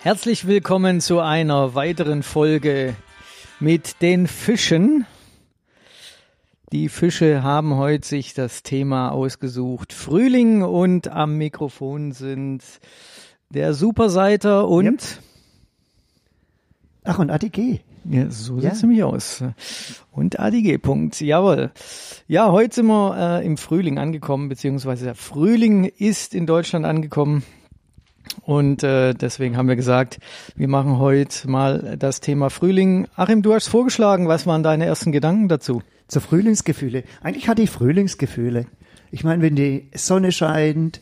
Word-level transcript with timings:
Herzlich 0.00 0.46
willkommen 0.46 1.00
zu 1.00 1.20
einer 1.20 1.74
weiteren 1.74 2.22
Folge 2.22 2.94
mit 3.60 4.00
den 4.00 4.26
Fischen. 4.26 5.06
Die 6.72 6.88
Fische 6.88 7.42
haben 7.42 7.76
heute 7.76 8.06
sich 8.06 8.34
das 8.34 8.62
Thema 8.62 9.10
ausgesucht. 9.10 9.92
Frühling 9.92 10.62
und 10.62 11.08
am 11.08 11.36
Mikrofon 11.36 12.12
sind 12.12 12.62
der 13.50 13.74
Superseiter 13.74 14.68
und 14.68 14.84
Yep. 14.84 15.02
Ach, 17.04 17.18
und 17.18 17.30
ADG. 17.30 17.80
ja, 18.04 18.30
so 18.30 18.56
Ja. 18.56 18.60
sieht's 18.70 18.82
nämlich 18.82 19.02
aus. 19.02 19.42
Und 20.12 20.38
ADG. 20.38 20.76
Punkt. 20.78 21.18
Jawohl. 21.20 21.70
Ja, 22.26 22.52
heute 22.52 22.74
sind 22.76 22.86
wir 22.86 23.40
äh, 23.40 23.46
im 23.46 23.56
Frühling 23.56 23.98
angekommen, 23.98 24.50
beziehungsweise 24.50 25.06
der 25.06 25.14
Frühling 25.14 25.84
ist 25.84 26.34
in 26.34 26.46
Deutschland 26.46 26.84
angekommen. 26.84 27.42
Und 28.42 28.82
äh, 28.82 29.14
deswegen 29.14 29.56
haben 29.56 29.68
wir 29.68 29.76
gesagt, 29.76 30.18
wir 30.56 30.68
machen 30.68 30.98
heute 30.98 31.48
mal 31.48 31.96
das 31.98 32.20
Thema 32.20 32.50
Frühling. 32.50 33.06
Achim, 33.14 33.42
du 33.42 33.54
hast 33.54 33.68
vorgeschlagen, 33.68 34.28
was 34.28 34.46
waren 34.46 34.62
deine 34.62 34.86
ersten 34.86 35.12
Gedanken 35.12 35.48
dazu? 35.48 35.82
Zu 36.06 36.20
Frühlingsgefühle. 36.20 37.04
Eigentlich 37.22 37.48
hatte 37.48 37.62
ich 37.62 37.70
Frühlingsgefühle. 37.70 38.66
Ich 39.10 39.24
meine, 39.24 39.42
wenn 39.42 39.56
die 39.56 39.88
Sonne 39.94 40.32
scheint, 40.32 41.00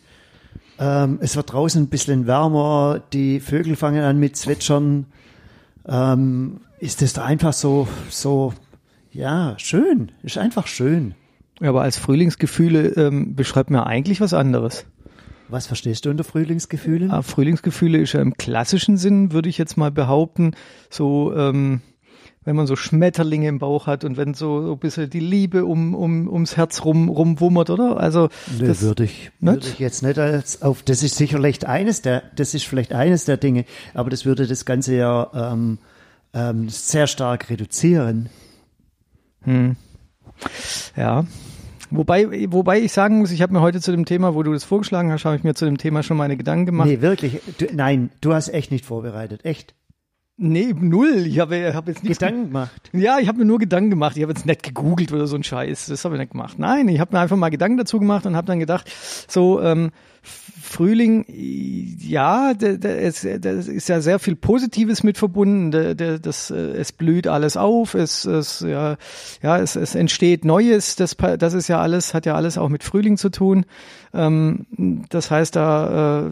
ähm, 0.78 1.18
es 1.20 1.36
wird 1.36 1.52
draußen 1.52 1.84
ein 1.84 1.88
bisschen 1.88 2.26
wärmer, 2.26 3.00
die 3.12 3.40
Vögel 3.40 3.76
fangen 3.76 4.02
an 4.02 4.18
mit 4.18 4.36
Zwitschern, 4.36 5.06
ähm, 5.86 6.60
ist 6.78 7.02
das 7.02 7.12
da 7.12 7.24
einfach 7.24 7.52
so, 7.52 7.88
so, 8.10 8.52
ja, 9.12 9.54
schön. 9.58 10.12
Ist 10.22 10.38
einfach 10.38 10.66
schön. 10.66 11.14
Ja, 11.60 11.70
aber 11.70 11.82
als 11.82 11.96
Frühlingsgefühle 11.96 12.88
ähm, 12.96 13.34
beschreibt 13.34 13.70
mir 13.70 13.86
eigentlich 13.86 14.20
was 14.20 14.34
anderes. 14.34 14.84
Was 15.48 15.66
verstehst 15.66 16.04
du 16.04 16.10
unter 16.10 16.24
Frühlingsgefühlen? 16.24 17.10
Ah, 17.10 17.22
Frühlingsgefühle 17.22 17.98
ist 17.98 18.12
ja 18.12 18.20
im 18.20 18.34
klassischen 18.34 18.96
Sinn, 18.96 19.32
würde 19.32 19.48
ich 19.48 19.58
jetzt 19.58 19.76
mal 19.76 19.90
behaupten, 19.90 20.52
so 20.90 21.34
ähm, 21.36 21.82
wenn 22.46 22.56
man 22.56 22.66
so 22.66 22.76
Schmetterlinge 22.76 23.48
im 23.48 23.58
Bauch 23.58 23.86
hat 23.86 24.04
und 24.04 24.16
wenn 24.16 24.32
so, 24.32 24.62
so 24.62 24.72
ein 24.72 24.78
bisschen 24.78 25.10
die 25.10 25.20
Liebe 25.20 25.64
um, 25.66 25.94
um, 25.94 26.28
ums 26.28 26.56
Herz 26.56 26.84
rum, 26.84 27.08
rumwummert, 27.08 27.70
oder? 27.70 27.98
Also 27.98 28.28
Nee, 28.58 28.68
das, 28.68 28.82
würde 28.82 29.04
ich, 29.04 29.32
würde 29.40 29.66
ich 29.66 29.78
jetzt 29.80 30.02
nicht 30.02 30.18
als 30.18 30.62
auf, 30.62 30.82
das 30.82 31.02
ist 31.02 31.16
sicherlich 31.16 31.66
eines 31.66 32.02
der, 32.02 32.22
das 32.36 32.54
ist 32.54 32.64
vielleicht 32.64 32.92
eines 32.92 33.24
der 33.24 33.36
Dinge, 33.36 33.64
aber 33.94 34.10
das 34.10 34.24
würde 34.24 34.46
das 34.46 34.64
Ganze 34.64 34.94
ja 34.94 35.52
ähm, 35.52 35.78
ähm, 36.32 36.68
sehr 36.68 37.08
stark 37.08 37.50
reduzieren. 37.50 38.30
ja. 40.96 41.24
Wobei, 41.90 42.46
wobei 42.50 42.80
ich 42.80 42.92
sagen 42.92 43.18
muss, 43.18 43.30
ich 43.30 43.42
habe 43.42 43.52
mir 43.52 43.60
heute 43.60 43.80
zu 43.80 43.90
dem 43.90 44.04
Thema, 44.04 44.34
wo 44.34 44.42
du 44.42 44.52
das 44.52 44.64
vorgeschlagen 44.64 45.12
hast, 45.12 45.24
habe 45.24 45.36
ich 45.36 45.44
mir 45.44 45.54
zu 45.54 45.64
dem 45.64 45.78
Thema 45.78 46.02
schon 46.02 46.16
meine 46.16 46.36
Gedanken 46.36 46.66
gemacht. 46.66 46.88
Nee, 46.88 47.00
wirklich. 47.00 47.40
Du, 47.58 47.66
nein, 47.72 48.10
du 48.20 48.34
hast 48.34 48.48
echt 48.48 48.70
nicht 48.70 48.84
vorbereitet. 48.84 49.44
Echt. 49.44 49.74
Nee, 50.38 50.74
null. 50.78 51.26
Ich 51.26 51.38
habe 51.38 51.72
hab 51.74 51.88
jetzt 51.88 52.04
nichts 52.04 52.18
Gedanken 52.18 52.48
gemacht. 52.48 52.90
Ja, 52.92 53.18
ich 53.18 53.28
habe 53.28 53.38
mir 53.38 53.46
nur 53.46 53.58
Gedanken 53.58 53.88
gemacht. 53.88 54.16
Ich 54.16 54.22
habe 54.22 54.32
jetzt 54.32 54.44
nicht 54.44 54.62
gegoogelt 54.62 55.10
oder 55.12 55.26
so 55.26 55.34
ein 55.34 55.42
Scheiß. 55.42 55.86
Das 55.86 56.04
habe 56.04 56.16
ich 56.16 56.20
nicht 56.20 56.32
gemacht. 56.32 56.58
Nein, 56.58 56.88
ich 56.88 57.00
habe 57.00 57.14
mir 57.14 57.20
einfach 57.20 57.38
mal 57.38 57.48
Gedanken 57.48 57.78
dazu 57.78 57.98
gemacht 57.98 58.26
und 58.26 58.36
habe 58.36 58.46
dann 58.46 58.58
gedacht, 58.58 58.90
so 59.28 59.62
ähm, 59.62 59.92
Frühling, 60.22 61.24
ja, 61.28 62.52
da, 62.52 62.72
da, 62.72 62.90
ist 62.90 63.24
ja 63.24 64.00
sehr 64.00 64.18
viel 64.18 64.36
Positives 64.36 65.02
mit 65.02 65.16
verbunden. 65.16 65.70
Da, 65.70 65.94
da, 65.94 66.18
das, 66.18 66.50
äh, 66.50 66.54
es 66.54 66.92
blüht 66.92 67.28
alles 67.28 67.56
auf, 67.56 67.94
es, 67.94 68.26
es, 68.26 68.60
ja, 68.60 68.96
ja, 69.42 69.58
es, 69.58 69.74
es 69.74 69.94
entsteht 69.94 70.44
Neues. 70.44 70.96
Das, 70.96 71.16
das 71.16 71.54
ist 71.54 71.68
ja 71.68 71.80
alles, 71.80 72.12
hat 72.12 72.26
ja 72.26 72.34
alles 72.34 72.58
auch 72.58 72.68
mit 72.68 72.84
Frühling 72.84 73.16
zu 73.16 73.30
tun. 73.30 73.64
Ähm, 74.12 74.66
das 75.08 75.30
heißt, 75.30 75.56
da 75.56 76.26
äh, 76.26 76.30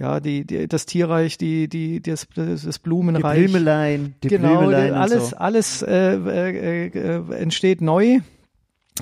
ja, 0.00 0.18
die, 0.18 0.44
die, 0.46 0.66
das 0.66 0.86
Tierreich, 0.86 1.36
die, 1.38 1.68
die, 1.68 2.00
das, 2.00 2.26
das 2.34 2.62
das 2.62 2.76
Die 2.76 2.82
Blumenreich. 2.82 3.38
Blümelein, 3.38 4.14
die 4.22 4.28
genau, 4.28 4.58
Blümelein 4.60 4.94
alles, 4.94 5.30
so. 5.30 5.36
alles 5.36 5.82
äh, 5.82 6.14
äh, 6.14 6.86
äh, 6.86 7.34
entsteht 7.34 7.82
neu. 7.82 8.20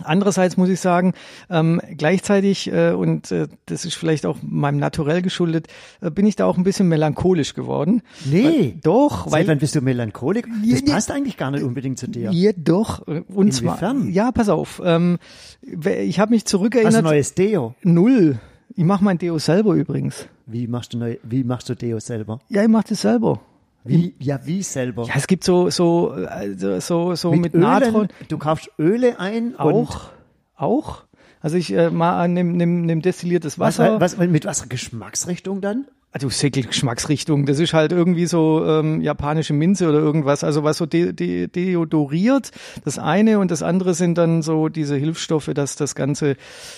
Andererseits 0.04 0.56
muss 0.56 0.69
ich 0.69 0.78
sagen, 0.81 1.12
ähm, 1.50 1.81
gleichzeitig, 1.97 2.70
äh, 2.72 2.92
und 2.92 3.32
äh, 3.32 3.48
das 3.66 3.84
ist 3.84 3.94
vielleicht 3.94 4.26
auch 4.26 4.37
meinem 4.42 4.78
Naturell 4.78 5.22
geschuldet, 5.22 5.66
äh, 6.00 6.10
bin 6.10 6.25
ich 6.26 6.37
da 6.37 6.44
auch 6.47 6.56
ein 6.56 6.62
bisschen 6.62 6.88
melancholisch 6.88 7.54
geworden. 7.54 8.03
Nee. 8.25 8.44
Weil, 8.44 8.72
doch, 8.82 9.25
Seit 9.25 9.32
weil 9.32 9.48
wann 9.48 9.58
bist 9.58 9.75
du 9.75 9.81
Melancholik? 9.81 10.47
Ja, 10.62 10.76
Das 10.76 10.88
ja. 10.88 10.94
passt 10.94 11.10
eigentlich 11.10 11.37
gar 11.37 11.50
nicht 11.50 11.62
unbedingt 11.64 11.98
zu 11.98 12.06
dir. 12.08 12.31
Ja, 12.32 12.53
doch. 12.56 13.08
äh, 13.08 13.22
Und 13.28 13.53
zwar, 13.53 13.75
Inwiefern? 13.81 14.12
ja, 14.12 14.31
pass 14.31 14.48
auf. 14.48 14.81
Ähm, 14.84 15.19
ich 15.62 16.20
habe 16.20 16.31
mich 16.32 16.44
zurückerinnert. 16.44 17.03
neues 17.03 17.34
Deo? 17.34 17.75
Null. 17.82 18.38
Ich 18.76 18.84
mache 18.84 19.03
mein 19.03 19.19
Deo 19.19 19.38
selber 19.38 19.75
übrigens. 19.75 20.28
Wie 20.50 20.66
machst 20.66 20.94
du 20.94 20.98
neu, 20.98 21.16
wie 21.22 21.44
machst 21.44 21.69
du 21.69 21.75
Deo 21.75 22.00
selber? 22.00 22.41
Ja, 22.48 22.62
ich 22.62 22.69
mache 22.69 22.86
das 22.88 23.03
selber. 23.03 23.41
Wie, 23.84 24.14
ja, 24.19 24.41
wie 24.44 24.62
selber? 24.62 25.04
Ja, 25.04 25.14
es 25.16 25.26
gibt 25.26 25.44
so 25.44 25.70
so 25.70 26.10
also 26.10 26.81
so 26.81 27.14
so 27.14 27.32
mit, 27.32 27.54
Ölen, 27.54 27.62
Natron 27.62 28.09
Du 28.28 28.38
kaufst 28.38 28.70
Öle 28.78 29.20
ein 29.20 29.58
auch 29.58 30.10
auch. 30.56 31.04
Also 31.41 31.56
ich 31.56 31.72
äh, 31.72 31.91
mal 31.91 32.28
nimm, 32.28 32.56
nimm, 32.56 32.87
nimm 32.87 33.03
destilliertes 33.03 33.58
was, 33.58 33.78
Wasser. 33.78 34.00
was, 34.00 34.16
mit 34.16 34.44
was 34.44 34.69
Geschmacksrichtung 34.69 35.60
dann? 35.60 35.87
Also 36.10 36.30
Säckel 36.30 36.62
Geschmacksrichtung, 36.62 37.44
das 37.44 37.58
ist 37.58 37.74
halt 37.74 37.92
irgendwie 37.92 38.24
so 38.24 38.64
ähm, 38.64 39.02
japanische 39.02 39.52
Minze 39.52 39.88
oder 39.88 39.98
irgendwas, 39.98 40.42
also 40.42 40.64
was 40.64 40.78
so 40.78 40.86
de 40.86 41.12
de 41.12 41.48
deodoriert, 41.48 42.50
das 42.82 42.98
eine 42.98 43.38
und 43.38 43.50
das 43.50 43.62
andere 43.62 43.92
sind 43.92 44.16
dann 44.16 44.41
so 44.41 44.70
diese 44.70 44.96
Hilfsstoffe, 44.96 45.50
dass 45.52 45.76
das 45.76 45.94
Ganze, 45.94 46.36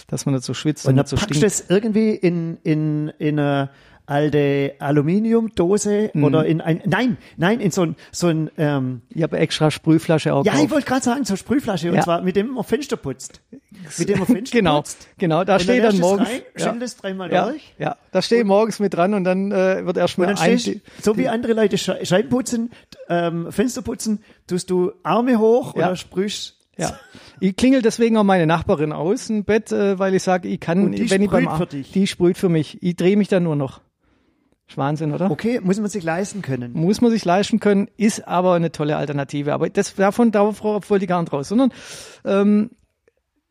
dass 0.09 0.27
man 0.27 0.35
nicht 0.35 0.45
so 0.45 0.53
schwitzt 0.53 0.85
Und 0.85 0.91
und, 0.91 0.97
dann 0.97 1.05
nicht 1.05 1.11
so 1.11 1.17
packst 1.17 1.31
du 1.31 1.49
stinkt. 1.49 1.53
es 1.53 1.71
irgendwie 1.71 2.11
in, 2.11 2.59
in, 2.65 3.13
in 3.19 3.39
eine 3.39 3.71
alte 4.11 4.75
Aluminiumdose 4.81 6.11
Mhm. 6.15 6.25
oder 6.25 6.45
in 6.45 6.61
ein, 6.61 6.83
nein, 6.85 7.17
nein, 7.37 7.61
in 7.61 7.71
so 7.71 7.83
ein, 7.83 7.97
so 8.13 8.27
ein, 8.27 8.51
ähm, 8.59 9.03
Ich 9.11 9.23
habe 9.23 9.39
extra 9.39 9.71
Sprühflasche 9.71 10.35
auch 10.35 10.45
ja, 10.45 10.53
ich 10.55 10.61
drauf. 10.63 10.71
wollte 10.73 10.87
gerade 10.87 11.05
sagen, 11.05 11.25
so 11.25 11.37
Sprühflasche, 11.37 11.89
und 11.91 11.97
Ja. 11.97 12.03
zwar 12.03 12.23
mit 12.23 12.37
dem 12.37 12.55
man 12.55 12.65
Fenster 12.65 12.97
putzt. 12.97 13.41
Mit 13.99 14.09
dem 14.09 14.19
man 14.19 14.27
Fenster 14.27 14.59
Genau, 14.59 14.79
putzt. 14.79 15.09
genau, 15.19 15.45
da 15.45 15.55
Und 15.55 15.63
steht 15.63 15.85
dann 15.85 15.93
dann 15.93 16.01
morgens, 16.01 16.29
rein, 16.29 16.41
ja, 16.59 16.77
es 16.83 16.97
dreimal 16.97 17.33
ja, 17.33 17.49
durch. 17.49 17.75
ja, 17.79 17.97
da 18.11 18.21
steht 18.23 18.45
morgens 18.47 18.81
mit 18.81 18.93
dran 18.95 19.15
und 19.15 19.25
dann 19.25 19.53
äh, 19.53 19.87
wird 19.87 19.97
Und 19.97 19.97
erstmal 19.97 20.27
dann 20.29 20.39
ein, 20.39 20.59
stehst 20.59 20.81
so 21.03 21.17
wie 21.17 21.29
andere 21.29 21.53
Leute 21.53 21.77
Sche- 21.77 22.05
Scheiben 22.05 22.29
putzen, 22.31 22.71
ähm, 23.09 23.51
Fenster 23.53 23.83
putzen, 23.83 24.23
tust 24.47 24.71
du 24.71 24.93
Arme 25.05 25.39
hoch 25.39 25.77
Ja. 25.77 25.87
oder 25.87 25.97
sprühst. 25.97 26.57
Ja. 26.77 26.99
Ich 27.41 27.57
klingel 27.57 27.83
deswegen 27.83 28.17
auch 28.17 28.25
meine 28.25 28.47
Nachbarin 28.47 28.93
aus 28.93 29.29
im 29.29 29.45
Bett, 29.45 29.71
äh, 29.71 29.99
weil 29.99 30.15
ich 30.15 30.23
sage, 30.23 30.49
ich 30.49 30.59
kann, 30.61 30.83
Und 30.85 30.93
die 30.93 31.11
wenn 31.11 31.21
ich 31.23 31.29
beim 31.31 31.43
sprüht 31.45 31.49
Ar- 31.53 31.59
für 31.59 31.67
dich? 31.67 31.93
die 31.93 32.07
sprüht 32.07 32.39
für 32.39 32.49
mich. 32.49 32.83
Ich 32.83 32.97
drehe 32.97 33.17
mich 33.19 33.29
dann 33.29 33.43
nur 33.43 33.55
noch. 33.55 33.81
Ist 34.71 34.79
Wahnsinn, 34.79 35.13
oder? 35.13 35.33
Okay, 35.33 35.59
muss 35.61 35.81
man 35.81 35.91
sich 35.91 36.05
leisten 36.05 36.43
können. 36.43 36.73
Muss 36.75 37.01
man 37.01 37.11
sich 37.11 37.25
leisten 37.25 37.59
können, 37.59 37.89
ist 37.97 38.29
aber 38.29 38.55
eine 38.55 38.71
tolle 38.71 38.97
Alternative. 38.97 39.53
Aber 39.53 39.69
das 39.69 39.97
davon 39.97 40.31
darauf 40.31 40.63
wollte 40.63 41.05
ich 41.05 41.09
gar 41.09 41.21
nicht 41.21 41.33
raus, 41.33 41.49
sondern 41.49 41.73
ähm, 42.25 42.71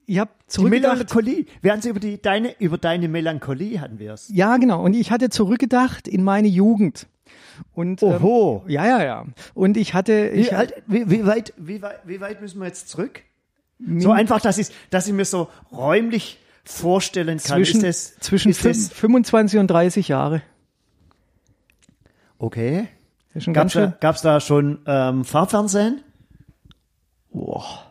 ich 0.06 0.18
habe 0.18 0.31
Die 0.44 0.47
zurückgedacht. 0.47 0.94
Melancholie. 0.94 1.46
Wir 1.62 1.74
hatten 1.74 1.90
über 1.90 2.00
die, 2.00 2.22
deine, 2.22 2.56
über 2.59 2.78
deine 2.78 3.09
Melancholie 3.09 3.81
hatten 3.81 4.00
wir 4.00 4.13
es. 4.13 4.31
Ja, 4.34 4.56
genau. 4.56 4.81
Und 4.81 4.94
ich 4.94 5.12
hatte 5.12 5.29
zurückgedacht 5.29 6.08
in 6.08 6.24
meine 6.24 6.47
Jugend. 6.47 7.06
Und 7.74 8.02
ähm, 8.02 8.24
Oho. 8.24 8.63
ja, 8.69 8.88
ja, 8.88 9.03
ja. 9.03 9.25
Und 9.53 9.75
ich 9.75 9.94
hatte, 9.94 10.29
ich, 10.34 10.52
Wie, 10.52 10.56
alt, 10.56 10.74
wie, 10.88 11.09
wie, 11.09 11.25
weit, 11.25 11.53
wie, 11.58 11.81
weit, 11.81 12.00
wie 12.06 12.22
weit 12.22 12.41
müssen 12.41 12.62
wir 12.62 12.68
jetzt 12.68 12.88
zurück? 12.88 13.24
So 13.97 14.12
einfach, 14.12 14.40
dass 14.40 14.58
ich, 14.58 14.69
dass 14.90 15.06
ich 15.06 15.13
mir 15.13 15.25
so 15.25 15.50
räumlich 15.72 16.40
vorstellen 16.63 17.40
kann. 17.40 17.58
zwischen, 17.58 17.84
ist 17.84 18.16
das, 18.16 18.19
zwischen 18.22 18.52
ist 18.52 18.63
das, 18.63 18.88
25 18.88 19.59
und 19.59 19.68
30 19.68 20.08
Jahre. 20.08 20.41
Okay. 22.40 22.88
Ist 23.34 23.44
schon 23.44 23.54
Gab's 23.54 23.78
ganz 24.00 24.22
da, 24.22 24.40
schon 24.40 24.80
ähm, 24.88 25.24
Fahrfernsehen? 25.24 26.02
Boah. 27.32 27.86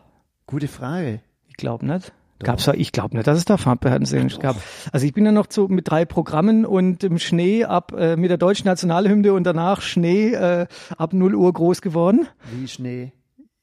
Gute 0.45 0.67
Frage. 0.67 1.21
Ich 1.47 1.55
glaube 1.55 1.85
nicht. 1.85 2.11
Gab's 2.41 2.65
da, 2.65 2.73
ich 2.73 2.91
glaube 2.91 3.15
nicht, 3.15 3.27
dass 3.27 3.37
es 3.37 3.45
da 3.45 3.57
Farbfernsehen 3.57 4.29
gab. 4.39 4.55
Also 4.93 5.05
ich 5.05 5.13
bin 5.13 5.25
ja 5.25 5.31
noch 5.31 5.47
so 5.49 5.67
mit 5.67 5.89
drei 5.89 6.05
Programmen 6.05 6.65
und 6.65 7.03
im 7.03 7.19
Schnee 7.19 7.65
ab 7.65 7.93
äh, 7.97 8.15
mit 8.15 8.29
der 8.29 8.37
deutschen 8.37 8.65
Nationalhymne 8.65 9.33
und 9.33 9.43
danach 9.43 9.81
Schnee 9.81 10.31
äh, 10.31 10.67
ab 10.97 11.13
0 11.13 11.35
Uhr 11.35 11.51
groß 11.51 11.81
geworden. 11.81 12.27
Wie 12.51 12.67
Schnee? 12.67 13.11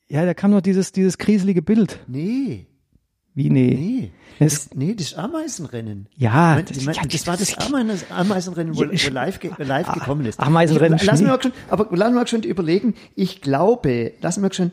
Ja, 0.08 0.24
da 0.26 0.34
kam 0.34 0.50
noch 0.50 0.60
dieses 0.60 0.92
dieses 0.92 1.16
kriselige 1.16 1.62
Bild. 1.62 2.00
Nee, 2.06 2.66
Wie 3.36 3.50
nee. 3.50 3.74
nee. 3.74 4.10
Es- 4.38 4.66
Das, 4.66 4.74
nee, 4.74 4.94
das 4.94 5.14
Ameisenrennen. 5.14 6.08
Ja, 6.16 6.58
Ich 6.58 6.84
mein, 6.84 6.94
ja, 6.94 7.02
das 7.04 7.26
war 7.26 7.36
das 7.36 7.56
Ameisen- 7.58 8.10
Ameisenrennen, 8.10 8.74
wo, 8.76 8.80
wo 8.80 8.84
live, 9.12 9.40
ge, 9.40 9.50
live 9.58 9.88
Ah, 9.88 9.94
gekommen 9.94 10.24
ist. 10.26 10.38
Ameisenrennen, 10.40 10.96
Ich, 10.98 11.04
lass 11.04 11.20
mir 11.22 11.38
schon, 11.40 11.52
aber 11.70 11.86
lass 11.94 12.12
mir 12.12 12.26
schon 12.26 12.42
überlegen, 12.42 12.94
ich 13.14 13.40
glaube, 13.42 14.12
lass 14.20 14.36
mir 14.38 14.52
schon 14.52 14.72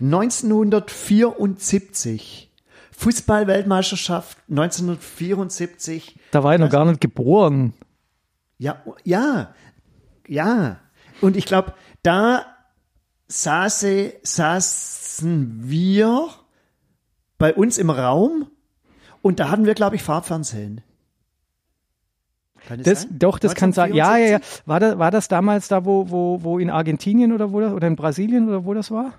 1974 0.00 2.50
Fußball-Weltmeisterschaft 2.92 4.38
1974. 4.48 6.18
Da 6.30 6.44
war 6.44 6.54
ich 6.54 6.60
noch 6.60 6.70
gar 6.70 6.84
nicht 6.84 7.00
geboren. 7.00 7.72
Ja, 8.58 8.82
ja, 9.04 9.54
ja. 10.28 10.78
Und 11.20 11.36
ich 11.36 11.46
glaube, 11.46 11.74
da 12.02 12.46
saße, 13.28 14.12
saßen 14.22 15.60
wir 15.64 16.28
bei 17.42 17.54
uns 17.54 17.76
im 17.76 17.90
Raum 17.90 18.46
und 19.20 19.40
da 19.40 19.50
hatten 19.50 19.66
wir, 19.66 19.74
glaube 19.74 19.96
ich, 19.96 20.04
Farbfernsehen. 20.04 20.80
Kann 22.68 22.78
das, 22.78 22.84
Das, 22.84 23.08
doch, 23.10 23.40
das 23.40 23.56
kann 23.56 23.72
sein. 23.72 23.94
Ja, 23.94 24.16
ja, 24.16 24.26
ja. 24.26 24.36
1974? 24.36 24.66
War 24.68 24.78
das, 24.78 24.98
war 25.00 25.10
das 25.10 25.26
damals 25.26 25.66
da, 25.66 25.84
wo, 25.84 26.08
wo, 26.08 26.44
wo 26.44 26.60
in 26.60 26.70
Argentinien 26.70 27.32
oder 27.32 27.52
wo 27.52 27.58
das, 27.58 27.72
oder 27.72 27.88
in 27.88 27.96
Brasilien 27.96 28.48
oder 28.48 28.64
wo 28.64 28.74
das 28.74 28.92
war? 28.92 29.14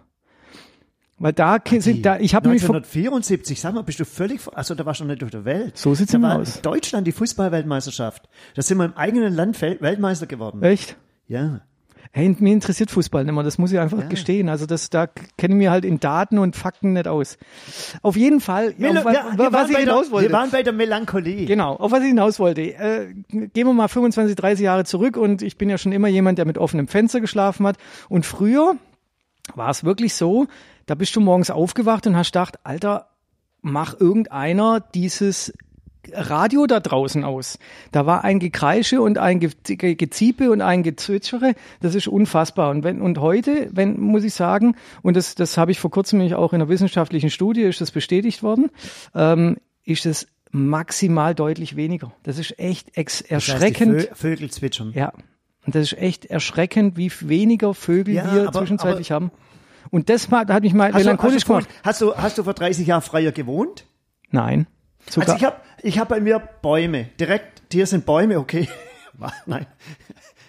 Weil 1.17 1.33
da 1.33 1.59
sind, 1.67 2.05
da, 2.05 2.17
ich 2.17 2.33
habe 2.33 2.47
nämlich 2.47 2.63
vor, 2.63 2.75
1974, 2.75 3.59
sag 3.59 3.73
mal, 3.73 3.81
bist 3.81 3.99
du 3.99 4.05
völlig, 4.05 4.39
also 4.53 4.73
da 4.73 4.85
warst 4.85 5.01
du 5.01 5.03
noch 5.03 5.11
nicht 5.11 5.23
auf 5.25 5.29
der 5.29 5.43
Welt. 5.43 5.77
So 5.77 5.93
sieht's 5.93 6.13
da 6.13 6.17
immer 6.17 6.29
war 6.29 6.39
aus. 6.39 6.61
Deutschland 6.61 7.05
die 7.05 7.11
Fußballweltmeisterschaft. 7.11 8.29
Da 8.55 8.61
sind 8.61 8.77
wir 8.77 8.85
im 8.85 8.95
eigenen 8.95 9.33
Land 9.35 9.61
Weltmeister 9.61 10.27
geworden. 10.27 10.63
echt? 10.63 10.95
Ja. 11.27 11.59
Hey, 12.15 12.35
mir 12.39 12.53
interessiert 12.53 12.91
Fußball 12.91 13.23
nicht 13.25 13.33
mehr, 13.33 13.41
das 13.43 13.57
muss 13.57 13.71
ich 13.71 13.79
einfach 13.79 13.99
Ja. 13.99 14.07
gestehen. 14.07 14.47
Also 14.47 14.67
das, 14.67 14.91
da 14.91 15.07
kenne 15.07 15.55
ich 15.55 15.57
mir 15.57 15.71
halt 15.71 15.83
in 15.83 15.99
Daten 15.99 16.37
und 16.37 16.55
Fakten 16.55 16.93
nicht 16.93 17.07
aus. 17.07 17.39
Auf 18.03 18.15
jeden 18.15 18.39
Fall, 18.39 18.75
Wir, 18.77 18.91
auf, 18.91 19.03
wir, 19.03 19.03
was 19.51 19.51
waren 19.53 19.71
ich 19.71 19.77
hinaus 19.77 20.05
der, 20.05 20.11
wollte. 20.11 20.29
wir 20.29 20.33
waren 20.37 20.51
bei 20.51 20.61
der 20.61 20.73
Melancholie. 20.73 21.45
Genau, 21.45 21.75
auf 21.75 21.91
was 21.91 22.01
ich 22.01 22.09
hinaus 22.09 22.37
wollte. 22.39 22.61
Äh, 22.61 23.13
gehen 23.29 23.65
wir 23.65 23.73
mal 23.73 23.87
25, 23.87 24.35
30 24.35 24.63
Jahre 24.63 24.85
zurück 24.85 25.17
und 25.17 25.41
ich 25.41 25.57
bin 25.57 25.71
ja 25.71 25.79
schon 25.79 25.91
immer 25.91 26.07
jemand, 26.07 26.37
der 26.37 26.45
mit 26.45 26.59
offenem 26.59 26.87
Fenster 26.87 27.19
geschlafen 27.19 27.65
hat. 27.65 27.77
Und 28.09 28.27
früher 28.27 28.75
war 29.55 29.71
es 29.71 29.83
wirklich 29.83 30.13
so, 30.13 30.45
da 30.85 30.93
bist 30.93 31.15
du 31.15 31.19
morgens 31.19 31.49
aufgewacht 31.49 32.05
und 32.05 32.15
hast 32.15 32.31
gedacht, 32.31 32.59
Alter, 32.63 33.07
mach 33.63 33.99
irgendeiner 33.99 34.81
dieses 34.81 35.51
Radio 36.11 36.65
da 36.65 36.79
draußen 36.79 37.23
aus. 37.23 37.59
Da 37.91 38.05
war 38.05 38.23
ein 38.23 38.39
Gekreische 38.39 39.01
und 39.01 39.17
ein 39.17 39.39
Ge 39.39 39.51
Ge 39.63 39.95
Geziepe 39.95 40.51
und 40.51 40.61
ein 40.61 40.83
Gezwitschere. 40.83 41.55
Das 41.81 41.95
ist 41.95 42.07
unfassbar. 42.07 42.69
Und 42.71 42.83
wenn, 42.83 43.01
und 43.01 43.19
heute, 43.19 43.69
wenn, 43.71 43.99
muss 43.99 44.23
ich 44.23 44.33
sagen, 44.33 44.75
und 45.01 45.15
das, 45.15 45.35
das 45.35 45.57
habe 45.57 45.71
ich 45.71 45.79
vor 45.79 45.91
kurzem 45.91 46.19
nämlich 46.19 46.35
auch 46.35 46.53
in 46.53 46.61
einer 46.61 46.69
wissenschaftlichen 46.69 47.29
Studie, 47.29 47.61
ist 47.61 47.81
das 47.81 47.91
bestätigt 47.91 48.43
worden, 48.43 48.69
ähm, 49.15 49.57
ist 49.85 50.05
es 50.05 50.27
maximal 50.51 51.33
deutlich 51.33 51.75
weniger. 51.75 52.11
Das 52.23 52.37
ist 52.37 52.59
echt 52.59 52.97
ex 52.97 53.19
Das 53.19 53.31
heißt, 53.31 53.31
erschreckend. 53.53 54.01
Vö- 54.01 54.15
Vögel 54.15 54.49
zwitschern. 54.51 54.91
Ja. 54.95 55.13
Und 55.65 55.75
das 55.75 55.93
ist 55.93 55.97
echt 55.97 56.25
erschreckend, 56.25 56.97
wie 56.97 57.11
weniger 57.21 57.73
Vögel 57.73 58.15
Ja, 58.15 58.33
wir 58.35 58.47
aber- 58.49 58.59
zwischenzeitlich 58.59 59.11
haben. 59.11 59.31
Und 59.89 60.09
das 60.09 60.29
hat 60.29 60.61
mich 60.63 60.73
mal 60.73 60.85
Hast 60.85 60.93
du, 60.93 60.97
hast, 60.99 61.03
melancholisch 61.05 61.43
du, 61.43 61.47
vor- 61.47 61.57
gemacht. 61.61 61.75
hast, 61.83 62.01
du, 62.01 62.15
hast 62.15 62.37
du 62.37 62.43
vor 62.43 62.53
30 62.53 62.85
Jahren 62.87 63.01
freier 63.01 63.31
gewohnt? 63.31 63.85
Nein. 64.31 64.67
Sogar, 65.09 65.29
Also 65.29 65.37
ich 65.37 65.45
habe 65.45 65.57
ich 65.83 65.99
hab 65.99 66.09
bei 66.09 66.19
mir 66.19 66.39
Bäume. 66.39 67.09
Direkt, 67.19 67.61
hier 67.71 67.85
sind 67.85 68.05
Bäume, 68.05 68.39
okay. 68.39 68.67
Nein. 69.45 69.65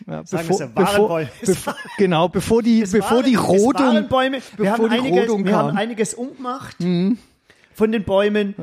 ja, 0.06 0.24
sagen 0.24 0.48
bevor, 0.48 0.60
es, 0.60 0.74
bevor, 0.74 1.28
bevor, 1.44 1.76
genau, 1.98 2.28
bevor 2.28 2.62
die, 2.62 2.82
Es 2.82 2.92
bevor 2.92 3.18
waren- 3.18 3.24
die 3.26 3.34
Rodung, 3.34 4.08
Bäume. 4.08 4.38
Wir, 4.56 4.72
haben 4.72 4.90
einiges, 4.90 5.22
Rodung 5.22 5.44
wir 5.44 5.56
haben 5.56 5.66
kam. 5.66 5.74
Mhm. 5.74 5.80
einiges 5.80 6.14
umgemacht 6.14 6.76
von 6.78 7.92
den 7.92 8.04
Bäumen. 8.04 8.54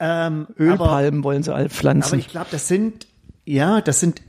Ähm, 0.00 0.46
aber, 0.50 0.60
Ölpalmen 0.60 1.22
wollen 1.22 1.42
sie 1.42 1.52
all 1.54 1.62
aber 1.66 1.70
pflanzen. 1.70 2.18
ich 2.18 2.28
glaube, 2.28 2.48
das 2.50 2.66
sind, 2.66 3.06
ja, 3.44 3.80
das 3.80 4.00
sind, 4.00 4.22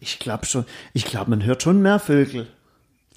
ich 0.00 0.18
glaube 0.18 0.44
schon, 0.44 0.66
ich 0.92 1.04
glaube, 1.06 1.30
man 1.30 1.44
hört 1.44 1.62
schon 1.62 1.80
mehr 1.80 1.98
Vögel 1.98 2.46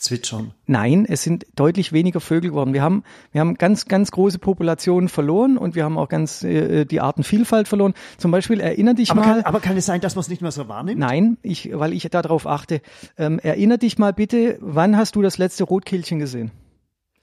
zwitschern. 0.05 0.53
Nein, 0.67 1.05
es 1.07 1.23
sind 1.23 1.45
deutlich 1.55 1.91
weniger 1.91 2.19
Vögel 2.21 2.51
geworden. 2.51 2.73
Wir 2.73 2.81
haben, 2.81 3.03
wir 3.33 3.41
haben 3.41 3.55
ganz, 3.55 3.85
ganz 3.85 4.11
große 4.11 4.39
Populationen 4.39 5.09
verloren 5.09 5.57
und 5.57 5.75
wir 5.75 5.83
haben 5.83 5.97
auch 5.97 6.07
ganz 6.09 6.43
äh, 6.43 6.85
die 6.85 7.01
Artenvielfalt 7.01 7.67
verloren. 7.67 7.93
Zum 8.17 8.31
Beispiel 8.31 8.59
erinner 8.61 8.93
dich 8.93 9.11
Aber 9.11 9.21
mal. 9.21 9.27
kann, 9.35 9.43
aber 9.43 9.59
kann 9.59 9.75
es 9.77 9.85
sein, 9.85 9.99
dass 10.01 10.15
man 10.15 10.21
es 10.21 10.29
nicht 10.29 10.41
mehr 10.41 10.51
so 10.51 10.67
wahrnimmt? 10.69 10.99
Nein, 10.99 11.37
ich, 11.41 11.69
weil 11.73 11.91
ich 11.93 12.03
darauf 12.09 12.47
achte. 12.47 12.81
Ähm, 13.17 13.39
erinner 13.39 13.77
dich 13.77 13.97
mal 13.97 14.13
bitte, 14.13 14.57
wann 14.61 14.95
hast 14.95 15.15
du 15.15 15.21
das 15.21 15.37
letzte 15.37 15.65
Rotkehlchen 15.65 16.19
gesehen? 16.19 16.51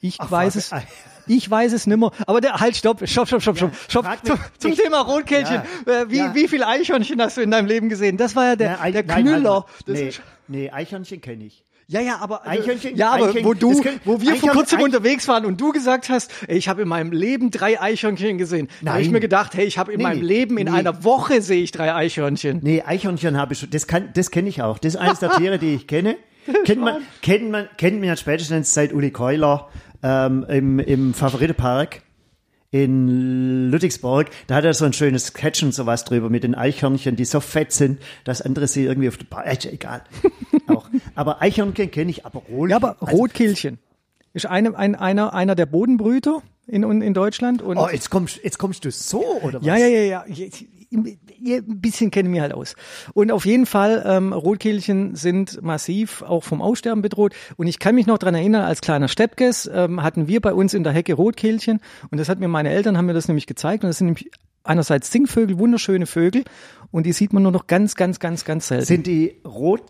Ich 0.05 0.17
Ach, 0.19 0.31
weiß 0.31 0.69
frage- 0.69 0.83
es. 0.85 1.29
Ich 1.29 1.49
weiß 1.49 1.73
es 1.73 1.87
nimmer. 1.87 2.11
Aber 2.27 2.41
der, 2.41 2.55
halt, 2.55 2.75
stopp, 2.77 3.07
stopp, 3.09 3.29
stopp, 3.29 3.41
stopp, 3.43 3.57
stopp, 3.57 3.73
stopp. 3.89 4.07
Zum, 4.25 4.39
zum 4.59 4.75
Thema 4.75 5.03
Rotkehlchen. 5.03 5.63
Ja, 5.87 6.03
Äh, 6.03 6.11
wie, 6.11 6.17
ja. 6.19 6.35
wie 6.35 6.49
viel 6.49 6.65
Eichhörnchen 6.65 7.23
hast 7.23 7.37
du 7.37 7.41
in 7.43 7.53
deinem 7.53 7.67
Leben 7.67 7.89
gesehen? 7.89 8.17
Das 8.17 8.35
war 8.35 8.45
ja 8.47 8.57
der, 8.57 8.71
Ja, 8.73 8.81
Eich- 8.81 8.93
der 8.95 9.05
nein, 9.05 9.23
Knüller. 9.27 9.55
halt 9.55 9.65
Das 9.87 9.97
mal. 10.01 10.05
nee, 10.49 10.59
nee, 10.63 10.71
Eichhörnchen 10.71 11.21
kenne 11.21 11.45
ich. 11.45 11.63
Ja, 11.93 12.01
ja, 12.01 12.19
aber, 12.21 12.47
Eichhörnchen- 12.47 12.95
ja, 12.97 13.13
aber 13.13 13.27
Eichhörnchen- 13.31 13.45
wo 13.45 13.55
du, 13.55 13.81
können- 13.81 14.01
wo 14.05 14.21
wir 14.21 14.35
vor 14.37 14.51
kurzem 14.51 14.81
unterwegs 14.81 15.29
waren 15.29 15.45
und 15.45 15.61
du 15.61 15.73
gesagt 15.73 16.09
hast, 16.09 16.31
ey, 16.49 16.57
ich 16.59 16.69
habe 16.69 16.83
in 16.83 16.89
meinem 16.89 17.13
Leben 17.13 17.51
drei 17.51 17.81
Eichhörnchen 17.81 18.39
gesehen. 18.39 18.69
Da 18.83 18.93
habe 18.93 19.03
ich 19.03 19.11
mir 19.11 19.21
gedacht, 19.21 19.55
hey, 19.55 19.65
ich 19.67 19.79
habe 19.79 19.93
in 19.93 19.99
Nee, 19.99 20.03
meinem 20.05 20.21
nee, 20.21 20.27
Leben 20.27 20.59
in 20.59 20.65
nee. 20.67 20.73
einer 20.79 21.05
Woche 21.05 21.41
sehe 21.43 21.63
ich 21.63 21.71
drei 21.71 21.95
Eichhörnchen. 21.95 22.61
Nee, 22.63 22.83
Eichhörnchen 22.85 23.37
habe 23.37 23.53
ich 23.53 23.61
schon. 23.61 23.71
Das 23.71 23.87
kann, 23.87 24.09
das 24.15 24.31
kenne 24.31 24.49
ich 24.49 24.63
auch. 24.63 24.79
Das 24.79 24.95
ist 24.95 25.01
eines 25.01 25.19
der 25.21 25.31
Tiere, 25.37 25.59
die 25.59 25.75
ich 25.75 25.87
kenne. 25.87 26.17
kennt 26.65 26.81
man, 26.81 27.03
kennt 27.23 27.51
man, 27.51 27.69
kennt 27.77 27.99
man 28.01 28.09
ja 28.09 28.17
spätestens 28.17 28.75
seit 28.75 28.93
Uli 28.93 29.11
Keuler 29.13 29.69
ähm, 30.03 30.45
im, 30.49 30.79
im 30.81 31.15
Favoritepark 31.15 32.03
in 32.73 33.71
Ludwigsburg. 33.71 34.31
Da 34.49 34.57
hat 34.57 34.65
er 34.65 34.75
so 34.75 34.85
ein 34.85 34.93
schönes 34.95 35.27
Sketch 35.27 35.63
und 35.63 35.73
sowas 35.73 36.05
drüber 36.05 36.31
mit 36.31 36.43
den 36.43 36.55
Eichhörnchen, 36.57 37.15
die 37.15 37.25
so 37.27 37.39
fett 37.39 37.71
sind, 37.71 38.01
dass 38.25 38.43
andere 38.43 38.67
sie 38.67 38.85
irgendwie 38.85 39.09
auf 39.09 39.19
der 39.19 39.27
Bar, 39.27 39.45
egal. 39.47 40.03
auch. 40.67 40.89
Aber 41.15 41.41
Eichhörnchen 41.41 41.91
kenne 41.91 42.11
ich, 42.11 42.27
aber 42.27 42.41
Rot. 42.51 42.71
Ja, 42.71 42.77
aber 42.77 42.97
also, 43.01 43.15
Rotkehlchen 43.15 43.79
ist 44.33 44.47
eine, 44.47 44.77
ein, 44.77 44.95
einer, 44.95 45.35
einer 45.35 45.55
der 45.55 45.67
Bodenbrüter 45.67 46.43
in, 46.67 46.83
in 47.03 47.15
Deutschland. 47.15 47.61
Und 47.61 47.77
Oh, 47.77 47.89
jetzt 47.93 48.09
kommst, 48.09 48.41
jetzt 48.43 48.59
kommst 48.59 48.85
du 48.87 48.91
so, 48.91 49.23
oder 49.43 49.61
was? 49.61 49.67
ja, 49.67 49.77
ja, 49.77 49.87
ja, 49.87 50.03
ja. 50.03 50.25
Ein 50.93 51.81
bisschen 51.81 52.11
kenne 52.11 52.29
ich 52.29 52.33
mich 52.33 52.41
halt 52.41 52.53
aus. 52.53 52.75
Und 53.15 53.33
auf 53.33 53.47
jeden 53.47 53.67
Fall, 53.67 54.03
ähm, 54.07 54.33
Rotkehlchen 54.33 55.15
sind 55.17 55.63
massiv 55.63 56.23
auch 56.23 56.45
vom 56.45 56.61
Aussterben 56.63 57.03
bedroht. 57.03 57.35
Und 57.57 57.67
ich 57.67 57.79
kann 57.79 57.95
mich 57.95 58.07
noch 58.07 58.19
dran 58.19 58.35
erinnern, 58.35 58.63
als 58.65 58.81
kleiner 58.81 59.09
Steppkes 59.09 59.71
ähm, 59.73 60.03
hatten 60.03 60.29
wir 60.29 60.41
bei 60.41 60.53
uns 60.53 60.75
in 60.75 60.85
der 60.85 60.93
Hecke 60.93 61.15
Rotkehlchen. 61.15 61.81
Und 62.11 62.19
das 62.19 62.29
hat 62.29 62.39
mir 62.41 62.49
meine 62.49 62.71
Eltern, 62.71 62.97
haben 62.99 63.07
mir 63.07 63.15
das 63.15 63.29
nämlich 63.29 63.47
gezeigt. 63.47 63.85
Und 63.85 63.89
das 63.89 63.99
sind 63.99 64.07
nämlich 64.09 64.31
einerseits 64.65 65.11
Singvögel, 65.11 65.59
wunderschöne 65.59 66.07
Vögel. 66.07 66.45
Und 66.91 67.05
die 67.07 67.13
sieht 67.13 67.33
man 67.33 67.43
nur 67.43 67.53
noch 67.53 67.67
ganz, 67.67 67.95
ganz, 67.97 68.21
ganz, 68.21 68.45
ganz 68.45 68.69
selten. 68.69 68.85
Sind 68.87 69.07
die 69.07 69.41
rot? 69.47 69.83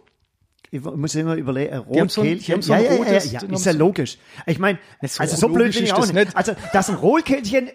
Ich 0.70 0.80
muss 0.82 1.14
immer 1.16 1.34
überlegen, 1.34 1.74
haben 1.74 2.08
so 2.08 2.22
ein- 2.22 2.28
Rotkehlchen. 2.28 2.62
so 2.62 2.72
ja, 2.72 2.80
ja, 2.80 2.94
ja, 2.94 3.12
ja, 3.18 3.40
ist 3.42 3.66
ja 3.66 3.72
logisch. 3.72 4.16
Ich 4.46 4.58
meine, 4.58 4.78
So 5.06 5.20
also 5.20 5.36
so 5.36 5.48
blöd 5.50 5.74
bin 5.74 5.84
ich 5.84 5.92
auch 5.92 6.10
nicht. 6.10 6.34
Also, 6.34 6.52
dass 6.72 6.88
ein 6.88 6.96
Rotkehlchen 6.96 7.68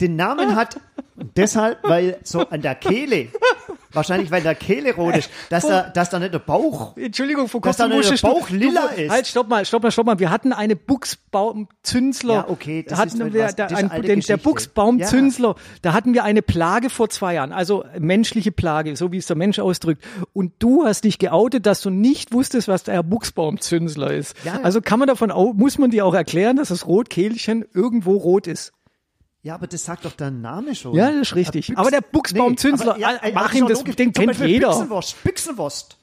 den 0.00 0.16
Namen 0.16 0.54
hat, 0.56 0.78
deshalb, 1.36 1.78
weil 1.82 2.18
so 2.22 2.40
an 2.48 2.62
der 2.62 2.74
Kehle, 2.74 3.28
wahrscheinlich 3.92 4.30
weil 4.30 4.42
der 4.42 4.54
Kehle 4.54 4.94
rot 4.94 5.16
ist, 5.16 5.30
dass 5.48 5.66
da, 5.66 5.82
dass 5.82 6.10
da 6.10 6.18
nicht 6.18 6.32
der 6.34 6.38
Bauch, 6.38 6.96
Entschuldigung, 6.96 7.48
vor 7.48 7.60
Dass 7.60 7.76
kurzem 7.76 7.82
da 7.84 7.88
der 7.88 7.96
musstest 7.98 8.22
du- 8.24 8.28
Bauch 8.28 8.48
lila 8.50 8.86
ist. 8.86 9.10
Halt, 9.10 9.26
stopp 9.26 9.48
mal, 9.48 9.64
stopp 9.64 9.82
mal, 9.82 9.90
stopp 9.90 10.06
mal. 10.06 10.18
Wir 10.18 10.30
hatten 10.30 10.52
eine 10.52 10.76
Buchsbaumzünsler. 10.76 12.34
Ja, 12.34 12.48
okay, 12.48 12.82
das 12.82 12.98
da 12.98 13.04
ist 13.04 13.10
hatten 13.12 13.22
halt 13.22 13.32
wir, 13.34 13.44
was. 13.44 13.56
da, 13.56 13.66
Das 13.66 13.82
ist 13.82 13.90
ein, 13.90 14.02
den, 14.02 14.20
der. 14.20 14.36
Buchsbaumzünsler, 14.36 15.54
da 15.82 15.92
hatten 15.92 16.14
wir 16.14 16.24
eine 16.24 16.42
Plage 16.42 16.90
vor 16.90 17.08
zwei 17.08 17.34
Jahren, 17.34 17.52
also 17.52 17.84
menschliche 17.98 18.52
Plage, 18.52 18.96
so 18.96 19.12
wie 19.12 19.18
es 19.18 19.26
der 19.26 19.36
Mensch 19.36 19.58
ausdrückt. 19.58 20.04
Und 20.32 20.52
du 20.58 20.84
hast 20.84 21.04
dich 21.04 21.18
geoutet, 21.18 21.66
dass 21.66 21.80
du 21.80 21.90
nicht 21.90 22.32
wusstest, 22.32 22.68
was 22.68 22.84
der 22.84 23.02
Buchsbaumzünsler 23.02 24.12
ist. 24.12 24.36
Ja. 24.44 24.60
Also 24.62 24.80
kann 24.80 24.98
man 24.98 25.08
davon, 25.08 25.30
muss 25.56 25.78
man 25.78 25.90
dir 25.90 26.06
auch 26.06 26.14
erklären, 26.14 26.56
dass 26.56 26.68
das 26.68 26.86
Rotkehlchen 26.86 27.64
irgendwo 27.74 28.16
rot 28.16 28.46
ist. 28.46 28.72
Ja, 29.42 29.54
aber 29.54 29.66
das 29.66 29.84
sagt 29.84 30.04
doch 30.04 30.12
der 30.12 30.30
Name 30.30 30.74
schon. 30.74 30.94
Ja, 30.94 31.10
das 31.10 31.28
ist 31.28 31.34
richtig. 31.34 31.68
Büchs- 31.68 31.76
Aber 31.78 31.90
der 31.90 32.00
Buchsbaumzünsler, 32.02 32.96
Nee, 32.98 33.04
aber, 33.04 33.28
ja, 33.28 33.36
Achim, 33.36 33.64
ist 33.64 33.70
das- 33.70 33.78
logisch. 33.78 33.96
den 33.96 34.14
Zum 34.14 34.22
kennt 34.22 34.26
Beispiel 34.32 34.48
jeder. 34.48 34.68
Büchsenwurst, 34.68 35.22
Büchsenwurst. 35.24 35.96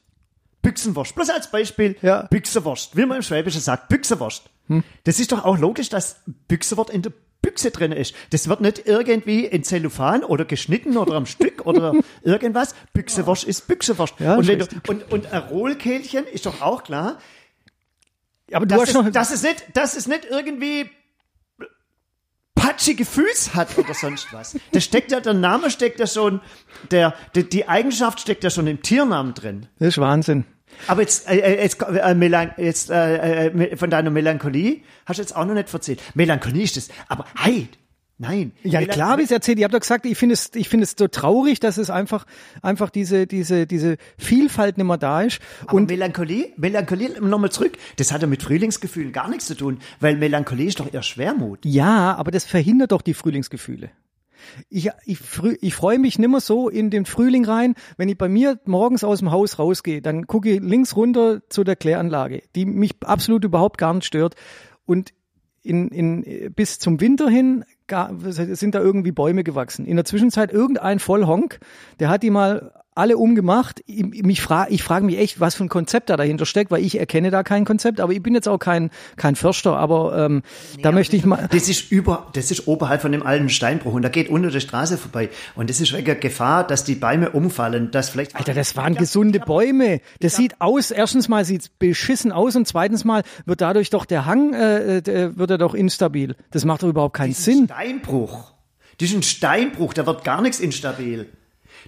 Büchsenwurst. 0.61 1.15
Bloß 1.15 1.29
als 1.29 1.49
Beispiel. 1.51 1.95
Ja. 2.01 2.23
Büchsenwurst. 2.23 2.97
Wie 2.97 3.05
man 3.05 3.17
im 3.17 3.23
Schwäbischen 3.23 3.61
sagt, 3.61 3.89
Büchsenwurst. 3.89 4.49
Hm. 4.67 4.83
Das 5.05 5.19
ist 5.19 5.31
doch 5.31 5.45
auch 5.45 5.57
logisch, 5.57 5.89
dass 5.89 6.17
Büchsenwurst 6.47 6.89
in 6.89 7.03
der 7.03 7.13
Büchse 7.41 7.71
drin 7.71 7.91
ist. 7.93 8.13
Das 8.31 8.49
wird 8.49 8.59
nicht 8.59 8.85
irgendwie 8.85 9.45
in 9.45 9.63
Zellophan 9.63 10.23
oder 10.23 10.43
geschnitten 10.43 10.97
oder 10.97 11.13
am 11.13 11.25
Stück 11.25 11.65
oder 11.65 11.93
irgendwas. 12.23 12.75
Büchsenwurst 12.93 13.43
ist 13.45 13.67
Büchsenwurst. 13.67 14.15
Ja, 14.19 14.33
und, 14.35 14.41
ist 14.41 14.47
wenn 14.47 14.59
du, 14.59 14.65
und, 14.91 15.11
und 15.11 15.31
ein 15.31 15.41
Rohlkehlchen 15.43 16.25
ist 16.25 16.45
doch 16.47 16.59
auch 16.61 16.83
klar, 16.83 17.19
Aber 18.51 18.65
hast 18.75 18.89
es, 18.89 18.93
noch, 18.95 19.09
dass 19.09 19.31
es 19.31 19.43
nicht, 19.43 19.63
dass 19.73 19.95
es 19.95 20.07
nicht 20.07 20.25
irgendwie 20.29 20.89
patschige 22.77 23.05
Füße 23.05 23.55
hat 23.55 23.75
oder 23.77 23.95
sonst 23.95 24.31
was. 24.31 24.55
Das 24.71 24.83
steckt 24.83 25.11
ja, 25.11 25.19
der 25.19 25.33
Name 25.33 25.71
steckt 25.71 25.99
ja 25.99 26.05
schon, 26.05 26.41
der, 26.91 27.15
die, 27.33 27.49
die 27.49 27.67
Eigenschaft 27.67 28.19
steckt 28.19 28.43
ja 28.43 28.51
schon 28.51 28.67
im 28.67 28.83
Tiernamen 28.83 29.33
drin. 29.33 29.65
das 29.79 29.89
ist 29.89 29.97
Wahnsinn. 29.97 30.45
Aber 30.85 31.01
jetzt, 31.01 31.27
äh, 31.27 31.37
äh, 31.37 31.63
jetzt, 31.63 31.81
äh, 31.81 32.13
Melan 32.13 32.51
jetzt 32.57 32.91
äh, 32.91 33.47
äh, 33.47 33.75
von 33.77 33.89
deiner 33.89 34.11
Melancholie 34.11 34.81
hast 35.07 35.17
du 35.17 35.23
jetzt 35.23 35.35
auch 35.35 35.45
noch 35.45 35.55
nicht 35.55 35.73
erzählt. 35.73 36.01
Melancholie 36.13 36.63
ist 36.63 36.77
das, 36.77 36.89
aber 37.07 37.25
hey, 37.35 37.67
nein. 38.17 38.51
Ja, 38.63 38.85
klar 38.85 39.11
habe 39.11 39.21
ich 39.21 39.31
erzählt. 39.31 39.57
Ich 39.57 39.63
habe 39.63 39.71
doch 39.71 39.79
gesagt, 39.79 40.05
ich 40.05 40.17
finde 40.17 40.33
es, 40.33 40.51
ich 40.55 40.69
finde 40.69 40.83
es 40.83 40.95
so 40.97 41.07
traurig, 41.07 41.59
dass 41.59 41.77
es 41.77 41.89
einfach, 41.89 42.25
einfach 42.61 42.89
diese, 42.89 43.27
diese, 43.27 43.67
diese 43.67 43.97
Vielfalt 44.17 44.77
nicht 44.77 44.87
mehr 44.87 44.97
da 44.97 45.21
ist. 45.21 45.39
Aber 45.63 45.75
Und 45.75 45.89
Melancholie, 45.89 46.53
Melancholie, 46.57 47.21
nochmal 47.21 47.51
zurück, 47.51 47.77
das 47.97 48.11
hat 48.11 48.21
ja 48.21 48.27
mit 48.27 48.43
Frühlingsgefühlen 48.43 49.11
gar 49.11 49.29
nichts 49.29 49.45
zu 49.45 49.55
tun, 49.55 49.79
weil 49.99 50.17
Melancholie 50.17 50.67
ist 50.67 50.79
doch 50.79 50.91
eher 50.91 51.03
Schwermut. 51.03 51.59
ja, 51.65 52.15
aber 52.15 52.31
das 52.31 52.45
verhindert 52.45 52.91
doch 52.91 53.01
die 53.01 53.13
Frühlingsgefühle. 53.13 53.89
Ich, 54.69 54.89
ich, 55.05 55.19
ich 55.61 55.75
freue 55.75 55.99
mich 55.99 56.19
nimmer 56.19 56.41
so 56.41 56.69
in 56.69 56.89
den 56.89 57.05
Frühling 57.05 57.45
rein, 57.45 57.75
wenn 57.97 58.09
ich 58.09 58.17
bei 58.17 58.29
mir 58.29 58.59
morgens 58.65 59.03
aus 59.03 59.19
dem 59.19 59.31
Haus 59.31 59.59
rausgehe, 59.59 60.01
dann 60.01 60.27
gucke 60.27 60.49
ich 60.49 60.61
links 60.61 60.95
runter 60.95 61.41
zu 61.49 61.63
der 61.63 61.75
Kläranlage, 61.75 62.43
die 62.55 62.65
mich 62.65 62.95
absolut 63.03 63.43
überhaupt 63.43 63.77
gar 63.77 63.93
nicht 63.93 64.05
stört. 64.05 64.35
Und 64.85 65.13
in, 65.63 65.89
in, 65.89 66.53
bis 66.53 66.79
zum 66.79 67.01
Winter 67.01 67.29
hin 67.29 67.65
gar, 67.87 68.11
sind 68.19 68.75
da 68.75 68.79
irgendwie 68.79 69.11
Bäume 69.11 69.43
gewachsen. 69.43 69.85
In 69.85 69.95
der 69.95 70.05
Zwischenzeit 70.05 70.51
irgendein 70.51 70.99
Vollhonk, 70.99 71.59
der 71.99 72.09
hat 72.09 72.23
die 72.23 72.29
mal 72.29 72.71
alle 72.97 73.17
umgemacht. 73.17 73.81
Ich, 73.85 74.03
mich 74.03 74.41
fra 74.41 74.67
ich 74.69 74.83
frage 74.83 75.05
mich 75.05 75.17
echt, 75.17 75.39
was 75.39 75.55
für 75.55 75.63
ein 75.63 75.69
Konzept 75.69 76.09
da 76.09 76.17
dahinter 76.17 76.45
steckt, 76.45 76.71
weil 76.71 76.83
ich 76.83 76.99
erkenne 76.99 77.31
da 77.31 77.43
kein 77.43 77.65
Konzept, 77.65 77.99
aber 77.99 78.13
ich 78.13 78.21
bin 78.21 78.33
jetzt 78.33 78.47
auch 78.47 78.57
kein, 78.57 78.89
kein 79.15 79.35
Förster, 79.35 79.77
aber 79.77 80.17
ähm, 80.17 80.43
da 80.81 80.91
möchte 80.91 81.15
ich 81.15 81.25
mal. 81.25 81.47
Das 81.51 81.69
ist 81.69 81.91
über, 81.91 82.27
das 82.33 82.51
ist 82.51 82.67
oberhalb 82.67 83.01
von 83.01 83.11
dem 83.11 83.25
alten 83.25 83.49
Steinbruch 83.49 83.93
und 83.93 84.01
da 84.01 84.09
geht 84.09 84.29
unter 84.29 84.49
der 84.49 84.59
Straße 84.59 84.97
vorbei. 84.97 85.29
Und 85.55 85.69
das 85.69 85.79
ist 85.79 85.93
wegen 85.93 86.19
Gefahr, 86.19 86.65
dass 86.65 86.83
die 86.83 86.95
Bäume 86.95 87.31
umfallen, 87.31 87.91
dass 87.91 88.09
vielleicht. 88.09 88.35
Alter, 88.35 88.53
das 88.53 88.75
waren 88.75 88.95
gesunde 88.95 89.39
Bäume. 89.39 90.01
Das 90.19 90.35
sieht 90.35 90.59
aus, 90.59 90.91
erstens 90.91 91.27
mal 91.27 91.45
sieht's 91.45 91.69
beschissen 91.69 92.31
aus 92.31 92.55
und 92.55 92.67
zweitens 92.67 93.05
mal 93.05 93.23
wird 93.45 93.61
dadurch 93.61 93.89
doch 93.89 94.05
der 94.05 94.25
Hang, 94.25 94.53
äh, 94.53 94.97
äh, 94.97 95.37
wird 95.37 95.51
er 95.51 95.57
doch 95.57 95.73
instabil. 95.73 96.35
Das 96.51 96.65
macht 96.65 96.83
doch 96.83 96.89
überhaupt 96.89 97.15
keinen 97.15 97.33
Sinn. 97.33 97.65
Steinbruch. 97.65 98.53
Das 98.99 99.09
ist 99.09 99.15
ein 99.15 99.23
Steinbruch, 99.23 99.93
da 99.93 100.05
wird 100.05 100.23
gar 100.23 100.41
nichts 100.41 100.59
instabil. 100.59 101.27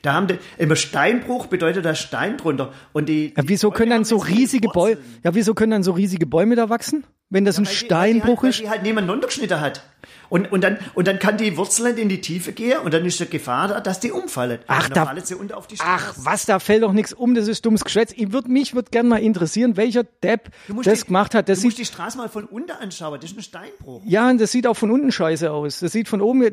Da 0.01 0.13
haben 0.13 0.27
die, 0.27 0.37
immer 0.57 0.75
Steinbruch 0.75 1.47
bedeutet 1.47 1.85
da 1.85 1.95
Stein 1.95 2.37
drunter. 2.37 2.71
Und 2.93 3.09
die, 3.09 3.33
Ja, 3.35 3.43
wieso 3.45 3.69
die 3.69 3.75
können 3.75 3.91
dann 3.91 4.05
so 4.05 4.17
riesige 4.17 4.69
Bäume, 4.69 4.97
ja, 5.23 5.33
wieso 5.35 5.53
können 5.53 5.71
dann 5.71 5.83
so 5.83 5.91
riesige 5.91 6.25
Bäume 6.25 6.55
da 6.55 6.69
wachsen? 6.69 7.03
Wenn 7.29 7.45
das 7.45 7.57
ein 7.59 7.65
Weil 7.65 7.71
die- 7.73 7.77
Steinbruch 7.77 8.43
ist? 8.43 8.59
die 8.59 8.63
halt, 8.63 8.63
Weil 8.63 8.63
die 8.63 8.69
halt 8.69 8.83
niemand 8.83 9.09
runtergeschnitten 9.09 9.61
hat. 9.61 9.83
Und, 10.29 10.51
und, 10.51 10.63
dann, 10.63 10.77
und 10.93 11.07
dann 11.07 11.17
kann 11.19 11.38
die 11.38 11.57
Wurzel 11.57 11.98
in 11.98 12.07
die 12.09 12.21
Tiefe 12.21 12.51
gehen 12.53 12.79
und 12.79 12.93
dann 12.93 13.03
ist 13.05 13.19
die 13.19 13.25
Gefahr 13.29 13.67
da, 13.67 13.79
dass 13.81 14.00
die 14.00 14.12
umfallen. 14.12 14.59
Ach, 14.67 14.88
da- 14.89 15.05
fallen 15.05 15.24
sie 15.25 15.36
unter 15.36 15.57
auf 15.57 15.67
die 15.67 15.75
Ach, 15.79 16.13
was, 16.17 16.45
da 16.45 16.59
fällt 16.59 16.83
doch 16.83 16.93
nichts 16.93 17.13
um, 17.13 17.33
das 17.36 17.48
ist 17.48 17.65
dummes 17.65 17.83
Geschwätz. 17.83 18.13
Ich 18.15 18.31
würd, 18.31 18.48
mich 18.48 18.75
würde 18.75 18.89
gerne 18.91 19.09
mal 19.09 19.17
interessieren, 19.21 19.75
welcher 19.77 20.03
Depp 20.24 20.50
das 20.83 21.00
die, 21.01 21.05
gemacht 21.07 21.33
hat. 21.36 21.50
Das 21.50 21.59
du 21.62 21.65
musst 21.67 21.77
sieht, 21.77 21.88
die 21.88 21.91
Straße 21.91 22.17
mal 22.17 22.29
von 22.29 22.45
unten 22.45 22.71
anschauen. 22.71 23.19
Das 23.21 23.31
ist 23.31 23.38
ein 23.38 23.41
Steinbruch. 23.43 24.01
ja, 24.05 24.29
und 24.29 24.39
das 24.39 24.51
sieht 24.51 24.67
auch 24.67 24.75
von 24.75 24.91
unten 24.91 25.12
scheiße 25.12 25.51
aus. 25.51 25.79
Das 25.79 25.91
sieht 25.91 26.07
von 26.07 26.21
oben, 26.21 26.43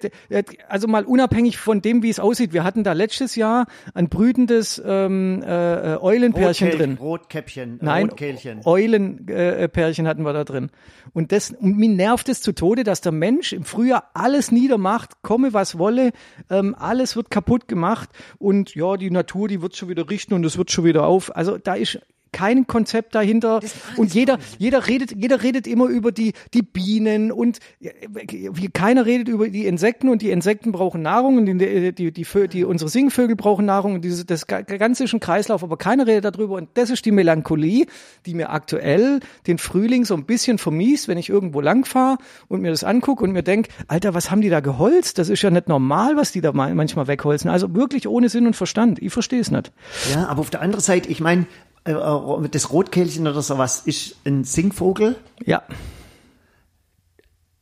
also 0.69 0.89
mal 0.89 1.05
unabhängig 1.05 1.59
von 1.59 1.83
dem, 1.83 2.03
wie 2.03 2.11
es 2.11 2.19
aussieht. 2.19 2.53
Wir 2.53 2.65
hatten 2.65 2.83
da 2.85 2.93
letztes 2.95 3.37
Jahr 3.37 3.67
ein 3.95 4.09
brütendes 4.09 4.81
ähm, 4.85 5.43
äh, 5.43 5.95
äh, 5.95 5.99
Eulenpärchen 6.01 6.69
Rotkehl- 6.69 6.77
drin. 6.79 6.97
Rotkäppchen, 7.01 7.81
äh, 7.81 7.85
Nein, 7.85 8.09
Rotkehlchen. 8.09 8.61
Eulenpärchen 8.65 9.29
äh, 9.63 9.69
Pärchen 9.69 10.09
hatten 10.09 10.23
wir 10.23 10.33
da 10.33 10.45
drin. 10.45 10.71
Und 11.13 11.33
das, 11.33 11.51
und 11.51 11.77
mir 11.77 11.89
nervt 11.91 12.29
es 12.29 12.41
zu 12.41 12.53
Tode, 12.53 12.85
dass 12.85 13.01
der 13.01 13.13
Mensch 13.13 13.53
im 13.53 13.65
Frühjahr 13.67 14.11
alles 14.15 14.51
niedermacht, 14.51 15.23
komme 15.23 15.53
was 15.53 15.79
wolle, 15.79 16.13
ähm, 16.51 16.75
alles 16.79 17.17
wird 17.17 17.31
kaputt 17.31 17.69
gemacht 17.69 18.09
und 18.39 18.75
ja, 18.75 18.97
die 18.97 19.11
Natur, 19.11 19.49
die 19.49 19.63
wird 19.63 19.77
schon 19.77 19.89
wieder 19.89 20.09
richten 20.09 20.35
und 20.35 20.45
es 20.45 20.57
wird 20.57 20.71
schon 20.71 20.85
wieder 20.85 21.07
auf. 21.07 21.35
Also 21.35 21.59
da 21.59 21.75
ist 21.75 22.01
kein 22.33 22.67
Konzept 22.67 23.15
dahinter. 23.15 23.61
Und 23.97 24.15
jeder 24.15 24.39
jeder 24.59 24.87
redet 24.87 25.13
jeder 25.17 25.43
redet 25.43 25.67
immer 25.67 25.87
über 25.87 26.13
die 26.13 26.33
die 26.55 26.63
Bienen 26.63 27.33
und 27.33 27.59
äh, 27.81 27.91
wie 28.11 28.69
keiner 28.69 29.07
redet 29.07 29.29
über 29.29 29.49
die 29.49 29.67
Insekten 29.67 30.09
und 30.09 30.23
die 30.23 30.31
Insekten 30.31 30.73
brauchen 30.73 31.03
Nahrung 31.03 31.39
und 31.39 31.47
die 31.47 31.93
die 31.93 32.13
die, 32.13 32.49
die 32.49 32.65
unsere 32.65 32.91
Singvögel 32.91 33.37
brauchen 33.37 33.65
Nahrung 33.67 33.95
und 33.95 34.05
dieses 34.05 34.27
das 34.27 34.47
ga- 34.47 34.63
ganze 34.63 35.05
ist 35.05 35.15
ein 35.15 35.21
Kreislauf 35.21 35.63
aber 35.63 35.77
keiner 35.77 36.07
redet 36.07 36.25
darüber. 36.37 36.57
Und 36.57 36.69
das 36.75 36.91
ist 36.91 37.05
die 37.05 37.11
Melancholie 37.13 37.87
die 38.27 38.35
mir 38.35 38.51
aktuell 38.51 39.21
den 39.47 39.59
Frühling 39.59 40.05
so 40.05 40.15
ein 40.15 40.25
bisschen 40.27 40.59
vermiest 40.59 41.09
wenn 41.09 41.19
ich 41.19 41.29
irgendwo 41.29 41.61
lang 41.61 41.85
fahre 41.85 42.19
und 42.49 42.61
mir 42.61 42.71
das 42.71 42.85
angucke 42.85 43.25
und 43.25 43.33
mir 43.33 43.43
denk 43.43 43.69
Alter 43.89 44.15
was 44.15 44.31
haben 44.31 44.41
die 44.41 44.51
da 44.51 44.61
geholzt? 44.61 45.19
Das 45.19 45.29
ist 45.29 45.43
ja 45.43 45.51
nicht 45.51 45.69
normal 45.69 46.17
was 46.17 46.33
die 46.33 46.41
da 46.41 46.53
ma- 46.53 46.75
manchmal 46.75 47.07
wegholzen. 47.07 47.51
Also 47.51 47.75
wirklich 47.75 48.07
ohne 48.09 48.29
Sinn 48.29 48.47
und 48.47 48.57
Verstand. 48.57 49.01
Ich 49.01 49.13
verstehe 49.13 49.41
es 49.41 49.51
nicht. 49.51 49.73
Ja, 50.13 50.27
aber 50.29 50.41
auf 50.41 50.51
der 50.51 50.61
anderen 50.63 50.83
Seite, 50.83 51.09
ich 51.09 51.21
meine, 51.21 51.47
das 51.87 52.73
Rotkehlchen 52.73 53.27
oder 53.27 53.43
sowas 53.43 53.83
ist 53.85 54.17
ein 54.25 54.45
Singvogel 54.45 55.17
ja 55.45 55.63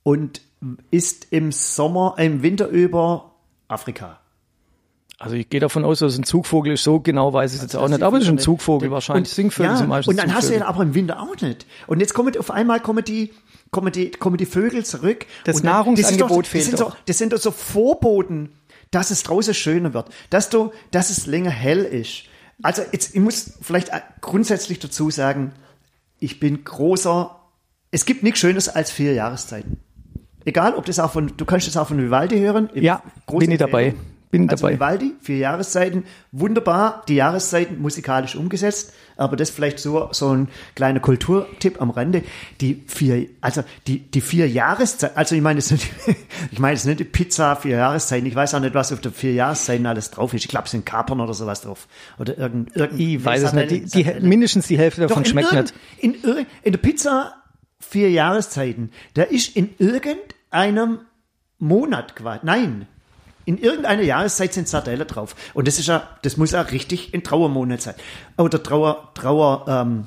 und 0.03 0.41
ist 0.91 1.29
im 1.31 1.51
Sommer, 1.53 2.15
im 2.19 2.43
Winter 2.43 2.69
über 2.69 3.33
Afrika. 3.69 4.21
Also 5.19 5.37
ich 5.37 5.49
gehe 5.49 5.61
davon 5.61 5.85
aus, 5.85 6.01
dass 6.01 6.19
ein 6.19 6.25
Zugvogel 6.25 6.75
ist. 6.75 6.85
So 6.85 7.01
genau 7.01 7.33
weiß 7.33 7.53
ich 7.53 7.59
es 7.59 7.63
jetzt 7.63 7.77
auch 7.77 7.89
nicht. 7.89 8.03
Aber 8.03 8.19
es 8.19 8.25
ist 8.25 8.31
ein 8.31 8.39
Zugvogel 8.39 8.91
wahrscheinlich. 8.91 9.33
Singvögel 9.33 9.73
ja, 9.73 9.77
sind 9.77 9.89
meistens 9.89 10.11
Und 10.11 10.19
dann 10.19 10.35
hast 10.35 10.49
du 10.49 10.55
Zugvögel. 10.55 10.61
ja 10.61 10.69
aber 10.69 10.83
im 10.83 10.95
Winter 10.95 11.21
auch 11.21 11.41
nicht. 11.41 11.67
Und 11.87 12.01
jetzt 12.01 12.15
kommen 12.15 12.37
auf 12.37 12.51
einmal 12.51 12.81
kommen 12.81 13.05
die, 13.05 13.33
kommen 13.71 13.93
die, 13.93 14.11
kommen 14.11 14.37
die 14.37 14.47
Vögel 14.47 14.85
zurück. 14.85 15.27
Das 15.45 15.57
und 15.57 15.65
dann, 15.65 15.73
Nahrungsangebot 15.73 16.45
das 16.45 16.51
fehlt 16.51 16.65
sind 16.65 16.81
doch, 16.81 16.91
doch. 16.91 16.97
Das 17.07 17.19
sind 17.19 17.33
doch 17.33 17.39
so 17.39 17.53
Vorboten, 17.53 18.51
dass 18.91 19.11
es 19.11 19.23
draußen 19.23 19.55
schöner 19.55 19.95
wird, 19.95 20.09
dass 20.31 20.51
du, 20.51 20.73
dass 20.91 21.11
es 21.11 21.27
länger 21.27 21.51
hell 21.51 21.85
ist. 21.85 22.25
Also 22.63 22.83
jetzt, 22.93 23.15
ich 23.15 23.21
muss 23.21 23.55
vielleicht 23.61 23.91
grundsätzlich 24.21 24.79
dazu 24.79 25.11
sagen, 25.11 25.53
ich 26.19 26.41
bin 26.41 26.65
großer, 26.65 27.39
es 27.91 28.07
gibt 28.07 28.23
nichts 28.23 28.41
Schönes 28.41 28.69
als 28.69 28.91
vier 28.91 29.13
Jahreszeiten. 29.13 29.79
Egal, 30.45 30.75
ob 30.75 30.85
das 30.85 30.99
auch 30.99 31.13
von, 31.13 31.33
du 31.37 31.45
kannst 31.45 31.67
das 31.67 31.77
auch 31.77 31.89
von 31.89 31.99
Vivaldi 31.99 32.39
hören. 32.39 32.69
Ja, 32.75 33.03
bin 33.27 33.51
ich 33.51 33.59
dabei. 33.59 33.87
Empfehlung. 33.87 34.14
Bin 34.35 34.51
also 34.51 34.67
dabei. 34.67 34.75
Vivaldi, 34.75 35.15
vier 35.21 35.37
Jahreszeiten, 35.37 36.03
wunderbar, 36.33 37.05
die 37.07 37.15
Jahreszeiten 37.15 37.81
musikalisch 37.81 38.35
umgesetzt, 38.35 38.93
aber 39.17 39.37
das 39.37 39.51
vielleicht 39.51 39.79
so, 39.79 40.09
so 40.11 40.31
ein 40.35 40.49
kleiner 40.75 40.99
Kulturtipp 40.99 41.81
am 41.81 41.91
Rande. 41.91 42.25
Die 42.61 42.83
vier, 42.89 43.29
also 43.41 43.63
die, 43.87 44.01
die 44.01 44.21
vier 44.21 44.49
Jahreszeiten, 44.49 45.17
also 45.17 45.37
ich 45.37 45.41
meine 45.41 45.61
es 45.61 45.71
nicht, 45.71 45.89
ich 46.51 46.59
meine 46.59 46.75
es 46.75 46.85
nicht 46.85 46.99
die 46.99 47.05
Pizza 47.05 47.55
vier 47.55 47.77
Jahreszeiten, 47.77 48.27
ich 48.27 48.35
weiß 48.35 48.55
auch 48.57 48.61
nicht, 48.61 48.75
was 48.75 48.93
auf 48.93 49.01
der 49.01 49.13
vier 49.13 49.35
Jahreszeiten 49.35 49.87
alles 49.87 50.11
drauf 50.11 50.35
ist. 50.35 50.43
Ich 50.43 50.49
glaube, 50.49 50.65
es 50.65 50.73
sind 50.73 50.85
Kapern 50.85 51.21
oder 51.21 51.33
sowas 51.33 51.61
drauf. 51.61 51.87
Oder 52.19 52.37
irgend, 52.37 52.75
irgend 52.75 52.99
Ich 52.99 53.25
weiß 53.25 53.45
es 53.45 53.53
nicht. 53.53 53.71
Die, 53.71 53.85
die, 54.03 54.21
mindestens 54.21 54.67
die 54.67 54.79
Hälfte 54.79 55.03
davon 55.03 55.23
Doch, 55.23 55.31
schmeckt 55.31 55.53
irgend- 55.53 55.73
nicht. 56.03 56.25
in, 56.25 56.47
in 56.65 56.73
der 56.73 56.79
Pizza 56.81 57.35
vier 57.79 58.11
Jahreszeiten, 58.11 58.91
da 59.15 59.23
ist 59.23 59.55
in 59.57 59.71
irgendeinem 59.79 60.99
Monat 61.61 62.17
quasi, 62.17 62.41
nein, 62.43 62.89
in 63.45 63.59
irgendeiner 63.59 64.03
Jahreszeit 64.03 64.53
sind 64.53 64.69
Sardellen 64.69 65.07
drauf. 65.07 65.37
Und 65.55 65.69
das 65.69 65.79
ist 65.79 65.87
ja, 65.87 66.09
das 66.23 66.37
muss 66.37 66.53
ja 66.53 66.63
richtig 66.63 67.13
ein 67.15 67.23
Trauermonat 67.23 67.83
sein. 67.83 67.95
Oder 68.39 68.63
Trauer, 68.63 69.13
Trauer, 69.15 69.67
ähm, 69.69 70.07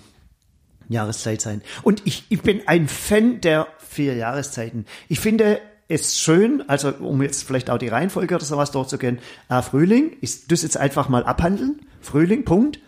Jahreszeit 0.90 1.42
sein. 1.42 1.62
Und 1.84 2.02
ich, 2.06 2.26
ich 2.30 2.42
bin 2.42 2.62
ein 2.68 2.88
Fan 2.88 3.42
der 3.42 3.68
vier 3.78 4.16
Jahreszeiten. 4.16 4.86
Ich 5.10 5.20
finde 5.20 5.60
es 5.88 6.20
schön, 6.20 6.64
also 6.68 6.94
um 7.00 7.22
jetzt 7.22 7.44
vielleicht 7.44 7.70
auch 7.70 7.78
die 7.78 7.88
Reihenfolge 7.88 8.36
oder 8.36 8.46
sowas 8.46 8.72
durchzugehen, 8.72 9.20
äh, 9.50 9.62
Frühling, 9.62 10.18
ich 10.22 10.48
das 10.48 10.64
jetzt 10.64 10.78
einfach 10.78 11.10
mal 11.10 11.24
abhandeln. 11.24 11.82
Frühling, 12.02 12.46
Punkt. 12.46 12.80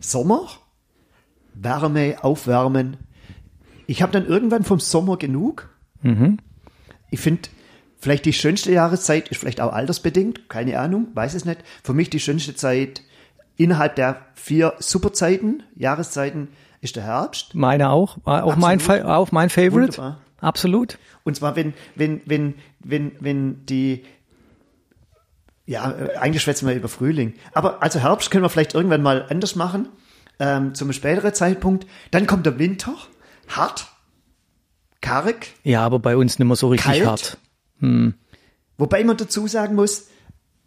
Sommer, 0.00 0.48
Wärme, 1.54 2.16
Aufwärmen. 2.22 2.96
Ich 3.86 4.02
habe 4.02 4.12
dann 4.12 4.26
irgendwann 4.26 4.64
vom 4.64 4.80
Sommer 4.80 5.16
genug. 5.16 5.68
Ich 7.10 7.20
finde, 7.20 7.42
vielleicht 8.04 8.24
die 8.26 8.32
schönste 8.32 8.70
Jahreszeit 8.72 9.28
ist 9.28 9.38
vielleicht 9.40 9.60
auch 9.60 9.72
altersbedingt, 9.72 10.48
keine 10.48 10.78
Ahnung, 10.78 11.08
weiß 11.14 11.34
es 11.34 11.44
nicht. 11.44 11.60
Für 11.82 11.94
mich 11.94 12.10
die 12.10 12.20
schönste 12.20 12.54
Zeit 12.54 13.02
innerhalb 13.56 13.96
der 13.96 14.26
vier 14.34 14.74
Superzeiten, 14.78 15.62
Jahreszeiten, 15.74 16.48
ist 16.80 16.96
der 16.96 17.04
Herbst. 17.04 17.54
Meine 17.54 17.90
auch. 17.90 18.18
Auch 18.24 18.56
mein, 18.56 18.78
Absolut. 18.78 19.04
Auch 19.06 19.32
mein 19.32 19.48
Favorite. 19.48 19.96
Wunderbar. 19.96 20.20
Absolut. 20.40 20.98
Und 21.24 21.36
zwar, 21.36 21.56
wenn, 21.56 21.72
wenn, 21.94 22.20
wenn, 22.26 22.54
wenn, 22.80 23.12
wenn 23.20 23.64
die, 23.64 24.04
ja, 25.64 25.90
äh, 25.90 26.16
eigentlich 26.16 26.42
schwätzen 26.42 26.68
wir 26.68 26.74
über 26.74 26.88
Frühling. 26.88 27.34
Aber 27.54 27.82
also 27.82 28.00
Herbst 28.00 28.30
können 28.30 28.44
wir 28.44 28.50
vielleicht 28.50 28.74
irgendwann 28.74 29.02
mal 29.02 29.24
anders 29.30 29.56
machen, 29.56 29.88
ähm, 30.38 30.74
zum 30.74 30.92
späteren 30.92 31.32
Zeitpunkt. 31.32 31.86
Dann 32.10 32.26
kommt 32.26 32.44
der 32.44 32.58
Winter, 32.58 32.94
hart, 33.48 33.86
karg, 35.00 35.46
Ja, 35.62 35.80
aber 35.86 35.98
bei 35.98 36.16
uns 36.18 36.38
nicht 36.38 36.46
mehr 36.46 36.56
so 36.56 36.68
richtig 36.68 36.92
Kalt? 36.92 37.06
hart. 37.06 37.38
Wobei 38.78 39.04
man 39.04 39.16
dazu 39.16 39.46
sagen 39.46 39.74
muss, 39.74 40.08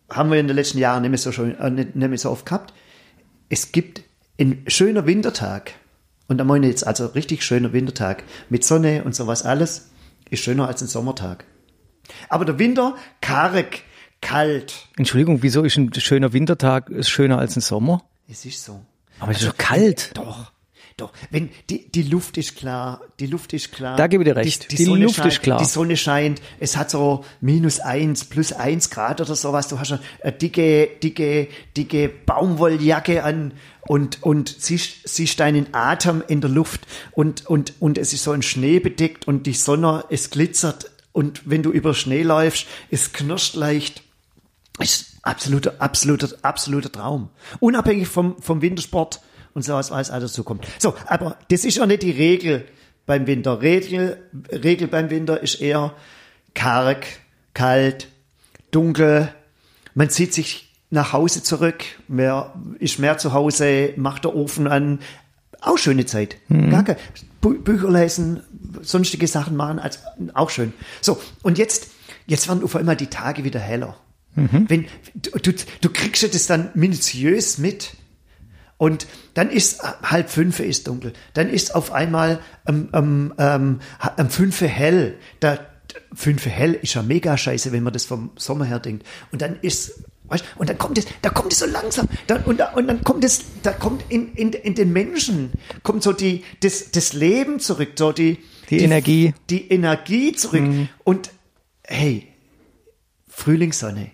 haben 0.10 0.32
wir 0.32 0.40
in 0.40 0.48
den 0.48 0.56
letzten 0.56 0.78
Jahren 0.78 1.02
nicht 1.02 1.12
mehr 1.12 1.18
so, 1.18 1.32
schön, 1.32 1.58
äh, 1.58 1.70
nicht, 1.70 1.96
nicht 1.96 2.10
mehr 2.10 2.18
so 2.18 2.32
oft 2.32 2.46
gehabt, 2.46 2.74
es 3.50 3.72
gibt 3.72 4.04
ein 4.40 4.64
schöner 4.68 5.06
Wintertag, 5.06 5.74
und 6.28 6.38
da 6.38 6.44
meine 6.44 6.68
ich 6.68 6.72
jetzt 6.72 6.88
also 6.88 7.08
richtig 7.08 7.44
schöner 7.44 7.74
Wintertag, 7.74 8.24
mit 8.50 8.64
Sonne 8.64 9.04
und 9.04 9.16
sowas 9.16 9.44
alles, 9.44 9.90
ist 10.30 10.44
schöner 10.44 10.68
als 10.68 10.82
ein 10.82 10.88
Sommertag. 10.88 11.46
Aber 12.30 12.46
der 12.46 12.60
Winter, 12.60 12.96
karg, 13.22 13.80
kalt, 14.22 14.88
Entschuldigung, 14.98 15.44
wieso 15.44 15.64
ist 15.64 15.78
ein 15.78 15.94
schöner 15.94 16.34
Wintertag 16.34 16.90
ist 16.90 17.10
schöner 17.10 17.38
als 17.40 17.56
ein 17.56 17.62
Sommer? 17.62 18.04
es 18.30 18.46
ist 18.46 18.64
so. 18.64 18.86
Aber 19.20 19.32
es 19.32 19.42
ist 19.42 19.48
doch 19.48 19.58
kalt. 19.58 20.12
Doch, 20.16 20.52
doch. 20.98 21.14
Wenn 21.30 21.50
die, 21.70 21.90
die 21.90 22.04
Luft 22.04 22.38
ist 22.38 22.56
klar, 22.56 23.02
die 23.20 23.28
Luft 23.28 23.54
ist 23.54 23.72
klar. 23.72 23.96
Da 23.96 24.08
gebe 24.08 24.24
ich 24.24 24.30
dir 24.30 24.36
recht. 24.36 24.72
Die 24.72 24.84
Sonne 24.84 25.06
Luft 25.06 25.18
scheint, 25.18 25.34
ist 25.34 25.42
klar. 25.44 25.60
Die 25.60 25.66
Sonne 25.66 25.98
scheint. 25.98 26.42
Es 26.60 26.76
hat 26.76 26.90
so 26.90 27.24
minus 27.40 27.80
eins, 27.80 28.26
plus 28.26 28.52
eins 28.52 28.90
Grad 28.90 29.22
oder 29.22 29.36
sowas. 29.36 29.68
Du 29.68 29.80
hast 29.80 29.92
eine 29.92 30.32
dicke, 30.34 30.90
dicke, 31.02 31.48
dicke 31.76 32.10
Baumwolljacke 32.10 33.24
an 33.24 33.54
und, 33.82 34.24
und 34.24 34.50
siehst, 34.60 35.08
siehst 35.08 35.40
deinen 35.40 35.74
Atem 35.74 36.24
in 36.28 36.42
der 36.42 36.50
Luft 36.50 36.88
und, 37.12 37.46
und, 37.46 37.74
und 37.80 37.98
es 37.98 38.14
ist 38.14 38.24
so 38.24 38.32
ein 38.32 38.42
Schnee 38.42 38.80
bedeckt 38.80 39.28
und 39.28 39.46
die 39.46 39.54
Sonne, 39.54 40.04
es 40.10 40.30
glitzert 40.30 40.92
und 41.14 41.50
wenn 41.50 41.64
du 41.64 41.72
über 41.72 41.94
Schnee 41.94 42.24
läufst, 42.24 42.68
es 42.92 43.14
knirscht 43.14 43.56
leicht 43.56 44.04
ist 44.80 45.18
absoluter, 45.24 45.76
absoluter, 45.80 46.30
absoluter 46.42 46.92
Traum. 46.92 47.30
Unabhängig 47.60 48.08
vom, 48.08 48.40
vom 48.42 48.62
Wintersport 48.62 49.22
und 49.58 49.64
so 49.64 49.74
was 49.74 49.90
alles 49.90 50.10
dazu 50.10 50.44
kommt. 50.44 50.68
So, 50.78 50.94
aber 51.08 51.36
das 51.50 51.66
ist 51.66 51.78
ja 51.78 51.88
nicht 51.88 52.04
die 52.04 52.12
Regel 52.12 52.64
beim 53.08 53.26
Winter. 53.26 53.60
Regel, 53.64 54.22
Regel 54.52 54.88
beim 54.88 55.10
Winter 55.10 55.42
ist 55.42 55.60
eher 55.60 55.96
karg, 56.54 57.08
kalt, 57.56 58.08
dunkel. 58.70 59.30
Man 59.96 60.12
zieht 60.12 60.32
sich 60.32 60.72
nach 60.92 61.12
Hause 61.12 61.42
zurück, 61.42 61.84
mehr, 62.08 62.54
ist 62.78 63.00
mehr 63.00 63.18
zu 63.18 63.34
Hause, 63.34 63.94
macht 63.96 64.26
der 64.26 64.36
Ofen 64.36 64.68
an. 64.68 65.00
Auch 65.60 65.80
schöne 65.80 66.06
Zeit. 66.06 66.38
Mhm. 66.50 66.70
Gar 66.70 66.84
kein, 66.84 66.98
Bü 67.42 67.58
Bücher 67.58 67.90
lesen, 67.90 68.44
sonstige 68.84 69.26
Sachen 69.26 69.58
machen, 69.58 69.80
also 69.80 69.98
auch 70.36 70.52
schön. 70.52 70.72
So, 71.02 71.20
und 71.42 71.58
jetzt, 71.58 71.90
jetzt 72.28 72.48
werden 72.48 72.64
auf 72.64 72.76
einmal 72.76 72.96
die 72.96 73.08
Tage 73.08 73.44
wieder 73.44 73.60
heller. 73.60 73.98
Mhm. 74.36 74.66
Wenn, 74.68 74.86
du, 75.16 75.32
du, 75.40 75.54
du 75.82 75.90
kriegst 75.90 76.22
ja 76.22 76.30
das 76.30 76.46
dann 76.46 76.70
minutiös 76.76 77.58
mit. 77.58 77.94
Und 78.78 79.08
dann 79.34 79.50
ist 79.50 79.82
halb 80.04 80.30
fünf 80.30 80.60
ist 80.60 80.88
dunkel. 80.88 81.14
Dann 81.34 81.50
ist 81.50 81.74
auf 81.74 81.92
einmal 81.92 82.40
ähm, 82.68 82.90
ähm, 82.94 83.34
ähm, 83.38 83.80
um 84.18 84.30
fünf 84.30 84.62
hell. 84.62 85.18
Da, 85.40 85.60
fünf 86.14 86.46
hell 86.46 86.74
ist 86.74 86.94
ja 86.94 87.02
mega 87.02 87.38
scheiße, 87.38 87.72
wenn 87.72 87.84
man 87.84 87.94
das 87.94 88.06
vom 88.06 88.32
Sommer 88.36 88.66
her 88.66 88.80
denkt. 88.80 89.06
Und 89.32 89.42
dann 89.42 89.58
ist, 89.62 90.04
weißt, 90.26 90.46
und 90.58 90.70
dann 90.70 90.78
kommt 90.78 91.00
es, 91.00 91.08
da 91.24 91.30
kommt 91.30 91.54
es 91.54 91.60
so 91.60 91.66
langsam. 91.66 92.08
Dann, 92.28 92.44
und, 92.44 92.60
da, 92.60 92.74
und 92.74 92.88
dann 92.88 93.04
kommt 93.04 93.24
es, 93.24 93.42
da 93.64 93.72
kommt 93.72 94.04
in, 94.10 94.34
in, 94.34 94.54
in 94.54 94.76
den 94.76 94.94
Menschen, 94.94 95.54
kommt 95.82 96.04
so 96.04 96.14
die, 96.14 96.44
das, 96.60 96.92
das 96.92 97.14
Leben 97.14 97.60
zurück, 97.60 97.94
so 97.96 98.12
die, 98.12 98.38
Die 98.70 98.80
Energie. 98.80 99.34
Die 99.50 99.72
Energie 99.72 100.34
zurück. 100.34 100.64
Und 101.04 101.32
hey, 101.84 102.28
Frühlingssonne. 103.28 104.12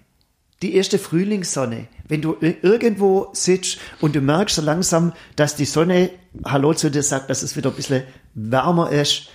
Die 0.63 0.73
erste 0.75 0.97
Frühlingssonne. 0.97 1.87
Wenn 2.07 2.21
du 2.21 2.33
ir- 2.41 2.63
irgendwo 2.63 3.27
sitzt 3.33 3.79
und 3.99 4.15
du 4.15 4.21
merkst 4.21 4.55
so 4.55 4.61
langsam, 4.61 5.11
dass 5.35 5.57
die 5.57 5.65
Sonne 5.65 6.09
Hallo 6.45 6.73
zu 6.73 6.89
dir 6.89 7.03
sagt, 7.03 7.29
dass 7.29 7.43
es 7.43 7.57
wieder 7.57 7.69
ein 7.69 7.75
bisschen 7.75 8.03
wärmer 8.33 8.89
ist. 8.91 9.27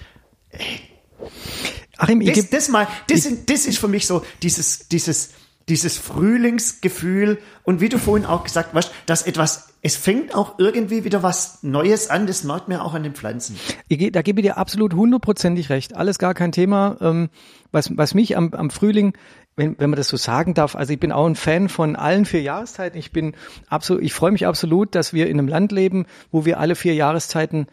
Achim, 1.98 2.22
ich 2.22 2.28
Das, 2.28 2.34
geb, 2.36 2.50
das, 2.50 2.68
mal, 2.70 2.88
das, 3.08 3.22
sind, 3.24 3.50
das 3.50 3.66
ist 3.66 3.78
für 3.78 3.88
mich 3.88 4.06
so 4.06 4.24
dieses, 4.42 4.88
dieses, 4.88 5.30
dieses 5.68 5.98
Frühlingsgefühl. 5.98 7.38
Und 7.62 7.80
wie 7.82 7.90
du 7.90 7.98
vorhin 7.98 8.24
auch 8.26 8.44
gesagt 8.44 8.72
hast, 8.72 8.90
dass 9.06 9.22
etwas, 9.22 9.67
es 9.80 9.96
fängt 9.96 10.34
auch 10.34 10.58
irgendwie 10.58 11.04
wieder 11.04 11.22
was 11.22 11.62
Neues 11.62 12.10
an. 12.10 12.26
Das 12.26 12.42
merkt 12.44 12.68
man 12.68 12.80
auch 12.80 12.94
an 12.94 13.04
den 13.04 13.14
Pflanzen. 13.14 13.56
da 13.88 14.22
gebe 14.22 14.40
ich 14.40 14.46
dir 14.46 14.56
absolut 14.56 14.94
hundertprozentig 14.94 15.70
recht. 15.70 15.94
Alles 15.94 16.18
gar 16.18 16.34
kein 16.34 16.52
Thema. 16.52 16.96
Ähm, 17.00 17.28
was, 17.70 17.96
was 17.96 18.14
mich 18.14 18.36
am, 18.36 18.52
am 18.54 18.70
Frühling, 18.70 19.16
wenn, 19.56 19.78
wenn 19.78 19.90
man 19.90 19.96
das 19.96 20.08
so 20.08 20.16
sagen 20.16 20.54
darf, 20.54 20.74
also 20.74 20.92
ich 20.92 20.98
bin 20.98 21.12
auch 21.12 21.26
ein 21.26 21.36
Fan 21.36 21.68
von 21.68 21.94
allen 21.94 22.24
vier 22.24 22.42
Jahreszeiten. 22.42 22.98
Ich 22.98 23.12
bin 23.12 23.34
absolut, 23.68 24.02
ich 24.02 24.12
freue 24.12 24.32
mich 24.32 24.46
absolut, 24.46 24.94
dass 24.94 25.12
wir 25.12 25.28
in 25.28 25.38
einem 25.38 25.48
Land 25.48 25.70
leben, 25.70 26.06
wo 26.32 26.44
wir 26.44 26.58
alle 26.58 26.74
vier 26.74 26.94
Jahreszeiten 26.94 27.66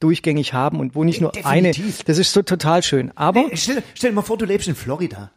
durchgängig 0.00 0.52
haben 0.52 0.80
und 0.80 0.96
wo 0.96 1.04
nicht 1.04 1.20
nur 1.20 1.30
Definitiv. 1.30 1.84
eine. 1.84 2.04
Das 2.06 2.18
ist 2.18 2.32
so 2.32 2.42
total 2.42 2.82
schön. 2.82 3.12
Aber 3.14 3.42
Nee, 3.42 3.56
stell, 3.56 3.82
stell 3.94 4.10
dir 4.10 4.16
mal 4.16 4.22
vor, 4.22 4.36
du 4.36 4.46
lebst 4.46 4.66
in 4.66 4.74
Florida. 4.74 5.30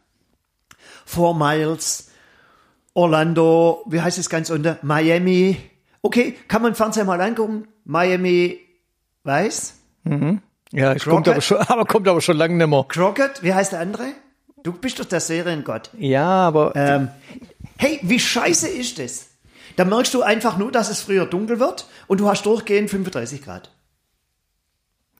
Four 1.04 1.36
Miles, 1.36 2.10
Orlando, 2.94 3.84
wie 3.86 4.00
heißt 4.00 4.18
es 4.18 4.28
ganz 4.28 4.50
unter? 4.50 4.78
Miami. 4.82 5.58
Okay, 6.06 6.36
kann 6.48 6.62
man 6.62 6.74
Fernseher 6.74 7.04
mal 7.04 7.20
angucken? 7.20 7.66
Miami, 7.84 8.60
weiß? 9.24 9.74
ja, 10.72 10.92
es 10.92 11.04
kommt 11.04 11.26
Crockett? 11.26 11.32
aber 11.32 11.40
schon, 11.40 11.56
aber 11.66 11.84
kommt 11.84 12.06
aber 12.08 12.20
schon 12.20 12.36
lange 12.36 12.54
nicht 12.56 12.66
mehr. 12.68 12.84
Crockett, 12.88 13.42
wie 13.42 13.52
heißt 13.52 13.72
der 13.72 13.80
andere? 13.80 14.06
Du 14.62 14.72
bist 14.72 14.98
doch 15.00 15.04
der 15.04 15.20
Seriengott. 15.20 15.90
Ja, 15.98 16.26
aber 16.26 16.74
Ähm, 16.76 17.08
hey, 17.78 17.98
wie 18.02 18.18
scheiße 18.20 18.68
ist 18.68 18.98
das? 18.98 19.26
Da 19.76 19.84
merkst 19.84 20.14
du 20.14 20.22
einfach 20.22 20.56
nur, 20.58 20.70
dass 20.72 20.90
es 20.90 21.00
früher 21.00 21.26
dunkel 21.26 21.58
wird 21.60 21.86
und 22.06 22.18
du 22.20 22.28
hast 22.28 22.46
durchgehend 22.46 22.88
35 22.90 23.42
Grad. 23.44 23.70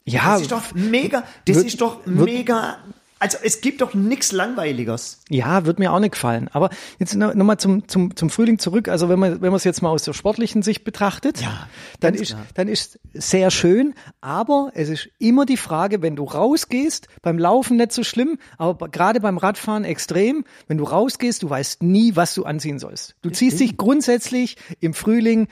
ja, 0.04 0.32
Das 0.34 0.42
ist 0.42 0.52
doch 0.52 0.62
mega, 0.74 1.24
das 1.46 1.56
wird- 1.56 1.66
ist 1.66 1.80
doch 1.80 2.06
mega, 2.06 2.78
also 3.18 3.38
es 3.42 3.62
gibt 3.62 3.80
doch 3.80 3.94
nichts 3.94 4.32
Langweiliges. 4.32 5.20
Ja, 5.30 5.64
wird 5.64 5.78
mir 5.78 5.90
auch 5.92 6.00
nicht 6.00 6.12
gefallen. 6.12 6.48
Aber 6.52 6.68
jetzt 6.98 7.14
nochmal 7.14 7.34
noch 7.34 7.44
mal 7.46 7.58
zum, 7.58 7.88
zum, 7.88 8.14
zum 8.14 8.28
Frühling 8.28 8.58
zurück. 8.58 8.88
Also 8.88 9.08
wenn 9.08 9.18
man, 9.18 9.40
wenn 9.40 9.48
man 9.50 9.56
es 9.56 9.64
jetzt 9.64 9.80
mal 9.80 9.88
aus 9.88 10.04
der 10.04 10.12
sportlichen 10.12 10.62
Sicht 10.62 10.84
betrachtet, 10.84 11.40
Ja, 11.40 11.66
dann 12.00 12.14
ist, 12.14 12.28
klar. 12.32 12.46
dann 12.54 12.68
ist 12.68 12.98
sehr 13.14 13.50
schön. 13.50 13.94
Aber 14.20 14.70
es 14.74 14.90
ist 14.90 15.08
immer 15.18 15.46
die 15.46 15.56
Frage, 15.56 16.02
wenn 16.02 16.14
du 16.14 16.24
rausgehst, 16.24 17.08
beim 17.22 17.38
Laufen 17.38 17.78
nicht 17.78 17.92
so 17.92 18.02
schlimm, 18.04 18.38
aber 18.58 18.88
gerade 18.90 19.20
beim 19.20 19.38
Radfahren 19.38 19.84
extrem. 19.84 20.44
Wenn 20.68 20.76
du 20.76 20.84
rausgehst, 20.84 21.42
du 21.42 21.48
weißt 21.48 21.82
nie, 21.82 22.16
was 22.16 22.34
du 22.34 22.44
anziehen 22.44 22.78
sollst. 22.78 23.16
Du 23.22 23.30
ziehst 23.30 23.60
dich 23.60 23.76
grundsätzlich 23.78 24.56
im 24.80 24.92
Frühling 24.92 25.48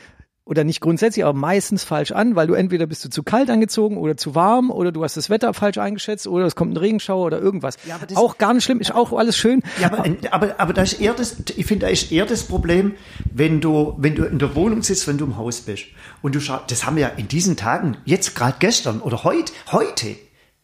oder 0.46 0.62
nicht 0.62 0.80
grundsätzlich, 0.82 1.24
aber 1.24 1.32
meistens 1.38 1.84
falsch 1.84 2.12
an, 2.12 2.36
weil 2.36 2.46
du 2.46 2.52
entweder 2.52 2.86
bist 2.86 3.02
du 3.04 3.08
zu 3.08 3.22
kalt 3.22 3.48
angezogen 3.48 3.96
oder 3.96 4.16
zu 4.16 4.34
warm 4.34 4.70
oder 4.70 4.92
du 4.92 5.02
hast 5.02 5.16
das 5.16 5.30
Wetter 5.30 5.54
falsch 5.54 5.78
eingeschätzt 5.78 6.26
oder 6.26 6.44
es 6.44 6.54
kommt 6.54 6.74
ein 6.74 6.76
Regenschauer 6.76 7.24
oder 7.24 7.38
irgendwas. 7.40 7.76
Ja, 7.86 7.94
aber 7.94 8.06
das- 8.06 8.18
auch 8.18 8.36
gar 8.36 8.52
nicht 8.52 8.64
schlimm, 8.64 8.78
ist 8.80 8.94
auch 8.94 9.12
alles 9.14 9.38
schön. 9.38 9.62
Ja, 9.80 9.90
aber, 9.90 10.04
aber, 10.30 10.54
aber 10.58 10.72
da 10.74 10.82
ist 10.82 11.00
eher 11.00 11.14
das, 11.14 11.36
ich 11.56 11.64
finde, 11.64 11.86
da 11.86 11.90
ist 11.92 12.12
eher 12.12 12.26
das 12.26 12.42
Problem, 12.42 12.92
wenn 13.32 13.62
du, 13.62 13.94
wenn 13.96 14.14
du 14.14 14.24
in 14.24 14.38
der 14.38 14.54
Wohnung 14.54 14.82
sitzt, 14.82 15.08
wenn 15.08 15.16
du 15.16 15.24
im 15.24 15.38
Haus 15.38 15.62
bist. 15.62 15.84
Und 16.20 16.34
du 16.34 16.40
schaust, 16.40 16.70
das 16.70 16.84
haben 16.84 16.96
wir 16.96 17.02
ja 17.04 17.08
in 17.16 17.26
diesen 17.28 17.56
Tagen, 17.56 17.96
jetzt 18.04 18.34
gerade 18.34 18.56
gestern 18.58 19.00
oder 19.00 19.24
heute, 19.24 19.50
heute, 19.72 20.16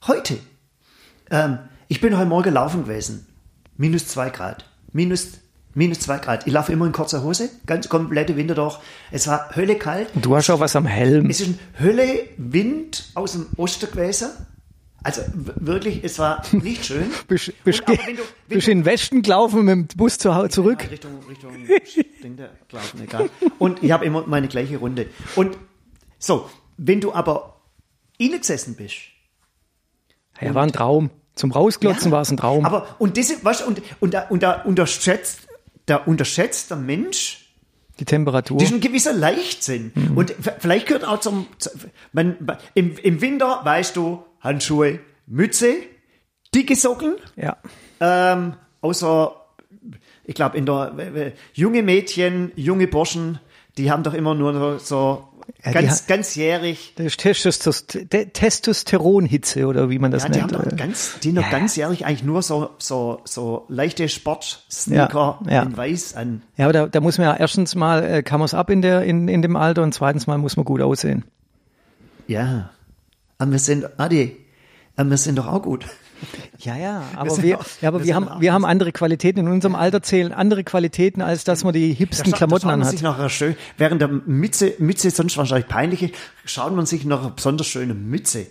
heute. 0.07 0.37
Ähm, 1.31 1.59
ich 1.89 2.01
bin 2.03 2.17
heute 2.19 2.29
Morgen 2.29 2.53
laufen 2.53 2.85
gewesen. 2.85 3.27
Minus 3.79 4.07
zwei 4.09 4.29
Grad. 4.29 4.67
Minus, 4.93 5.40
minus 5.75 6.01
zwei 6.01 6.19
Grad. 6.19 6.47
Ich 6.47 6.53
laufe 6.53 6.73
immer 6.73 6.87
in 6.87 6.93
kurzer 6.93 7.23
Hose, 7.23 7.49
ganz 7.67 7.89
komplette 7.89 8.37
Winter 8.37 8.55
durch. 8.55 8.79
Es 9.11 9.27
war 9.29 9.55
Hölle 9.55 9.77
kalt. 9.77 10.09
Du 10.15 10.35
hast 10.37 10.51
auch 10.51 10.61
was 10.61 10.75
am 10.77 10.87
Helm. 10.87 11.31
Es 11.31 11.41
ist 11.41 11.49
ein 11.49 11.59
Hölle 11.79 12.25
Wind 12.37 13.11
aus 13.15 13.33
dem 13.33 13.47
Osten 13.57 13.91
gewesen. 13.91 14.31
Also 15.03 15.23
wirklich, 15.57 16.05
es 16.05 16.19
war 16.19 16.43
nicht 16.53 16.85
schön. 16.85 17.11
Bist, 17.27 17.53
bist, 17.65 17.81
Und 17.89 18.07
wenn 18.07 18.17
du- 18.17 18.23
wenn 18.49 18.57
bist 18.59 18.69
in 18.69 18.79
den 18.81 18.85
Westen 18.85 19.23
gelaufen 19.23 19.65
mit 19.65 19.73
dem 19.93 19.97
Bus 19.97 20.19
zu, 20.19 20.31
zurück? 20.49 20.83
Ja, 20.83 20.89
Richtung, 20.91 21.13
Richtung, 21.27 21.53
Ding 22.23 22.37
der 22.37 22.51
Glauben, 22.69 23.03
egal. 23.03 23.31
Und 23.59 23.83
ich 23.83 23.93
habe 23.93 24.05
immer 24.05 24.27
meine 24.27 24.49
gleiche 24.49 24.77
Runde. 24.77 25.07
Und 25.37 25.57
so, 26.19 26.51
wenn 26.77 27.01
du 27.01 27.15
aber 27.15 27.61
innen 28.19 28.41
gesessen 28.41 28.77
bist, 28.77 28.97
Ja, 30.41 30.55
war 30.55 30.65
ein 30.65 30.73
Traum. 30.73 31.11
Zum 31.35 31.53
Rausglotzen 31.53 32.07
Ja, 32.09 32.13
war 32.13 32.21
es 32.23 32.31
ein 32.31 32.37
Traum. 32.37 32.67
aber, 32.67 32.97
und 32.99 33.17
das, 33.17 33.43
weißt, 33.43 33.63
du, 33.63 33.67
und, 33.69 33.83
und, 34.01 34.13
da, 34.13 34.23
und 34.29 34.43
da 34.43 34.61
unterschätzt, 34.63 35.47
da 35.87 35.97
unterschätzt 35.97 36.71
der 36.71 36.77
Mensch, 36.79 37.53
die 37.99 38.05
Temperatur. 38.05 38.59
das 38.59 38.69
ist 38.69 38.75
ein 38.75 38.81
gewisser 38.81 39.13
Leichtsinn. 39.13 39.93
Und 40.15 40.31
v- 40.31 40.53
vielleicht 40.59 40.87
gehört 40.87 41.05
auch 41.05 41.21
zum, 41.21 41.47
zu- 41.59 41.71
man, 42.13 42.37
im, 42.75 42.97
im 42.97 43.21
Winter, 43.21 43.61
weißt 43.65 43.95
du, 43.97 44.25
Handschuhe, 44.41 45.01
Mütze, 45.27 45.75
dicke 46.55 46.77
Socken, 46.77 47.17
Ja. 47.37 47.57
Ähm, 48.01 48.55
außer, 48.81 49.35
ich 50.25 50.35
glaube, 50.35 50.57
in 50.57 50.65
der 50.67 51.33
junge 51.53 51.83
Mädchen, 51.83 52.53
junge 52.57 52.89
Burschen, 52.89 53.39
die 53.77 53.91
haben 53.91 54.03
doch 54.03 54.15
immer 54.15 54.35
nur 54.35 54.79
so 54.79 55.29
Ja, 55.65 55.73
ganz, 55.73 56.07
ganzjährig. 56.07 56.95
Testosteronhitze 56.97 59.67
oder 59.67 59.89
wie 59.91 59.99
man 59.99 60.11
das 60.11 60.23
Ja, 60.25 60.31
die 60.31 60.43
haben 60.43 60.51
nennt. 60.51 60.73
Äh, 60.73 60.77
ganz, 60.77 61.19
die 61.23 61.33
noch 61.33 61.45
ja. 61.45 61.51
ganzjährig 61.51 62.07
eigentlich 62.07 62.25
nur 62.25 62.43
so, 62.43 62.71
so, 62.79 63.21
so 63.25 63.67
leichte 63.69 64.09
Sportsneaker 64.09 65.39
ja. 65.49 65.63
in 65.63 65.77
weiß 65.77 66.15
an. 66.15 66.43
Ja, 66.57 66.65
aber 66.67 66.73
da, 66.73 66.87
da 66.87 67.01
muss 67.01 67.19
man 67.19 67.27
ja 67.27 67.37
erstens 67.37 67.75
mal, 67.75 68.05
äh, 68.05 68.23
kann 68.23 68.41
man 68.41 68.47
es 68.47 68.55
ab 68.55 68.71
in, 68.71 68.81
der, 68.83 69.05
in, 69.05 69.29
in 69.29 69.43
dem 69.43 69.57
Alter 69.57 69.83
und 69.83 69.93
zweitens 69.93 70.27
mal 70.27 70.39
muss 70.39 70.57
man 70.57 70.65
gut 70.65 70.81
aussehen. 70.81 71.25
Ja. 72.27 72.71
Aber 73.39 73.53
wir 73.53 73.59
sind, 73.59 73.99
Adi, 73.99 74.37
aber 74.97 75.11
wir 75.11 75.17
sind 75.17 75.39
doch 75.39 75.47
auch 75.47 75.63
gut. 75.63 75.87
Ja, 76.59 76.77
ja, 76.77 77.03
aber 77.17 77.43
wir, 77.43 77.59
auch- 77.59 77.65
ja, 77.81 77.89
aber 77.89 78.01
wir 78.01 78.07
wir, 78.07 78.15
haben, 78.15 78.29
auch- 78.29 78.41
wir 78.41 78.53
haben 78.53 78.65
andere 78.65 78.93
Qualitäten. 78.93 79.41
In 79.41 79.49
unserem 79.49 79.75
Alter 79.75 80.03
zählen 80.03 80.33
andere 80.33 80.65
Qualitäten, 80.65 81.23
als 81.23 81.45
dass 81.45 81.65
man 81.65 81.73
die 81.73 81.93
hipsten 81.95 82.31
Da 82.31 82.37
scha- 82.37 82.39
Klamotten 82.39 82.69
anhat. 82.71 82.91
sich 82.91 83.03
noch 83.03 83.29
schön, 83.31 83.57
während 83.79 84.01
der 84.03 84.09
Mütze, 84.09 84.75
Mütze 84.79 85.11
sonst 85.11 85.37
wahrscheinlich 85.37 85.69
peinlich 85.69 86.03
ist, 86.03 86.15
schaut 86.45 86.75
man 86.75 86.87
sich 86.87 87.05
noch 87.05 87.23
eine 87.23 87.31
besonders 87.31 87.67
schöne 87.67 87.95
Mütze. 87.95 88.47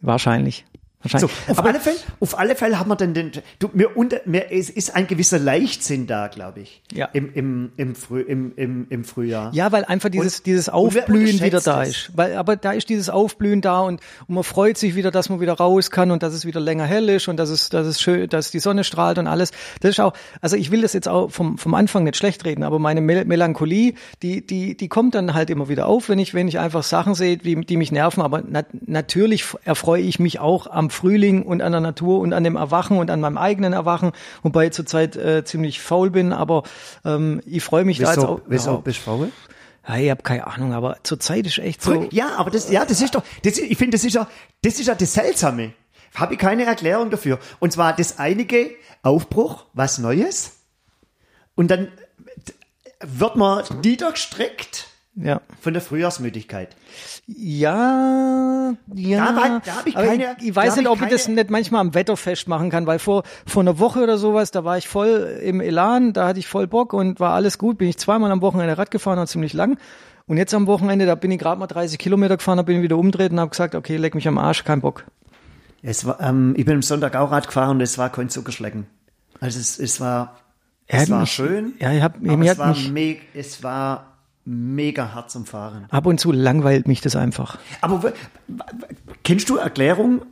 Wahrscheinlich. 0.00 0.64
So, 1.06 1.26
auf 1.26 1.58
aber 1.58 1.68
alle 1.68 1.80
Fälle, 1.80 1.96
auf 2.20 2.38
alle 2.38 2.56
Fälle 2.56 2.78
hat 2.78 2.86
man 2.86 2.96
dann 2.96 3.12
den, 3.14 3.32
du, 3.58 3.70
mir 3.74 3.96
unter, 3.96 4.20
mir, 4.24 4.50
es 4.50 4.70
ist 4.70 4.94
ein 4.94 5.06
gewisser 5.06 5.38
Leichtsinn 5.38 6.06
da, 6.06 6.28
glaube 6.28 6.60
ich. 6.60 6.82
Ja. 6.92 7.06
Im, 7.12 7.32
im, 7.34 7.72
im, 7.76 7.94
Früh, 7.94 8.20
im, 8.22 8.52
im, 8.56 8.86
im 8.88 9.04
Frühjahr. 9.04 9.50
Ja, 9.52 9.70
weil 9.72 9.84
einfach 9.84 10.08
dieses, 10.08 10.38
Und- 10.38 10.46
dieses 10.46 10.68
Aufblühen 10.68 11.40
wieder 11.40 11.60
da 11.60 11.82
ist. 11.82 12.10
Weil, 12.14 12.36
aber 12.36 12.56
da 12.56 12.72
ist 12.72 12.88
dieses 12.88 13.10
Aufblühen 13.10 13.60
da 13.60 13.80
und, 13.80 14.00
und 14.26 14.34
man 14.34 14.44
freut 14.44 14.78
sich 14.78 14.94
wieder, 14.94 15.10
dass 15.10 15.28
man 15.28 15.40
wieder 15.40 15.52
raus 15.54 15.90
kann 15.90 16.10
und 16.10 16.22
dass 16.22 16.32
es 16.32 16.46
wieder 16.46 16.60
länger 16.60 16.84
hell 16.86 17.08
ist 17.10 17.28
und 17.28 17.36
dass 17.36 17.50
es, 17.50 17.68
dass 17.68 17.86
es 17.86 18.00
schön, 18.00 18.28
dass 18.28 18.50
die 18.50 18.60
Sonne 18.60 18.84
strahlt 18.84 19.18
und 19.18 19.26
alles. 19.26 19.50
Das 19.80 19.90
ist 19.90 20.00
auch, 20.00 20.14
also 20.40 20.56
ich 20.56 20.70
will 20.70 20.82
das 20.82 20.92
jetzt 20.94 21.08
auch 21.08 21.30
vom, 21.30 21.58
vom 21.58 21.74
Anfang 21.74 22.04
nicht 22.04 22.16
schlecht 22.16 22.44
reden, 22.44 22.62
aber 22.62 22.78
meine 22.78 23.00
Mel 23.00 23.24
Melancholie, 23.24 23.94
die, 24.22 24.46
die, 24.46 24.76
die 24.76 24.88
kommt 24.88 25.14
dann 25.14 25.34
halt 25.34 25.50
immer 25.50 25.68
wieder 25.68 25.86
auf, 25.86 26.08
wenn 26.08 26.18
ich, 26.18 26.32
wenn 26.34 26.48
ich 26.48 26.58
einfach 26.58 26.82
Sachen 26.82 27.14
sehe, 27.14 27.36
die, 27.36 27.56
die 27.64 27.76
mich 27.76 27.92
nerven. 27.92 28.22
Aber 28.22 28.40
nat 28.42 28.66
natürlich 28.86 29.44
erfreue 29.64 30.02
ich 30.02 30.18
mich 30.18 30.38
auch 30.40 30.66
am 30.66 30.90
Frühling 30.94 31.42
und 31.42 31.60
an 31.60 31.72
der 31.72 31.80
Natur 31.80 32.20
und 32.20 32.32
an 32.32 32.44
dem 32.44 32.56
Erwachen 32.56 32.98
und 32.98 33.10
an 33.10 33.20
meinem 33.20 33.36
eigenen 33.36 33.72
Erwachen, 33.72 34.12
wobei 34.42 34.66
ich 34.66 34.72
zurzeit 34.72 35.16
äh, 35.16 35.44
ziemlich 35.44 35.80
faul 35.80 36.10
bin, 36.10 36.32
aber 36.32 36.62
ähm, 37.04 37.40
ich 37.44 37.62
freue 37.62 37.84
mich 37.84 37.98
da 37.98 38.08
jetzt 38.08 38.16
Wieso, 38.18 38.28
auch. 38.28 38.40
wieso 38.46 38.70
ja, 38.72 38.76
bist 38.78 38.98
du 38.98 39.02
faul? 39.02 39.32
ja, 39.88 39.96
ich 39.96 40.10
habe 40.10 40.22
keine 40.22 40.46
Ahnung, 40.46 40.72
aber 40.72 40.98
zurzeit 41.02 41.46
ist 41.46 41.58
echt 41.58 41.82
so. 41.82 42.08
Ja, 42.10 42.36
aber 42.36 42.50
das, 42.50 42.70
ja, 42.70 42.84
das 42.84 43.00
ist 43.00 43.14
doch, 43.14 43.22
das, 43.42 43.58
ich 43.58 43.76
finde, 43.76 43.96
das 43.96 44.04
ist 44.04 44.14
ja, 44.14 44.28
das 44.62 44.80
ist 44.80 44.86
ja 44.86 44.94
das 44.94 45.12
Seltsame. 45.12 45.74
Habe 46.14 46.34
ich 46.34 46.38
keine 46.38 46.64
Erklärung 46.64 47.10
dafür. 47.10 47.38
Und 47.58 47.72
zwar 47.72 47.94
das 47.94 48.18
einige 48.18 48.70
Aufbruch, 49.02 49.66
was 49.72 49.98
Neues. 49.98 50.60
Und 51.54 51.70
dann 51.70 51.88
wird 53.00 53.36
man 53.36 53.64
niedergestreckt 53.82 54.88
Ja. 55.16 55.40
von 55.60 55.72
der 55.72 55.80
Frühjahrsmüdigkeit. 55.82 56.74
Ja, 57.26 58.74
ja. 58.94 59.18
Da 59.32 59.36
war- 59.36 59.60
da 59.64 59.76
hab 59.76 59.86
ich 59.86 59.94
keine- 59.94 60.36
ich, 60.40 60.48
ich 60.48 60.56
weiß 60.56 60.76
nicht, 60.76 60.84
ich 60.86 60.90
ob 60.90 61.00
ich 61.02 61.08
das 61.08 61.28
nicht 61.28 61.50
manchmal 61.50 61.80
am 61.80 61.94
Wetter 61.94 62.16
festmachen 62.16 62.70
kann, 62.70 62.86
weil 62.86 62.98
vor, 62.98 63.22
vor 63.46 63.62
einer 63.62 63.78
Woche 63.78 64.02
oder 64.02 64.18
sowas, 64.18 64.50
da 64.50 64.64
war 64.64 64.76
ich 64.78 64.88
voll 64.88 65.38
im 65.42 65.60
Elan, 65.60 66.12
da 66.12 66.26
hatte 66.28 66.38
ich 66.38 66.48
voll 66.48 66.66
Bock 66.66 66.92
und 66.92 67.20
war 67.20 67.32
alles 67.34 67.58
gut. 67.58 67.78
Bin 67.78 67.88
ich 67.88 67.96
zweimal 67.98 68.30
am 68.32 68.40
Wochenende 68.42 68.76
Rad 68.76 68.90
gefahren 68.90 69.18
und 69.18 69.26
ziemlich 69.28 69.52
lang. 69.52 69.78
Und 70.26 70.36
jetzt 70.38 70.54
am 70.54 70.66
Wochenende, 70.66 71.06
da 71.06 71.14
bin 71.14 71.30
ich 71.30 71.38
gerade 71.38 71.58
mal 71.60 71.66
30 71.66 71.98
Kilometer 71.98 72.36
gefahren, 72.38 72.56
da 72.56 72.62
bin 72.62 72.76
ich 72.78 72.82
wieder 72.82 72.96
umdreht 72.96 73.30
und 73.32 73.38
habe 73.40 73.50
gesagt, 73.50 73.74
okay, 73.74 73.96
leck 73.96 74.14
mich 74.14 74.26
am 74.26 74.38
Arsch, 74.38 74.64
kein 74.64 74.80
Bock. 74.80 75.04
Es 75.82 76.06
war, 76.06 76.18
ähm, 76.20 76.54
ich 76.56 76.64
bin 76.64 76.76
am 76.76 76.82
Sonntag 76.82 77.14
auch 77.16 77.30
Rad 77.30 77.46
gefahren 77.46 77.70
und 77.76 77.80
es 77.82 77.98
war 77.98 78.10
kein 78.10 78.30
Zuckerschlecken. 78.30 78.86
Also 79.40 79.60
es, 79.60 79.78
es 79.78 80.00
war, 80.00 80.36
es 80.86 81.10
war 81.10 81.20
mich- 81.20 81.30
schön, 81.32 81.74
Ja, 81.78 81.92
ich 81.92 82.02
hab, 82.02 82.16
aber 82.26 82.42
es 82.44 82.58
war, 82.58 82.74
mich, 82.74 83.20
es 83.34 83.62
war 83.62 84.13
mega 84.44 85.12
hart 85.14 85.30
zum 85.30 85.46
Fahren. 85.46 85.86
ab 85.90 86.06
und 86.06 86.18
zu 86.20 86.32
langweilt 86.32 86.86
mich 86.86 87.00
das 87.00 87.16
einfach. 87.16 87.58
Aber 87.80 88.12
kennst 89.22 89.48
du 89.48 89.56
Erklärung? 89.56 90.22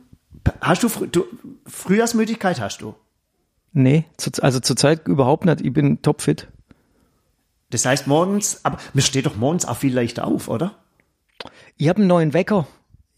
Hast 0.61 0.83
du, 0.83 0.89
du 1.05 1.25
Frühjahrsmüdigkeit 1.65 2.59
hast 2.59 2.81
du? 2.81 2.95
Nee, 3.71 4.05
zu, 4.17 4.31
also 4.41 4.59
zurzeit 4.59 5.07
überhaupt 5.07 5.45
nicht. 5.45 5.61
Ich 5.61 5.73
bin 5.73 6.01
topfit. 6.01 6.47
Das 7.71 7.85
heißt 7.85 8.05
morgens, 8.07 8.63
aber 8.63 8.77
mir 8.93 9.01
steht 9.01 9.25
doch 9.25 9.35
morgens 9.35 9.65
auch 9.65 9.77
viel 9.77 9.93
leichter 9.93 10.25
auf, 10.27 10.47
oder? 10.47 10.75
Ich 11.77 11.89
habe 11.89 11.99
einen 11.99 12.07
neuen 12.07 12.33
Wecker. 12.33 12.67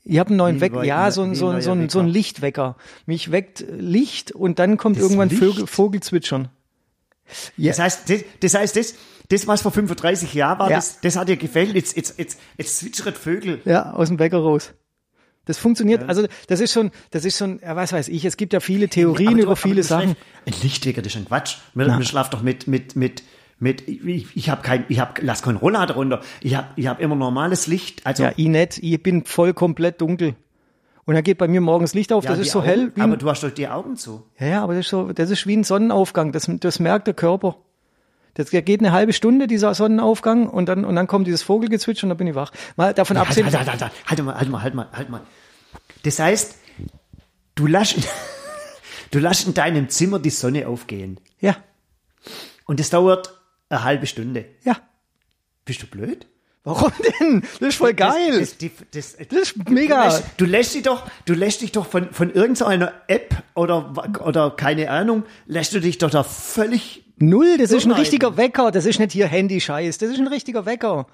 Ich 0.05 0.17
habe 0.19 0.29
einen 0.29 0.37
neuen 0.37 0.61
Wecker. 0.61 0.83
Ja, 0.83 1.11
so 1.11 1.23
ein, 1.23 1.35
so 1.35 1.49
ein, 1.49 1.61
so 1.61 1.71
ein, 1.71 1.89
so 1.89 1.99
ein 1.99 2.05
Wecker. 2.05 2.13
Lichtwecker. 2.13 2.75
Mich 3.05 3.31
weckt 3.31 3.65
Licht 3.69 4.31
und 4.31 4.59
dann 4.59 4.77
kommt 4.77 4.95
Das 4.97 5.03
irgendwann 5.03 5.29
Licht? 5.29 5.41
Vögel, 5.41 5.67
Vogelzwitschern. 5.67 6.47
Ja. 7.57 7.71
Das 7.71 7.79
heißt, 7.79 8.09
das, 8.09 8.23
das 8.39 8.53
heißt, 8.53 8.75
das, 8.77 8.93
das, 9.29 9.47
was 9.47 9.61
vor 9.61 9.71
35 9.71 10.33
Jahren 10.33 10.59
war, 10.59 10.69
Ja. 10.69 10.75
das, 10.77 10.99
das 11.01 11.15
hat 11.15 11.27
dir 11.29 11.37
gefällt. 11.37 11.73
Jetzt, 11.75 11.95
jetzt, 11.95 12.17
jetzt, 12.19 12.39
jetzt 12.57 12.77
zwitschert 12.77 13.17
Vögel. 13.17 13.61
Ja, 13.65 13.91
aus 13.93 14.09
dem 14.09 14.19
Wecker 14.19 14.37
raus. 14.37 14.73
Das 15.45 15.59
funktioniert, 15.59 16.09
also 16.09 16.25
das 16.47 16.59
ist 16.59 16.73
schon, 16.73 16.89
das 17.11 17.23
ist 17.23 17.37
schon, 17.37 17.59
ja, 17.61 17.75
was 17.75 17.93
weiß 17.93 18.07
ich, 18.07 18.25
es 18.25 18.35
gibt 18.35 18.51
ja 18.53 18.59
viele 18.59 18.89
Theorien 18.89 19.27
Aber 19.33 19.37
über 19.37 19.47
aber 19.51 19.55
viele 19.55 19.81
du 19.81 19.83
Sachen. 19.83 20.15
Ein 20.45 20.53
Lichtwecker, 20.63 21.03
das 21.03 21.13
ist 21.13 21.19
ein 21.19 21.25
Quatsch. 21.25 21.57
Man, 21.75 21.85
man 21.87 22.03
schlaft 22.03 22.33
doch 22.33 22.41
mit, 22.41 22.65
mit, 22.67 22.95
mit, 22.95 23.21
mit, 23.59 23.87
ich, 23.87 24.25
ich 24.35 24.49
habe 24.49 24.63
kein, 24.63 24.85
ich 24.89 24.99
habe, 24.99 25.21
lass 25.21 25.43
keinen 25.43 25.57
Rollader 25.57 25.93
runter. 25.93 26.21
Ich 26.41 26.55
habe, 26.55 26.69
ich 26.75 26.87
habe 26.87 27.01
immer 27.03 27.15
normales 27.15 27.67
Licht. 27.67 28.05
Also, 28.07 28.23
Ja, 28.23 28.31
ich 28.35 28.47
nicht, 28.47 28.79
ich 28.81 29.03
bin 29.03 29.23
voll 29.25 29.53
komplett 29.53 30.01
dunkel. 30.01 30.35
Und 31.05 31.13
dann 31.13 31.23
geht 31.23 31.37
bei 31.37 31.47
mir 31.47 31.61
morgens 31.61 31.93
Licht 31.93 32.11
auf, 32.11 32.23
ja, 32.23 32.31
das 32.31 32.39
ist 32.39 32.49
so 32.51 32.59
Augen, 32.61 32.67
hell. 32.67 32.91
Wie 32.95 33.01
aber 33.01 33.15
du 33.15 33.29
hast 33.29 33.43
doch 33.43 33.51
die 33.51 33.67
Augen 33.67 33.97
zu. 33.97 34.23
ja, 34.39 34.47
ja, 34.47 34.63
aber 34.63 34.73
das 34.73 34.85
ist 34.85 34.89
so, 34.89 35.13
das 35.13 35.29
ist 35.29 35.45
wie 35.45 35.55
ein 35.55 35.63
Sonnenaufgang, 35.63 36.31
das, 36.31 36.49
das 36.59 36.79
merkt 36.79 37.05
der 37.05 37.13
Körper. 37.13 37.57
Das 38.35 38.51
geht 38.51 38.79
eine 38.79 38.91
halbe 38.91 39.13
Stunde, 39.13 39.47
dieser 39.47 39.73
Sonnenaufgang, 39.73 40.47
und 40.47 40.67
dann, 40.67 40.85
und 40.85 40.95
dann 40.95 41.07
kommt 41.07 41.25
dieses 41.25 41.41
Vogelgezwitscher 41.41 42.03
und 42.03 42.09
dann 42.09 42.17
bin 42.17 42.27
ich 42.27 42.35
wach. 42.35 42.51
Mal 42.75 42.93
davon 42.93 43.17
Halt, 43.17 43.27
absehen. 43.29 43.45
halt, 43.45 43.55
halt, 43.55 43.67
halt, 43.67 43.81
halt, 43.81 43.93
halt 44.05 44.23
mal, 44.23 44.35
halt 44.35 44.49
mal, 44.49 44.61
halt 44.61 44.75
mal, 44.75 44.87
halt 44.91 45.09
mal. 45.09 45.21
Das 46.03 46.19
heißt, 46.19 46.55
du 47.55 47.65
lässt, 47.67 47.95
du 49.11 49.19
lässt 49.19 49.47
in 49.47 49.53
deinem 49.53 49.89
Zimmer 49.89 50.19
die 50.19 50.29
Sonne 50.29 50.67
aufgehen. 50.67 51.19
Ja, 51.39 51.55
Und 52.65 52.79
das 52.79 52.89
dauert 52.89 53.39
eine 53.69 53.83
halbe 53.83 54.05
Stunde. 54.05 54.45
ja. 54.63 54.77
Bist 55.65 55.81
du 55.81 55.87
blöd? 55.87 56.27
Warum 56.63 56.91
denn? 57.19 57.41
Das 57.59 57.69
ist 57.69 57.75
voll 57.77 57.93
geil. 57.93 58.39
Das, 58.39 58.57
das, 58.57 58.69
das, 58.91 59.27
das, 59.29 59.39
ist 59.39 59.69
mega. 59.69 60.03
Du 60.03 60.09
lässt, 60.09 60.23
du 60.37 60.45
lässt 60.45 60.73
dich 60.75 60.83
doch, 60.83 61.03
du 61.25 61.33
lässt 61.33 61.61
dich 61.61 61.71
doch 61.71 61.87
von, 61.87 62.11
von 62.11 62.31
irgendeiner 62.31 62.91
App 63.07 63.35
oder, 63.55 63.93
oder 64.23 64.51
keine 64.51 64.89
Ahnung, 64.89 65.23
lässt 65.45 65.73
du 65.73 65.79
dich 65.79 65.99
doch 65.99 66.09
da 66.09 66.23
völlig, 66.23 67.04
Null, 67.17 67.57
das 67.57 67.71
ist 67.71 67.85
ein 67.85 67.89
Nein. 67.89 67.99
richtiger 67.99 68.37
Wecker. 68.37 68.71
Das 68.71 68.85
ist 68.85 68.99
nicht 68.99 69.11
hier 69.13 69.27
Handy-Scheiß. 69.27 69.97
Das 69.97 70.09
ist 70.09 70.19
ein 70.19 70.27
richtiger 70.27 70.65
Wecker. 70.65 71.07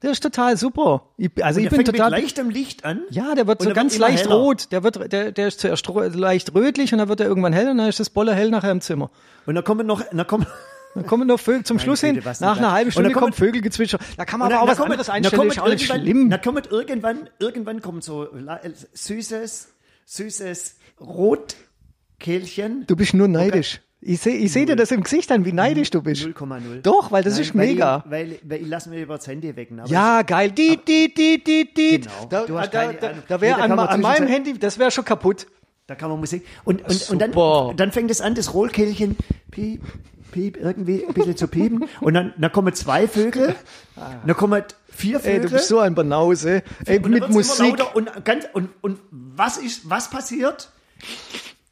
Das 0.00 0.12
ist 0.12 0.22
total 0.22 0.56
super. 0.56 1.08
Ich, 1.16 1.30
also 1.44 1.58
ich 1.58 1.64
der 1.64 1.70
bin 1.70 1.84
fängt 1.84 1.96
total. 1.96 2.10
mit 2.12 2.20
leichtem 2.20 2.50
Licht 2.50 2.84
an. 2.84 3.00
Ja, 3.10 3.34
der 3.34 3.48
wird 3.48 3.60
so 3.62 3.70
ganz 3.72 3.98
leicht 3.98 4.26
heller. 4.26 4.36
rot. 4.36 4.70
Der 4.70 4.84
wird, 4.84 5.12
der, 5.12 5.32
der 5.32 5.48
ist 5.48 5.58
zuerst 5.58 5.84
leicht 6.14 6.54
rötlich 6.54 6.92
und 6.92 6.98
dann 7.00 7.08
wird 7.08 7.18
er 7.18 7.26
irgendwann 7.26 7.52
hell 7.52 7.68
und 7.70 7.78
dann 7.78 7.88
ist 7.88 7.98
das 7.98 8.08
Bolle 8.08 8.32
hell 8.34 8.50
nachher 8.50 8.70
im 8.70 8.80
Zimmer. 8.80 9.10
Und 9.46 9.56
dann 9.56 9.64
kommen 9.64 9.86
noch, 9.88 10.02
dann 10.12 10.26
kommen, 10.26 10.46
Dann 10.94 11.04
kommen 11.06 11.26
noch 11.28 11.38
Vögel 11.40 11.64
zum 11.64 11.78
Schluss 11.80 12.00
Güte, 12.00 12.22
hin. 12.22 12.34
Nach 12.40 12.56
einer 12.56 12.72
halben 12.72 12.88
Und 12.88 12.92
Stunde 12.92 13.10
kommt 13.10 13.34
Vögelgezwitscher. 13.34 13.98
Da 14.16 14.24
kann 14.24 14.38
man 14.40 14.52
aber 14.52 14.62
auch 14.62 14.68
was 14.68 14.78
kommt- 14.78 14.90
anderes 14.92 15.10
einstellen. 15.10 15.38
kommt 15.40 15.52
Ist 15.52 15.58
auch 15.60 15.68
nicht 15.68 15.82
irgendwann- 15.82 16.00
schlimm. 16.02 16.30
Dann 16.30 16.40
kommt 16.42 16.66
irgendwann, 16.70 17.30
irgendwann 17.40 17.82
kommt 17.82 18.04
so 18.04 18.26
la- 18.32 18.60
süßes, 18.94 19.68
süßes 20.06 20.76
Rotkehlchen. 21.00 22.84
Du 22.86 22.96
bist 22.96 23.14
nur 23.14 23.28
neidisch. 23.28 23.80
Ich 24.00 24.20
sehe 24.20 24.36
ich 24.36 24.52
seh 24.52 24.64
dir 24.64 24.76
das 24.76 24.92
im 24.92 25.02
Gesicht 25.02 25.30
an, 25.32 25.44
wie 25.44 25.52
neidisch 25.52 25.90
du 25.90 26.02
bist. 26.02 26.22
0,0. 26.22 26.82
Doch, 26.82 27.10
weil 27.10 27.24
das 27.24 27.34
Nein, 27.34 27.42
ist 27.42 27.54
mega. 27.54 28.04
Weil, 28.06 28.30
weil, 28.30 28.38
weil 28.44 28.62
ich 28.62 28.68
lasse 28.68 28.90
mir 28.90 29.02
über 29.02 29.16
das 29.16 29.26
Handy 29.26 29.54
wecken. 29.56 29.80
Ja, 29.86 30.22
geil. 30.22 30.52
Die, 30.52 30.78
die, 30.86 31.12
die, 31.12 31.42
die, 31.42 31.74
die. 31.74 32.00
Genau. 32.00 32.26
Da, 32.30 32.44
Du 32.46 32.58
hast 32.58 32.72
da, 32.72 32.92
da, 32.92 33.12
da 33.26 33.36
Nee, 33.36 33.40
wäre 33.40 33.58
da 33.58 33.64
an, 33.64 33.78
an 33.78 34.00
meinem 34.00 34.28
Handy, 34.28 34.56
das 34.56 34.78
wäre 34.78 34.92
schon 34.92 35.04
kaputt. 35.04 35.46
Da 35.88 35.94
kann 35.96 36.10
man 36.10 36.20
Musik. 36.20 36.46
Und, 36.64 36.82
und, 36.86 37.10
und 37.10 37.18
dann, 37.18 37.76
dann 37.76 37.92
fängt 37.92 38.10
es 38.10 38.20
an, 38.20 38.34
das 38.34 38.54
Rollkehlchen 38.54 39.16
piep, 39.50 39.82
piep, 40.30 40.58
irgendwie 40.58 41.04
ein 41.04 41.14
bisschen 41.14 41.36
zu 41.36 41.48
piepen. 41.48 41.88
Und 42.00 42.14
dann, 42.14 42.34
dann 42.38 42.52
kommen 42.52 42.74
zwei 42.74 43.08
Vögel, 43.08 43.56
dann 43.96 44.36
kommen 44.36 44.62
vier 44.90 45.16
Ey, 45.16 45.22
Vögel. 45.22 45.40
du 45.40 45.50
bist 45.56 45.68
so 45.68 45.78
ein 45.80 45.94
Banause. 45.94 46.62
Ey, 46.84 46.98
und 46.98 47.10
mit 47.10 47.28
Musik. 47.30 47.82
Und, 47.94 48.24
ganz, 48.24 48.44
und, 48.52 48.68
und 48.80 49.00
was 49.10 49.56
ist, 49.56 49.88
was 49.90 50.10
passiert? 50.10 50.70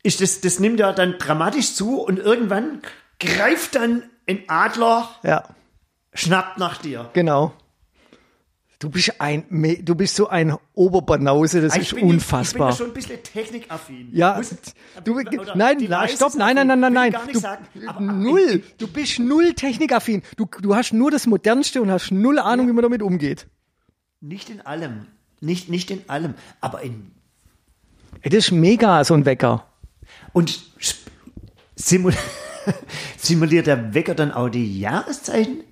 Ist 0.07 0.21
das, 0.21 0.41
das 0.41 0.61
nimmt 0.61 0.79
ja 0.81 0.93
dann 0.93 1.17
dramatisch 1.19 1.75
zu 1.75 2.01
und 2.01 2.19
irgendwann 2.19 2.81
greift 3.19 3.75
dann 3.75 4.03
ein 4.29 4.41
Adler, 4.49 5.09
Ja, 5.23 5.45
schnappt 6.15 6.59
nach 6.59 6.79
dir. 6.79 7.11
genau. 7.13 7.53
Du 8.79 8.91
bist 8.91 9.21
ein, 9.23 9.45
du 9.83 9.95
bist 9.95 10.17
so 10.17 10.29
ein 10.29 10.55
Oberbanause, 10.75 11.63
das 11.63 11.75
Ich 11.77 11.93
ist 11.93 12.03
unfassbar. 12.03 12.71
Ich 12.73 12.77
bin 12.77 12.85
ja 12.85 12.85
schon 12.85 12.87
ein 12.89 12.93
bisschen 12.93 13.23
technikaffin. 13.23 14.09
Ja, 14.13 14.35
Muss- 14.37 14.55
du, 15.03 15.19
nein, 15.55 15.79
na, 15.89 16.07
stopp, 16.07 16.35
nein, 16.35 16.57
nein, 16.57 16.67
nein, 16.67 16.81
nein, 16.81 16.93
nein. 16.93 17.15
Du, 17.33 17.39
sagen, 17.39 17.65
null. 18.23 18.63
Du 18.77 18.87
bist 18.87 19.19
null 19.19 19.55
technikaffin. 19.55 20.23
Du, 20.37 20.47
du 20.61 20.77
hast 20.77 20.93
nur 20.93 21.11
das 21.11 21.27
Modernste 21.27 21.81
und 21.81 21.91
hast 21.91 22.11
null 22.13 22.39
Ahnung, 22.39 22.69
wie 22.69 22.73
man 22.73 22.83
damit 22.83 23.01
umgeht. 23.03 23.47
Nicht 24.21 24.51
in 24.51 24.61
allem. 24.61 25.07
Nicht, 25.41 25.71
nicht 25.71 25.91
in 25.91 26.03
allem. 26.11 26.35
Aber 26.61 26.83
in. 26.83 27.13
Das 28.25 28.35
ist 28.35 28.51
mega, 28.53 29.03
so 29.05 29.15
ein 29.15 29.25
Wecker. 29.25 29.67
Und 30.37 30.61
simul 31.77 32.13
simuliert 33.17 33.69
der 33.69 33.95
Wecker 33.95 34.15
dann 34.15 34.33
auch 34.33 34.51
die 34.51 34.79
Jahreszeiten? 34.79 35.63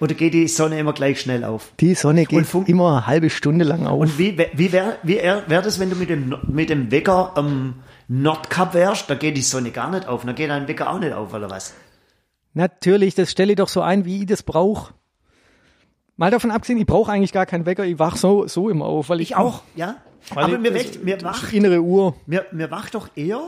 Oder 0.00 0.14
geht 0.14 0.32
die 0.32 0.48
Sonne 0.48 0.78
immer 0.78 0.94
gleich 0.94 1.20
schnell 1.20 1.44
auf? 1.44 1.70
Die 1.78 1.94
Sonne 1.94 2.24
geht 2.24 2.46
immer 2.66 2.92
eine 2.92 3.06
halbe 3.06 3.28
Stunde 3.28 3.66
lang 3.66 3.86
auf. 3.86 4.00
Und 4.00 4.18
wie, 4.18 4.38
wie 4.54 4.72
wäre 4.72 4.96
wie 5.02 5.16
wär, 5.16 5.42
das, 5.60 5.78
wenn 5.78 5.90
du 5.90 5.96
mit 5.96 6.08
dem, 6.08 6.34
mit 6.48 6.70
dem 6.70 6.90
Wecker 6.90 7.32
am 7.34 7.82
Nordkap 8.08 8.72
wärst? 8.72 9.10
Da 9.10 9.14
geht 9.14 9.36
die 9.36 9.42
Sonne 9.42 9.72
gar 9.72 9.90
nicht 9.90 10.08
auf. 10.08 10.24
Dann 10.24 10.34
geht 10.34 10.48
dein 10.48 10.66
Wecker 10.66 10.90
auch 10.90 10.98
nicht 10.98 11.12
auf, 11.12 11.34
oder 11.34 11.50
was? 11.50 11.74
Natürlich, 12.54 13.14
das 13.14 13.30
stelle 13.30 13.52
ich 13.52 13.56
doch 13.58 13.68
so 13.68 13.82
ein, 13.82 14.06
wie 14.06 14.20
ich 14.20 14.26
das 14.26 14.42
brauche. 14.42 14.94
Mal 16.16 16.30
davon 16.30 16.50
abgesehen, 16.50 16.78
ich 16.78 16.86
brauche 16.86 17.12
eigentlich 17.12 17.32
gar 17.32 17.44
keinen 17.44 17.66
Wecker, 17.66 17.84
ich 17.84 17.98
wach 17.98 18.16
so, 18.16 18.46
so 18.46 18.70
immer 18.70 18.86
auf, 18.86 19.10
weil 19.10 19.20
ich, 19.20 19.32
Ich 19.32 19.36
auch, 19.36 19.60
ja. 19.76 19.96
Weil 20.32 20.44
Aber 20.44 20.54
ich- 20.54 20.60
mir, 20.60 20.70
das- 20.72 20.84
weckt, 20.84 21.04
mir, 21.04 21.22
wacht, 21.22 21.52
innere 21.52 21.80
Uhr. 21.80 22.14
mir, 22.26 22.46
mir 22.52 22.70
wacht 22.70 22.94
doch 22.94 23.08
eher 23.16 23.40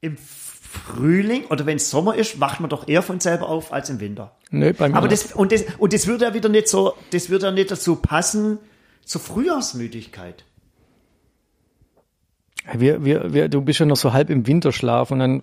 im 0.00 0.16
Frühling 0.16 1.44
oder 1.46 1.66
wenn 1.66 1.76
es 1.76 1.90
Sommer 1.90 2.14
ist, 2.14 2.40
wacht 2.40 2.60
man 2.60 2.70
doch 2.70 2.88
eher 2.88 3.02
von 3.02 3.20
selber 3.20 3.48
auf 3.48 3.72
als 3.72 3.90
im 3.90 4.00
Winter. 4.00 4.36
Nö, 4.50 4.72
bei 4.72 4.88
mir 4.88 4.96
Aber 4.96 5.08
nicht. 5.08 5.24
das, 5.24 5.32
und 5.32 5.52
das, 5.52 5.64
und 5.78 5.92
das 5.92 6.06
würde 6.06 6.24
ja 6.26 6.34
wieder 6.34 6.48
nicht 6.48 6.68
so, 6.68 6.94
das 7.12 7.28
würde 7.28 7.46
ja 7.46 7.52
nicht 7.52 7.70
dazu 7.70 7.96
passen, 7.96 8.58
zur 9.04 9.20
Frühjahrsmüdigkeit. 9.20 10.44
Wir, 12.74 13.04
wir, 13.04 13.32
wir, 13.32 13.48
du 13.48 13.62
bist 13.62 13.80
ja 13.80 13.86
noch 13.86 13.96
so 13.96 14.12
halb 14.12 14.30
im 14.30 14.46
Winterschlaf 14.46 15.10
und 15.10 15.18
dann 15.18 15.42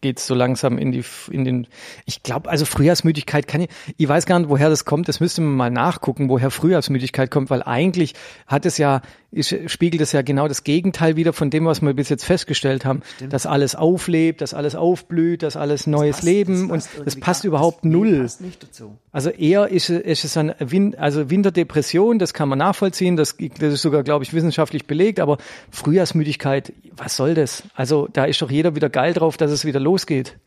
geht's 0.00 0.26
so 0.26 0.34
langsam 0.34 0.78
in 0.78 0.92
die 0.92 1.04
in 1.30 1.44
den 1.44 1.66
ich 2.06 2.22
glaube 2.22 2.48
also 2.48 2.64
Frühjahrsmüdigkeit 2.64 3.46
kann 3.46 3.60
ich 3.60 3.68
ich 3.98 4.08
weiß 4.08 4.24
gar 4.24 4.38
nicht 4.38 4.48
woher 4.48 4.70
das 4.70 4.86
kommt 4.86 5.08
das 5.08 5.20
müsste 5.20 5.42
man 5.42 5.54
mal 5.56 5.70
nachgucken 5.70 6.30
woher 6.30 6.50
Frühjahrsmüdigkeit 6.50 7.30
kommt 7.30 7.50
weil 7.50 7.62
eigentlich 7.62 8.14
hat 8.46 8.64
es 8.64 8.78
ja 8.78 9.02
ist, 9.32 9.54
spiegelt 9.70 10.00
es 10.02 10.10
ja 10.12 10.22
genau 10.22 10.48
das 10.48 10.64
Gegenteil 10.64 11.14
wieder 11.16 11.32
von 11.32 11.50
dem 11.50 11.64
was 11.66 11.80
wir 11.82 11.94
bis 11.94 12.08
jetzt 12.08 12.24
festgestellt 12.24 12.84
haben 12.84 13.02
dass 13.28 13.46
alles 13.46 13.74
auflebt 13.76 14.40
dass 14.40 14.54
alles 14.54 14.74
aufblüht 14.74 15.42
dass 15.44 15.56
alles 15.56 15.86
neues 15.86 16.16
Passt- 16.16 16.24
Leben 16.26 16.68
passt 16.68 16.88
und 16.98 17.06
das 17.06 17.16
passt 17.16 17.44
überhaupt 17.44 17.84
nee, 17.84 17.92
null 17.92 18.22
Passt 18.22 18.40
nicht 18.40 18.62
dazu. 18.62 18.96
also 19.12 19.30
eher 19.30 19.68
ist, 19.68 19.88
es- 19.88 20.00
ist 20.02 20.24
es 20.24 20.36
ein 20.36 20.52
Win 20.58 20.96
also 20.98 21.30
Winterdepression, 21.30 22.18
das 22.18 22.34
kann 22.34 22.48
man 22.48 22.58
nachvollziehen, 22.58 23.16
das, 23.16 23.36
das 23.58 23.72
ist 23.74 23.82
sogar, 23.82 24.02
glaube 24.02 24.24
ich, 24.24 24.32
wissenschaftlich 24.32 24.86
belegt, 24.86 25.20
aber 25.20 25.38
Frühjahrsmüdigkeit, 25.70 26.72
was 26.96 27.16
soll 27.16 27.34
das? 27.34 27.62
Also 27.74 28.08
da 28.12 28.24
ist 28.24 28.42
doch 28.42 28.50
jeder 28.50 28.74
wieder 28.74 28.88
geil 28.90 29.12
drauf, 29.14 29.36
dass 29.36 29.50
es 29.50 29.64
wieder 29.64 29.80
losgeht. 29.80 30.38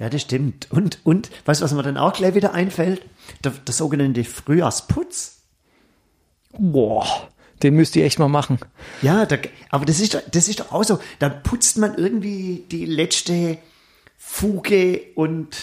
Ja, 0.00 0.08
das 0.08 0.22
stimmt. 0.22 0.68
Und, 0.70 1.00
und, 1.04 1.28
weißt 1.44 1.60
du, 1.60 1.64
was 1.64 1.74
mir 1.74 1.82
dann 1.82 1.96
auch 1.96 2.12
gleich 2.12 2.34
wieder 2.34 2.54
einfällt? 2.54 3.02
Der, 3.42 3.50
der 3.52 3.74
sogenannte 3.74 4.22
Frühjahrsputz. 4.24 5.42
Boah, 6.58 7.06
den 7.62 7.74
müsst 7.74 7.96
ihr 7.96 8.04
echt 8.04 8.18
mal 8.18 8.28
machen. 8.28 8.58
Ja, 9.02 9.26
da, 9.26 9.36
aber 9.70 9.84
das 9.84 10.00
ist, 10.00 10.14
doch- 10.14 10.22
das 10.30 10.48
ist 10.48 10.60
doch 10.60 10.72
auch 10.72 10.84
so. 10.84 10.98
Da 11.18 11.28
putzt 11.28 11.78
man 11.78 11.96
irgendwie 11.96 12.64
die 12.70 12.84
letzte 12.86 13.58
Fuge 14.16 15.00
und 15.14 15.56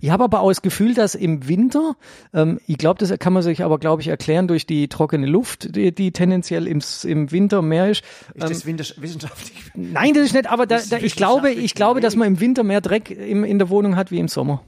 Ich 0.00 0.10
habe 0.10 0.24
aber 0.24 0.40
auch 0.40 0.48
das 0.50 0.62
Gefühl, 0.62 0.94
dass 0.94 1.14
im 1.14 1.46
Winter, 1.46 1.94
ähm, 2.34 2.58
ich 2.66 2.76
glaube, 2.76 2.98
das 2.98 3.16
kann 3.20 3.32
man 3.32 3.42
sich 3.42 3.62
aber, 3.62 3.78
glaube 3.78 4.02
ich, 4.02 4.08
erklären 4.08 4.48
durch 4.48 4.66
die 4.66 4.88
trockene 4.88 5.26
Luft, 5.26 5.76
die, 5.76 5.94
die 5.94 6.10
tendenziell 6.12 6.66
im, 6.66 6.80
im 7.04 7.30
Winter 7.30 7.62
mehr 7.62 7.88
ist. 7.90 8.02
Ist 8.34 8.42
das 8.50 8.66
wissenschaftlich? 9.00 9.52
Nein, 9.74 10.12
das 10.14 10.24
ist 10.24 10.32
nicht, 10.34 10.48
aber 10.48 10.66
da, 10.66 10.80
da, 10.90 10.96
ich 10.98 11.14
glaube, 11.14 11.50
ich 11.52 11.74
glaube, 11.74 12.00
dass 12.00 12.16
man 12.16 12.26
im 12.28 12.40
Winter 12.40 12.64
mehr 12.64 12.80
Dreck 12.80 13.10
im, 13.10 13.44
in 13.44 13.58
der 13.58 13.68
Wohnung 13.70 13.94
hat 13.96 14.10
wie 14.10 14.18
im 14.18 14.28
Sommer. 14.28 14.62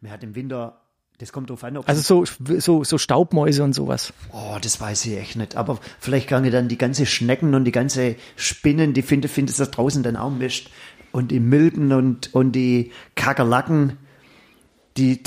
Man 0.00 0.10
hat 0.10 0.24
im 0.24 0.34
Winter, 0.34 0.81
das 1.18 1.32
kommt 1.32 1.50
drauf 1.50 1.62
an, 1.62 1.76
Also 1.86 2.24
so, 2.24 2.58
so, 2.58 2.82
so 2.84 2.98
Staubmäuse 2.98 3.62
und 3.62 3.74
sowas. 3.74 4.12
Oh, 4.32 4.56
das 4.60 4.80
weiß 4.80 5.06
ich 5.06 5.16
echt 5.18 5.36
nicht. 5.36 5.56
Aber 5.56 5.78
vielleicht 6.00 6.28
gange 6.28 6.50
dann 6.50 6.68
die 6.68 6.78
ganze 6.78 7.06
Schnecken 7.06 7.54
und 7.54 7.64
die 7.64 7.70
ganze 7.72 8.16
Spinnen, 8.34 8.92
die 8.92 9.02
finde, 9.02 9.28
findest 9.28 9.60
du 9.60 9.66
draußen 9.66 10.02
dann 10.02 10.16
auch 10.16 10.30
mischt. 10.30 10.70
Und 11.12 11.30
die 11.30 11.40
Milben 11.40 11.92
und, 11.92 12.34
und 12.34 12.52
die 12.52 12.90
Kakerlaken, 13.14 13.98
die, 14.96 15.22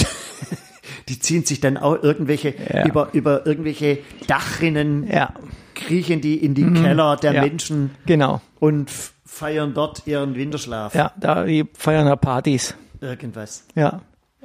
die 1.09 1.19
ziehen 1.19 1.45
sich 1.45 1.59
dann 1.61 1.77
auch 1.77 2.01
irgendwelche, 2.03 2.55
Ja. 2.73 2.85
über, 2.85 3.09
über 3.13 3.45
irgendwelche 3.45 3.99
Dachrinnen, 4.27 5.07
Ja, 5.07 5.33
kriechen 5.75 6.21
die 6.21 6.43
in 6.43 6.55
die 6.55 6.71
Keller 6.73 7.15
der 7.17 7.33
ja. 7.33 7.41
Menschen 7.43 7.91
genau. 8.05 8.41
und 8.59 8.89
feiern 9.25 9.73
dort 9.73 10.07
ihren 10.07 10.35
Winterschlaf. 10.35 10.95
Ja, 10.95 11.13
da 11.19 11.43
die 11.45 11.65
feiern 11.77 12.07
ja 12.07 12.15
Partys. 12.15 12.75
Irgendwas. 13.01 13.65
Ja. 13.75 14.01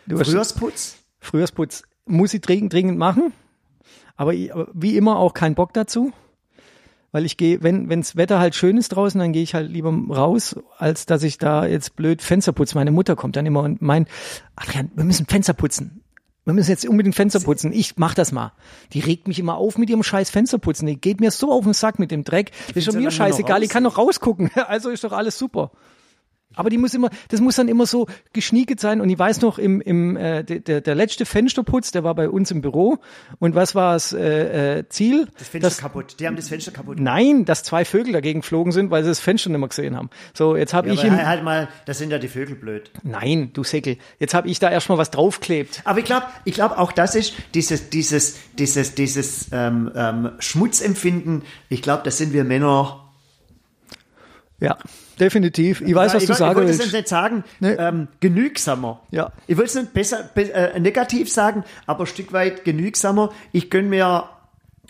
Du 0.06 0.18
hast- 0.18 0.28
Frühjahrsputz? 0.28 0.96
Frühjahrsputz 1.20 1.84
muss 2.06 2.34
ich 2.34 2.40
dringend, 2.40 2.72
dringend 2.72 2.98
machen, 2.98 3.32
aber 4.16 4.34
ich, 4.34 4.50
wie 4.72 4.96
immer 4.96 5.18
auch 5.18 5.34
keinen 5.34 5.54
Bock 5.54 5.72
dazu, 5.72 6.12
weil 7.12 7.24
ich 7.24 7.36
gehe, 7.36 7.62
wenn 7.62 7.88
wenns 7.88 8.16
Wetter 8.16 8.38
halt 8.38 8.54
schön 8.54 8.76
ist 8.76 8.90
draußen, 8.90 9.18
dann 9.18 9.32
gehe 9.32 9.42
ich 9.42 9.54
halt 9.54 9.70
lieber 9.70 9.92
raus, 10.10 10.56
als 10.78 11.06
dass 11.06 11.22
ich 11.22 11.38
da 11.38 11.66
jetzt 11.66 11.96
blöd 11.96 12.22
Fenster 12.22 12.52
putze. 12.52 12.76
Meine 12.76 12.92
Mutter 12.92 13.16
kommt 13.16 13.36
dann 13.36 13.46
immer 13.46 13.62
und 13.62 13.82
meint, 13.82 14.08
Adrian, 14.56 14.90
wir 14.94 15.04
müssen 15.04 15.26
Fenster 15.26 15.52
putzen. 15.52 16.02
Wir 16.44 16.54
müssen 16.54 16.70
jetzt 16.70 16.88
unbedingt 16.88 17.14
Fenster 17.14 17.40
putzen. 17.40 17.72
Ich 17.72 17.96
mach 17.96 18.14
das 18.14 18.32
mal. 18.32 18.52
Die 18.92 19.00
regt 19.00 19.28
mich 19.28 19.38
immer 19.38 19.56
auf 19.56 19.76
mit 19.76 19.90
ihrem 19.90 20.02
scheiß 20.02 20.30
Fensterputzen. 20.30 20.86
Die 20.86 21.00
geht 21.00 21.20
mir 21.20 21.30
so 21.30 21.52
auf 21.52 21.64
den 21.64 21.74
Sack 21.74 21.98
mit 21.98 22.10
dem 22.10 22.24
Dreck. 22.24 22.52
Das 22.68 22.76
ist 22.76 22.84
schon 22.86 22.96
mir 22.96 23.10
scheißegal. 23.10 23.62
Ich 23.62 23.68
kann 23.68 23.82
noch 23.82 23.98
rausgucken. 23.98 24.50
Also 24.70 24.90
ist 24.90 25.04
doch 25.04 25.12
alles 25.12 25.36
super. 25.36 25.72
Aber 26.56 26.68
die 26.68 26.78
muss 26.78 26.94
immer, 26.94 27.10
das 27.28 27.40
muss 27.40 27.56
dann 27.56 27.68
immer 27.68 27.86
so 27.86 28.06
geschnieket 28.32 28.80
sein. 28.80 29.00
Und 29.00 29.08
ich 29.08 29.18
weiß 29.18 29.40
noch, 29.40 29.58
im, 29.58 29.80
im 29.80 30.16
äh, 30.16 30.42
der, 30.42 30.80
der, 30.80 30.94
letzte 30.96 31.24
Fensterputz, 31.24 31.92
der 31.92 32.02
war 32.02 32.14
bei 32.16 32.28
uns 32.28 32.50
im 32.50 32.60
Büro. 32.60 32.98
Und 33.38 33.54
was 33.54 33.76
war 33.76 33.92
das 33.92 34.12
äh, 34.12 34.78
äh, 34.78 34.88
Ziel? 34.88 35.28
Das 35.38 35.48
Fenster 35.48 35.82
kaputt. 35.82 36.16
Die 36.18 36.26
haben 36.26 36.34
das 36.34 36.48
Fenster 36.48 36.72
kaputt. 36.72 36.98
Nein, 36.98 37.44
dass 37.44 37.62
zwei 37.62 37.84
Vögel 37.84 38.12
dagegen 38.12 38.40
geflogen 38.40 38.72
sind, 38.72 38.90
weil 38.90 39.04
sie 39.04 39.10
das 39.10 39.20
Fenster 39.20 39.48
nicht 39.48 39.60
mehr 39.60 39.68
gesehen 39.68 39.96
haben. 39.96 40.10
So, 40.34 40.56
jetzt 40.56 40.74
habe 40.74 40.88
Ja, 40.88 40.94
ich 40.94 41.00
aber 41.00 41.20
ihm. 41.20 41.26
halt 41.26 41.44
mal, 41.44 41.68
das 41.86 41.98
sind 41.98 42.10
ja 42.10 42.18
die 42.18 42.28
Vögel 42.28 42.56
blöd. 42.56 42.90
Nein, 43.04 43.50
du 43.52 43.62
Säckel. 43.62 43.96
Jetzt 44.18 44.34
habe 44.34 44.48
ich 44.48 44.58
da 44.58 44.70
erstmal 44.70 44.98
was 44.98 45.12
draufklebt. 45.12 45.82
Aber 45.84 46.00
ich 46.00 46.04
glaube, 46.04 46.26
ich 46.44 46.54
glaube 46.54 46.78
auch 46.78 46.90
das 46.90 47.14
ist 47.14 47.34
dieses, 47.54 47.90
dieses, 47.90 48.36
dieses, 48.58 48.96
dieses 48.96 49.50
ähm, 49.52 49.92
ähm, 49.94 50.32
Schmutzempfinden. 50.40 51.42
Ich 51.68 51.80
glaube, 51.80 52.02
das 52.04 52.18
sind 52.18 52.32
wir 52.32 52.42
Männer. 52.42 53.06
Ja, 54.58 54.76
definitiv. 55.20 55.80
Ich 55.82 55.94
weiß, 55.94 56.14
was 56.14 56.22
ich, 56.22 56.28
du 56.28 56.34
sagen 56.34 56.50
ich 56.52 56.56
wollte 56.56 56.70
es 56.72 56.78
willst. 56.78 56.92
nicht 56.92 57.08
sagen, 57.08 57.44
Nee. 57.60 57.72
ähm, 57.78 58.08
genügsamer. 58.20 59.00
Ja. 59.10 59.32
Ich 59.46 59.56
will 59.56 59.64
es 59.66 59.74
nicht 59.74 59.92
besser, 59.92 60.28
be 60.34 60.52
äh, 60.52 60.78
negativ 60.80 61.30
sagen, 61.32 61.64
aber 61.86 62.04
ein 62.04 62.06
Stück 62.06 62.32
weit 62.32 62.64
genügsamer. 62.64 63.30
Ich 63.52 63.70
gönn 63.70 63.88
mir 63.88 64.24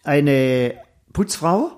eine 0.04 0.74
Putzfrau. 1.12 1.72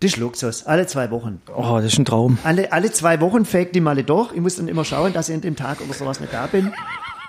Das 0.00 0.12
ist 0.12 0.16
Luxus. 0.16 0.64
Alle 0.64 0.86
zwei 0.86 1.10
Wochen. 1.10 1.42
Oh, 1.54 1.76
das 1.76 1.86
ist 1.92 1.98
ein 1.98 2.06
Traum. 2.06 2.38
Alle, 2.42 2.72
alle 2.72 2.90
zwei 2.90 3.20
Wochen 3.20 3.44
fegt 3.44 3.74
die 3.74 3.82
mal 3.82 4.02
durch. 4.02 4.32
Ich 4.32 4.40
muss 4.40 4.56
dann 4.56 4.66
immer 4.68 4.84
schauen, 4.86 5.12
dass 5.12 5.28
ich 5.28 5.34
an 5.34 5.42
dem 5.42 5.56
Tag 5.56 5.80
oder 5.82 5.92
sowas 5.92 6.20
nicht 6.20 6.32
da 6.32 6.46
bin. 6.46 6.72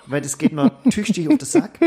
Weil 0.08 0.22
das 0.22 0.38
geht 0.38 0.54
mir 0.54 0.72
tüchtig 0.90 1.28
auf 1.28 1.38
den 1.38 1.46
Sack. 1.46 1.78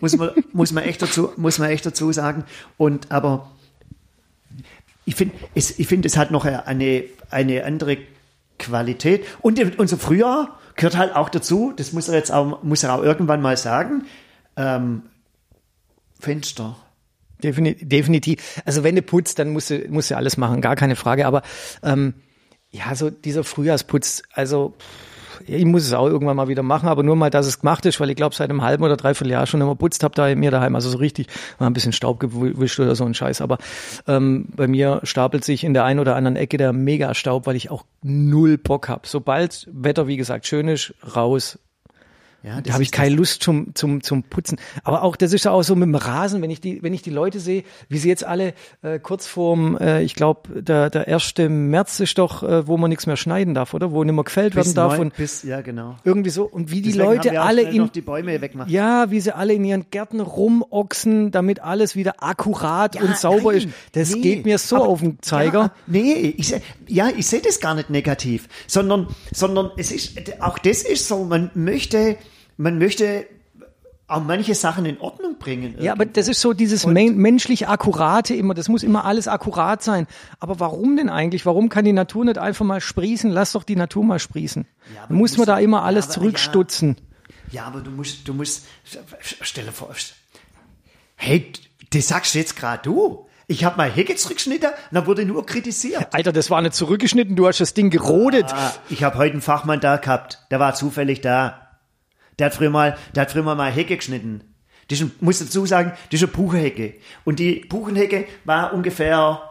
Muss 0.00 0.16
man, 0.16 0.30
muss 0.52 0.72
man 0.72 0.82
echt 0.82 1.02
dazu, 1.02 1.30
muss 1.36 1.58
man 1.60 1.70
echt 1.70 1.86
dazu 1.86 2.10
sagen. 2.10 2.44
Und, 2.76 3.12
aber, 3.12 3.52
ich 5.06 5.14
finde, 5.14 5.34
es, 5.54 5.78
ich 5.78 5.90
es 5.90 6.16
hat 6.18 6.30
noch 6.30 6.44
eine, 6.44 7.04
eine 7.30 7.64
andere 7.64 7.96
Qualität. 8.58 9.24
Und 9.40 9.78
unser 9.78 9.96
Frühjahr 9.96 10.58
gehört 10.74 10.96
halt 10.96 11.14
auch 11.14 11.28
dazu. 11.28 11.72
Das 11.74 11.92
muss 11.92 12.08
er 12.08 12.16
jetzt 12.16 12.32
auch, 12.32 12.62
muss 12.62 12.82
er 12.82 12.92
auch 12.92 13.02
irgendwann 13.02 13.40
mal 13.40 13.56
sagen. 13.56 14.04
Ähm, 14.56 15.02
Fenster. 16.18 16.76
Definitiv. 17.38 18.60
Also 18.64 18.82
wenn 18.82 18.96
du 18.96 19.02
putzt, 19.02 19.38
dann 19.38 19.50
musst 19.50 19.70
du, 19.70 19.86
musst 19.88 20.10
du 20.10 20.16
alles 20.16 20.36
machen, 20.38 20.60
gar 20.60 20.74
keine 20.74 20.96
Frage. 20.96 21.26
Aber 21.26 21.42
ähm, 21.82 22.14
ja, 22.70 22.94
so 22.96 23.08
dieser 23.10 23.44
Frühjahrsputz, 23.44 24.22
also 24.32 24.74
pff, 24.78 24.84
ich 25.46 25.64
muss 25.64 25.84
es 25.84 25.92
auch 25.92 26.06
irgendwann 26.06 26.36
mal 26.36 26.48
wieder 26.48 26.62
machen, 26.62 26.88
aber 26.88 27.02
nur 27.02 27.16
mal, 27.16 27.30
dass 27.30 27.46
es 27.46 27.60
gemacht 27.60 27.86
ist, 27.86 28.00
weil 28.00 28.10
ich 28.10 28.16
glaube, 28.16 28.34
seit 28.34 28.50
einem 28.50 28.62
halben 28.62 28.84
oder 28.84 28.96
dreiviertel 28.96 29.30
Jahr 29.30 29.46
schon 29.46 29.60
immer 29.60 29.74
putzt 29.74 30.02
habe 30.02 30.14
da 30.14 30.34
mir 30.34 30.50
daheim. 30.50 30.74
Also 30.74 30.90
so 30.90 30.98
richtig 30.98 31.28
mal 31.58 31.66
ein 31.66 31.72
bisschen 31.72 31.92
Staub 31.92 32.20
gewischt 32.20 32.80
oder 32.80 32.94
so 32.94 33.04
ein 33.04 33.14
Scheiß. 33.14 33.40
Aber 33.40 33.58
ähm, 34.06 34.48
bei 34.54 34.66
mir 34.66 35.00
stapelt 35.02 35.44
sich 35.44 35.64
in 35.64 35.74
der 35.74 35.84
einen 35.84 36.00
oder 36.00 36.16
anderen 36.16 36.36
Ecke 36.36 36.56
der 36.56 36.72
Megastaub, 36.72 37.46
weil 37.46 37.56
ich 37.56 37.70
auch 37.70 37.84
null 38.02 38.58
Bock 38.58 38.88
hab. 38.88 39.06
Sobald 39.06 39.68
Wetter, 39.72 40.06
wie 40.06 40.16
gesagt, 40.16 40.46
schön 40.46 40.68
ist, 40.68 40.94
raus, 41.14 41.58
Ja, 42.46 42.60
da 42.60 42.74
habe 42.74 42.84
ich 42.84 42.92
keine 42.92 43.12
Lust 43.12 43.42
zum, 43.42 43.74
zum, 43.74 44.04
zum 44.04 44.22
Putzen. 44.22 44.56
Aber 44.84 45.02
auch, 45.02 45.16
das 45.16 45.32
ist 45.32 45.44
ja 45.44 45.50
auch 45.50 45.62
so 45.64 45.74
mit 45.74 45.88
dem 45.88 45.96
Rasen, 45.96 46.42
wenn 46.42 46.50
ich 46.50 46.60
die, 46.60 46.80
wenn 46.80 46.94
ich 46.94 47.02
die 47.02 47.10
Leute 47.10 47.40
sehe, 47.40 47.64
wie 47.88 47.98
sie 47.98 48.08
jetzt 48.08 48.22
alle 48.24 48.54
äh, 48.82 49.00
kurz 49.00 49.26
vorm, 49.26 49.76
äh, 49.78 50.02
ich 50.02 50.14
glaube, 50.14 50.62
der, 50.62 50.88
der 50.88 51.08
1. 51.08 51.34
März 51.48 51.98
ist 51.98 52.18
doch, 52.18 52.44
äh, 52.44 52.68
wo 52.68 52.76
man 52.76 52.88
nichts 52.88 53.08
mehr 53.08 53.16
schneiden 53.16 53.54
darf, 53.54 53.74
oder? 53.74 53.90
Wo 53.90 54.04
nicht 54.04 54.14
mehr 54.14 54.22
gefällt 54.22 54.54
werden 54.54 54.66
bis 54.66 54.74
darf 54.74 54.92
neun, 54.92 55.08
und 55.08 55.16
bis, 55.16 55.42
ja, 55.42 55.60
genau. 55.60 55.96
irgendwie 56.04 56.30
so. 56.30 56.44
Und 56.44 56.70
wie 56.70 56.82
die 56.82 56.92
Deswegen 56.92 57.04
Leute 57.16 57.40
alle 57.40 57.62
in, 57.62 57.90
die 57.92 58.00
Bäume 58.00 58.40
wegmachen. 58.40 58.70
ja, 58.70 59.10
wie 59.10 59.18
sie 59.18 59.34
alle 59.34 59.52
in 59.54 59.64
ihren 59.64 59.90
Gärten 59.90 60.20
rumochsen, 60.20 61.32
damit 61.32 61.64
alles 61.64 61.96
wieder 61.96 62.22
akkurat 62.22 62.94
und 63.02 63.16
sauber 63.16 63.54
nein, 63.54 63.62
ist. 63.62 63.68
Das 63.90 64.14
nee, 64.14 64.20
geht 64.20 64.44
mir 64.44 64.58
so 64.58 64.76
aber- 64.76 64.86
auf 64.88 65.00
den 65.00 65.20
Zeiger. 65.20 65.60
Ja, 65.60 65.72
nee, 65.88 66.34
ich, 66.36 66.54
ja, 66.86 67.08
ich 67.08 67.26
sehe 67.26 67.40
das 67.40 67.58
gar 67.58 67.74
nicht 67.74 67.90
negativ, 67.90 68.48
sondern, 68.68 69.08
sondern 69.32 69.72
es 69.76 69.90
ist, 69.90 70.40
auch 70.40 70.58
das 70.58 70.82
ist 70.82 71.08
so, 71.08 71.24
man 71.24 71.50
möchte, 71.54 72.16
man 72.56 72.78
möchte 72.78 73.26
auch 74.08 74.22
manche 74.22 74.54
Sachen 74.54 74.86
in 74.86 75.00
Ordnung 75.00 75.36
bringen. 75.38 75.74
Ja, 75.80 75.92
aber 75.92 76.06
das 76.06 76.28
ist 76.28 76.40
so 76.40 76.52
dieses 76.52 76.86
men 76.86 77.16
menschlich 77.16 77.66
Akkurate 77.66 78.34
immer, 78.34 78.54
das 78.54 78.68
muss 78.68 78.84
immer 78.84 79.04
alles 79.04 79.26
akkurat 79.26 79.82
sein. 79.82 80.06
Aber 80.38 80.60
warum 80.60 80.96
denn 80.96 81.08
eigentlich? 81.08 81.44
Warum 81.44 81.68
kann 81.68 81.84
die 81.84 81.92
Natur 81.92 82.24
nicht 82.24 82.38
einfach 82.38 82.64
mal 82.64 82.80
sprießen? 82.80 83.30
Lass 83.30 83.52
doch 83.52 83.64
die 83.64 83.74
Natur 83.74 84.04
mal 84.04 84.20
sprießen. 84.20 84.64
Ja, 84.94 85.06
muss 85.14 85.32
du 85.32 85.38
man 85.38 85.46
da 85.46 85.58
immer 85.58 85.78
ja, 85.78 85.82
alles 85.84 86.04
aber- 86.06 86.14
zurückstutzen. 86.14 86.96
Ja, 87.50 87.64
aber 87.64 87.80
du 87.80 87.90
musst, 87.90 88.26
du 88.28 88.34
musst, 88.34 88.66
stell 89.20 89.64
dir 89.64 89.72
vor, 89.72 89.90
hey, 91.16 91.52
das 91.90 92.08
sagst 92.08 92.34
jetzt 92.34 92.56
gerade 92.56 92.82
du. 92.82 93.26
Ich 93.48 93.64
habe 93.64 93.76
mal 93.76 93.88
Hecke 93.90 94.16
zurückgeschnitten, 94.16 94.68
und 94.70 94.74
dann 94.90 95.06
wurde 95.06 95.24
nur 95.24 95.46
kritisiert. 95.46 96.08
Alter, 96.12 96.32
das 96.32 96.50
war 96.50 96.60
nicht 96.60 96.74
zurückgeschnitten, 96.74 97.36
du 97.36 97.46
hast 97.46 97.60
das 97.60 97.74
Ding 97.74 97.90
gerodet. 97.90 98.52
Ah, 98.52 98.72
ich 98.88 99.04
habe 99.04 99.18
heute 99.18 99.32
einen 99.34 99.42
Fachmann 99.42 99.80
da 99.80 99.96
gehabt, 99.98 100.40
der 100.50 100.58
war 100.58 100.74
zufällig 100.74 101.20
da. 101.20 101.65
Der 102.38 102.46
hat 102.46 102.54
früher 102.54 102.70
mal, 102.70 102.98
der 103.14 103.22
hat 103.22 103.32
früher 103.32 103.42
mal 103.42 103.54
mal 103.54 103.70
Hecke 103.70 103.96
geschnitten. 103.96 104.42
Das 104.88 105.00
ist, 105.00 105.22
muss 105.22 105.38
dazu 105.38 105.66
sagen, 105.66 105.92
das 106.10 106.20
ist 106.20 106.24
eine 106.24 106.32
Buchenhecke. 106.32 106.94
Und 107.24 107.38
die 107.38 107.60
Buchenhecke 107.68 108.26
war 108.44 108.72
ungefähr 108.72 109.50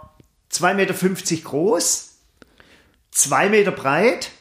2,50 0.52 0.74
Meter 0.76 1.44
groß, 1.44 2.18
2 3.12 3.50
Meter 3.50 3.72
breit. 3.72 4.32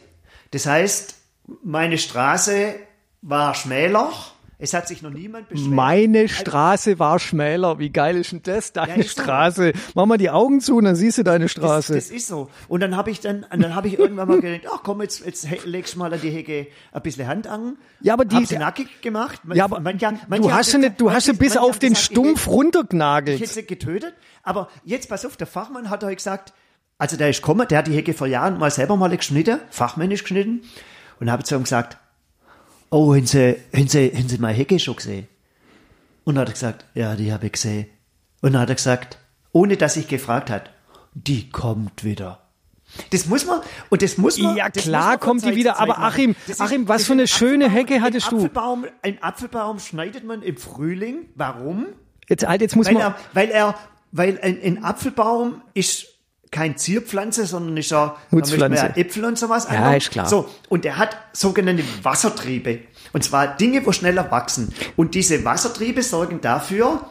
Das 0.52 0.66
heißt, 0.66 1.16
meine 1.62 1.98
Straße 1.98 2.76
war 3.22 3.54
schmäler. 3.54 4.12
Es 4.64 4.72
hat 4.72 4.88
sich 4.88 5.03
noch 5.03 5.11
niemand 5.11 5.50
beschwert. 5.50 5.68
Meine 5.70 6.27
Straße 6.27 6.98
war 6.98 7.18
schmäler. 7.18 7.79
Wie 7.79 7.90
geil 7.90 8.16
ist 8.16 8.33
denn 8.33 8.40
das? 8.42 8.72
Deine 8.72 9.03
so. 9.03 9.09
Straße. 9.11 9.72
Mach 9.94 10.07
mal 10.07 10.16
die 10.16 10.31
Augen 10.31 10.62
zu 10.62 10.79
und 10.79 10.85
dann 10.85 10.94
siehst 10.96 11.18
du 11.18 11.22
deine 11.22 11.44
Das, 11.44 11.53
Straße. 11.53 11.94
das 11.94 12.11
ist 12.11 12.27
so. 12.29 12.48
Und 12.66 12.81
dann 12.81 12.96
habe 12.96 13.11
ich 13.11 13.20
dann, 13.20 13.44
dann 13.50 13.74
habe 13.74 13.88
ich 13.88 13.98
irgendwann 13.98 14.27
mal 14.27 14.40
gedacht, 14.40 14.62
ach 14.74 14.81
komm, 14.83 15.03
jetzt, 15.03 15.22
jetzt 15.27 15.46
legst 15.66 15.94
du 15.94 15.98
mal 15.98 16.12
an 16.14 16.20
die 16.22 16.31
Hecke 16.31 16.68
ein 16.92 17.03
bisschen 17.03 17.27
Hand 17.27 17.46
an. 17.46 17.77
Ja, 18.00 18.14
aber 18.14 18.24
die- 18.24 18.37
Hab 18.37 18.46
sie 18.46 18.57
nackig 18.57 19.03
gemacht. 19.03 19.40
Man- 19.44 19.57
ja, 19.59 19.64
aber 19.66 19.81
manche- 19.81 20.09
du 20.09 20.18
manche 20.29 20.55
hast 20.55 20.70
sie 20.70 20.79
nicht, 20.79 20.98
du 20.98 21.12
hast 21.12 21.27
sie 21.27 21.35
bis 21.35 21.59
auf 21.59 21.79
den 21.79 21.90
gesagt, 21.92 22.07
Stumpf 22.12 22.40
hätte- 22.40 22.50
Ich 22.50 22.57
runtergenagelt. 22.57 23.40
hätte 23.40 23.53
sie 23.53 23.66
getötet. 23.66 24.14
Aber 24.42 24.68
jetzt 24.85 25.11
pass 25.11 25.27
auf, 25.27 25.37
der 25.37 25.46
Fachmann 25.46 25.90
hat 25.90 26.03
euch 26.05 26.16
gesagt, 26.16 26.55
also 26.96 27.18
der 27.18 27.29
ist 27.29 27.42
gekommen, 27.42 27.68
der 27.68 27.79
hat 27.79 27.87
die 27.87 27.94
Hecke 27.94 28.14
vor 28.14 28.27
Jahren 28.27 28.59
mal 28.59 28.70
selber 28.70 28.96
mal 28.96 29.14
geschnitten, 29.14 29.59
fachmännisch 29.70 30.22
geschnitten. 30.22 30.62
Und 31.20 31.31
habe 31.31 31.44
zu 31.44 31.55
ihm 31.55 31.64
gesagt, 31.64 31.98
oh, 32.90 33.14
haben 33.14 33.27
Sie, 33.27 33.57
haben 33.75 33.88
Sie, 33.88 34.11
haben 34.14 34.29
Sie 34.29 34.38
meine 34.38 34.57
Hecke 34.57 34.79
schon 34.79 34.97
gesehen? 34.97 35.29
Und 36.25 36.37
dann 36.37 36.42
hat 36.42 36.49
er 36.51 36.53
gesagt, 36.55 36.85
ja, 36.94 37.14
die 37.16 37.33
habe 37.33 37.47
ich 37.47 37.53
gesehen. 37.53 37.87
Und 38.40 38.53
dann 38.55 38.62
hat 38.62 38.68
er 38.70 38.75
gesagt, 38.77 39.18
ohne 39.53 39.77
dass 39.77 39.97
ich 39.97 40.09
gefragt 40.09 40.51
hat, 40.51 40.70
die 41.14 41.51
kommt 41.51 42.05
wieder. 42.05 42.40
Das 43.11 43.27
muss 43.27 43.44
man, 43.47 43.61
und 43.90 44.03
das 44.03 44.18
muss 44.18 44.38
man. 44.38 44.57
Ja, 44.57 44.70
klar 44.70 45.11
man 45.11 45.20
kommt 45.20 45.42
die 45.42 45.47
Zeit 45.47 45.57
wieder, 45.57 45.73
zu 45.73 45.79
Zeit 45.81 45.88
aber. 45.90 45.99
Achim, 45.99 46.37
ist- 46.47 46.61
Achim, 46.61 46.87
was 46.88 47.05
für 47.07 47.12
eine 47.14 47.27
schöne. 47.27 47.68
Hecke 47.68 48.01
hattest 48.01 48.27
ein 48.29 48.31
du? 48.31 48.37
Apfelbaum, 48.37 48.85
ein 49.03 49.23
Apfelbaum 49.23 49.79
schneidet 49.81 50.25
man 50.25 50.42
im 50.42 50.57
Frühling. 50.57 51.27
Warum? 51.35 51.87
Jetzt 52.29 52.47
halt, 52.47 52.61
jetzt 52.61 52.77
muss 52.77 52.87
Weil 52.87 52.94
man. 52.94 53.03
er, 53.03 53.16
weil 53.33 53.49
er, 53.51 53.75
weil 54.12 54.38
ein, 54.40 54.61
ein 54.62 54.85
Apfelbaum 54.85 55.62
ist 55.75 56.07
kein 56.55 56.77
Zierpflanze, 56.77 57.47
sondern 57.47 57.77
ist 57.77 57.90
ja 57.90 58.17
Äpfel 58.95 59.25
und 59.25 59.37
sowas. 59.37 59.67
Ja, 59.71 59.93
ist 59.95 60.12
klar. 60.12 60.27
So, 60.27 60.49
und 60.69 60.85
er 60.87 60.99
hat 60.99 61.17
sogenannte 61.33 61.83
Wassertriebe. 62.05 62.83
Und 63.12 63.25
zwar 63.25 63.57
Dinge, 63.57 63.85
wo 63.85 63.90
schneller 63.90 64.31
wachsen. 64.31 64.73
Und 64.95 65.17
diese 65.17 65.45
Wassertriebe 65.45 66.05
sorgen 66.05 66.40
dafür, 66.40 67.11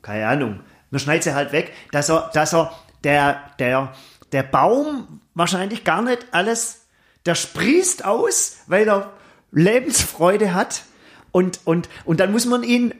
keine 0.00 0.26
Ahnung, 0.26 0.60
man 0.90 0.98
schneidet 0.98 1.24
sie 1.24 1.34
halt 1.34 1.52
weg, 1.52 1.72
dass 1.90 2.08
er, 2.08 2.30
dass 2.32 2.54
er, 2.54 2.72
der, 3.04 3.38
der, 3.58 3.92
der 4.32 4.42
Baum 4.44 5.20
wahrscheinlich 5.34 5.84
gar 5.84 6.00
nicht 6.00 6.26
alles, 6.32 6.86
der 7.26 7.34
sprießt 7.34 8.06
aus, 8.06 8.60
weil 8.66 8.88
er 8.88 9.12
Lebensfreude 9.50 10.54
hat. 10.54 10.84
Und, 11.32 11.60
und, 11.64 11.90
und 12.06 12.18
dann 12.18 12.32
muss 12.32 12.46
man 12.46 12.62
ihn 12.62 12.94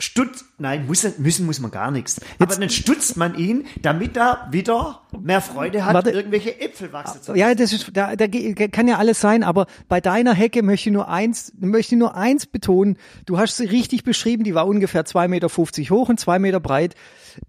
stutz, 0.00 0.44
nein, 0.58 0.86
muss, 0.86 1.06
müssen 1.18 1.46
muss 1.46 1.60
man 1.60 1.70
gar 1.70 1.90
nichts. 1.90 2.20
Aber 2.38 2.54
dann 2.54 2.70
stutzt 2.70 3.16
man 3.16 3.36
ihn, 3.36 3.66
damit 3.82 4.16
er 4.16 4.48
wieder 4.50 5.02
mehr 5.20 5.40
Freude 5.40 5.84
hat, 5.84 5.94
Warte. 5.94 6.10
irgendwelche 6.10 6.60
Äpfel 6.60 6.92
wachsen 6.92 7.22
zu 7.22 7.34
Ja, 7.34 7.54
das 7.54 7.72
ist, 7.72 7.90
da, 7.94 8.16
da 8.16 8.26
kann 8.26 8.88
ja 8.88 8.98
alles 8.98 9.20
sein, 9.20 9.42
aber 9.42 9.66
bei 9.88 10.00
deiner 10.00 10.34
Hecke 10.34 10.62
möchte 10.62 10.88
ich 10.90 10.92
nur 10.92 11.08
eins, 11.08 11.52
möchte 11.58 11.96
nur 11.96 12.16
eins 12.16 12.46
betonen. 12.46 12.96
Du 13.26 13.38
hast 13.38 13.56
sie 13.56 13.66
richtig 13.66 14.04
beschrieben, 14.04 14.44
die 14.44 14.54
war 14.54 14.66
ungefähr 14.66 15.04
2,50 15.04 15.28
Meter 15.28 15.48
hoch 15.94 16.08
und 16.08 16.18
zwei 16.18 16.38
Meter 16.38 16.60
breit. 16.60 16.94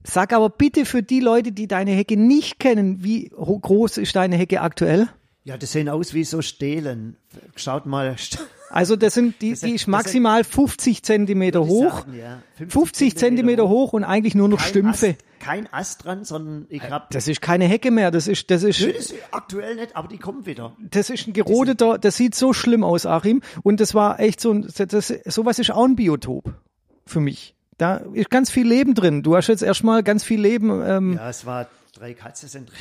Sag 0.04 0.34
aber 0.34 0.50
bitte 0.50 0.86
für 0.86 1.04
die 1.04 1.20
Leute, 1.20 1.52
die 1.52 1.68
deine 1.68 1.92
Hecke 1.92 2.18
nicht 2.18 2.60
kennen, 2.60 3.04
wie 3.04 3.30
groß 3.30 3.98
ist 3.98 4.16
deine 4.16 4.36
Hecke 4.36 4.62
aktuell? 4.62 5.08
Ja, 5.44 5.58
das 5.58 5.72
sehen 5.72 5.90
aus 5.90 6.14
wie 6.14 6.24
so 6.24 6.42
Stelen. 6.42 7.18
Schaut 7.56 7.86
mal. 7.86 8.16
Also 8.72 8.96
das 8.96 9.14
sind, 9.14 9.42
die, 9.42 9.52
Das 9.52 9.62
die 9.62 9.74
ist 9.76 9.88
maximal 9.88 10.44
50 10.44 11.04
Zentimeter 11.04 11.66
hoch. 11.66 12.00
sagen, 12.00 12.18
ja. 12.18 12.40
50 12.58 12.72
50 12.72 13.18
Zentimeter 13.18 13.68
hoch 13.70 13.94
und 13.94 14.04
eigentlich 14.04 14.36
nur 14.36 14.48
noch 14.50 14.60
Kein 14.60 14.68
Stümpfe. 14.70 15.08
Ast, 15.10 15.18
kein 15.40 15.74
Ast 15.74 16.06
dran, 16.06 16.24
sondern 16.24 16.66
ich 16.70 16.84
hab. 16.90 17.10
Das 17.10 17.28
ist 17.28 17.42
keine 17.42 17.66
Hecke 17.66 17.92
mehr, 17.92 18.12
das 18.12 18.28
ist, 18.28 18.50
das 18.52 18.64
ist, 18.64 18.80
Nö, 18.82 18.94
das 18.94 19.08
ist 19.12 19.16
aktuell 19.32 19.76
nicht, 19.76 19.96
aber 19.96 20.08
die 20.08 20.18
kommt 20.18 20.46
wieder. 20.46 20.74
das 20.80 21.10
ist 21.10 21.28
ein 21.28 21.34
gerodeter, 21.34 21.98
das 21.98 22.16
sieht 22.18 22.36
so 22.36 22.54
schlimm 22.54 22.84
aus, 22.84 23.06
Achim. 23.06 23.42
Und 23.64 23.80
das 23.80 23.94
war 23.94 24.20
echt 24.20 24.40
so 24.40 24.52
ein, 24.54 24.68
das, 24.76 25.08
sowas 25.26 25.60
ist 25.60 25.72
auch 25.72 25.86
ein 25.86 25.96
Biotop 25.96 26.54
für 27.06 27.20
mich. 27.20 27.56
Da 27.78 27.98
ist 28.14 28.30
ganz 28.30 28.52
viel 28.52 28.68
Leben 28.68 28.94
drin. 28.94 29.24
Du 29.24 29.36
hast 29.36 29.48
jetzt 29.48 29.64
erstmal 29.64 30.04
ganz 30.04 30.24
viel 30.24 30.40
Leben, 30.40 30.70
ähm, 30.86 31.14
Ja, 31.16 31.30
es 31.30 31.46
war 31.48 31.68
drei 31.94 32.14
Katzen 32.14 32.48
sind 32.48 32.70
drin. 32.70 32.78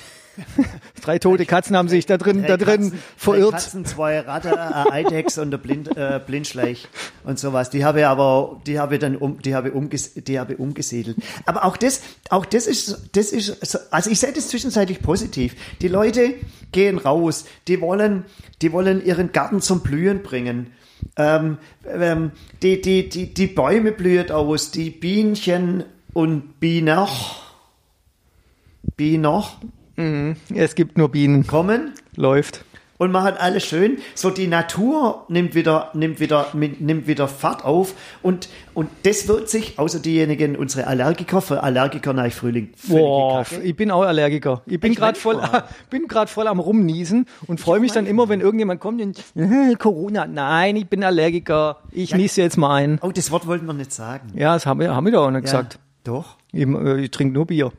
drei 1.03 1.18
tote 1.18 1.46
Katzen 1.46 1.76
haben 1.76 1.88
sich 1.88 2.07
da 2.07 2.16
drin, 2.18 2.42
da 2.46 2.57
Drei 2.57 2.76
drin 2.76 2.81
Katzen, 2.83 2.90
Drei 2.92 2.98
verirrt. 3.16 3.53
Katzen, 3.53 3.85
zwei 3.85 4.20
Ratte, 4.20 4.61
ein 4.61 4.90
Eidechs 4.92 5.38
und 5.38 5.53
ein 5.55 5.61
Blind, 5.61 5.96
äh, 5.96 6.20
Blindschleich 6.24 6.88
und 7.24 7.38
sowas. 7.38 7.70
Die 7.70 7.85
habe 7.85 8.00
ich 8.00 8.07
aber, 8.07 8.61
die 8.66 8.79
habe 8.79 8.94
ich 8.94 9.00
dann 9.00 9.16
um, 9.16 9.40
die 9.42 9.55
habe 9.55 9.68
ich 9.68 9.74
umges, 9.74 10.14
die 10.14 10.38
habe 10.38 10.55
ich 10.55 10.59
umgesiedelt. 10.59 11.16
Aber 11.46 11.64
auch 11.64 11.76
das, 11.76 12.00
auch 12.29 12.44
das 12.46 12.66
ist, 12.66 13.11
das 13.12 13.33
ist, 13.33 13.64
so- 13.66 13.79
also 13.90 14.11
ich 14.11 14.20
sehe 14.20 14.33
das 14.33 14.48
zwischenzeitlich 14.48 15.00
positiv. 15.03 15.55
Die 15.81 15.88
Leute 15.88 16.35
gehen 16.72 16.98
raus, 16.98 17.44
die 17.68 17.81
wollen, 17.81 18.24
die 18.62 18.72
wollen 18.72 19.05
ihren 19.05 19.33
Garten 19.33 19.61
zum 19.61 19.81
Blühen 19.81 20.22
bringen. 20.22 20.72
Ähm, 21.16 21.57
ähm, 21.87 22.33
die, 22.62 22.81
die, 22.81 23.09
die, 23.09 23.33
die 23.33 23.46
Bäume 23.46 23.90
blühen 23.92 24.31
aus, 24.31 24.70
die 24.70 24.90
Bienchen 24.90 25.85
und 26.12 26.61
Bienen, 26.61 27.07
Bienen 28.96 29.44
Es 30.54 30.74
gibt 30.74 30.98
nur 30.98 31.10
Bienen. 31.10 31.46
kommen 31.46 31.92
Läuft. 32.16 32.64
und 32.98 33.12
machen 33.12 33.34
alles 33.38 33.64
schön. 33.64 33.96
So 34.14 34.28
die 34.28 34.46
Natur 34.46 35.24
nimmt 35.28 35.54
wieder, 35.54 35.90
nimmt 35.94 36.20
wieder, 36.20 36.48
nimmt 36.52 37.06
wieder 37.06 37.28
Fahrt 37.28 37.64
auf 37.64 37.94
und, 38.22 38.50
und 38.74 38.90
das 39.04 39.26
wird 39.26 39.48
sich, 39.48 39.78
außer 39.78 40.00
diejenigen, 40.00 40.54
unsere 40.54 40.86
Allergiker, 40.86 41.40
für 41.40 41.62
Allergiker 41.62 42.12
nach 42.12 42.30
Frühling. 42.30 42.72
Boah, 42.88 43.42
Kacke. 43.44 43.62
ich 43.62 43.74
bin 43.74 43.90
auch 43.90 44.02
Allergiker. 44.02 44.60
Ich 44.66 44.78
bin 44.78 44.94
gerade 44.94 45.18
voll, 45.18 45.36
boah. 45.36 45.64
bin 45.90 46.08
gerade 46.08 46.30
voll 46.30 46.46
am 46.46 46.60
rumniesen 46.60 47.24
und 47.46 47.58
freue 47.58 47.80
mich 47.80 47.92
dann 47.92 48.04
immer, 48.04 48.28
wenn 48.28 48.42
irgendjemand 48.42 48.80
kommt 48.80 49.00
und 49.00 49.18
äh, 49.34 49.74
Corona. 49.76 50.26
Nein, 50.26 50.76
ich 50.76 50.86
bin 50.86 51.02
Allergiker. 51.02 51.78
Ich 51.92 52.14
niese 52.14 52.42
jetzt 52.42 52.58
mal 52.58 52.74
ein. 52.74 52.98
Oh, 53.00 53.12
das 53.12 53.30
Wort 53.30 53.46
wollten 53.46 53.64
wir 53.64 53.72
nicht 53.72 53.92
sagen. 53.92 54.32
Ja, 54.34 54.52
das 54.52 54.66
haben 54.66 54.78
wir, 54.78 54.94
haben 54.94 55.06
wir 55.06 55.12
doch 55.12 55.26
auch 55.26 55.30
nicht 55.30 55.44
gesagt. 55.44 55.78
Doch. 56.04 56.36
Ich, 56.52 56.66
äh, 56.66 57.00
ich 57.00 57.10
trinke 57.10 57.32
nur 57.32 57.46
Bier. 57.46 57.72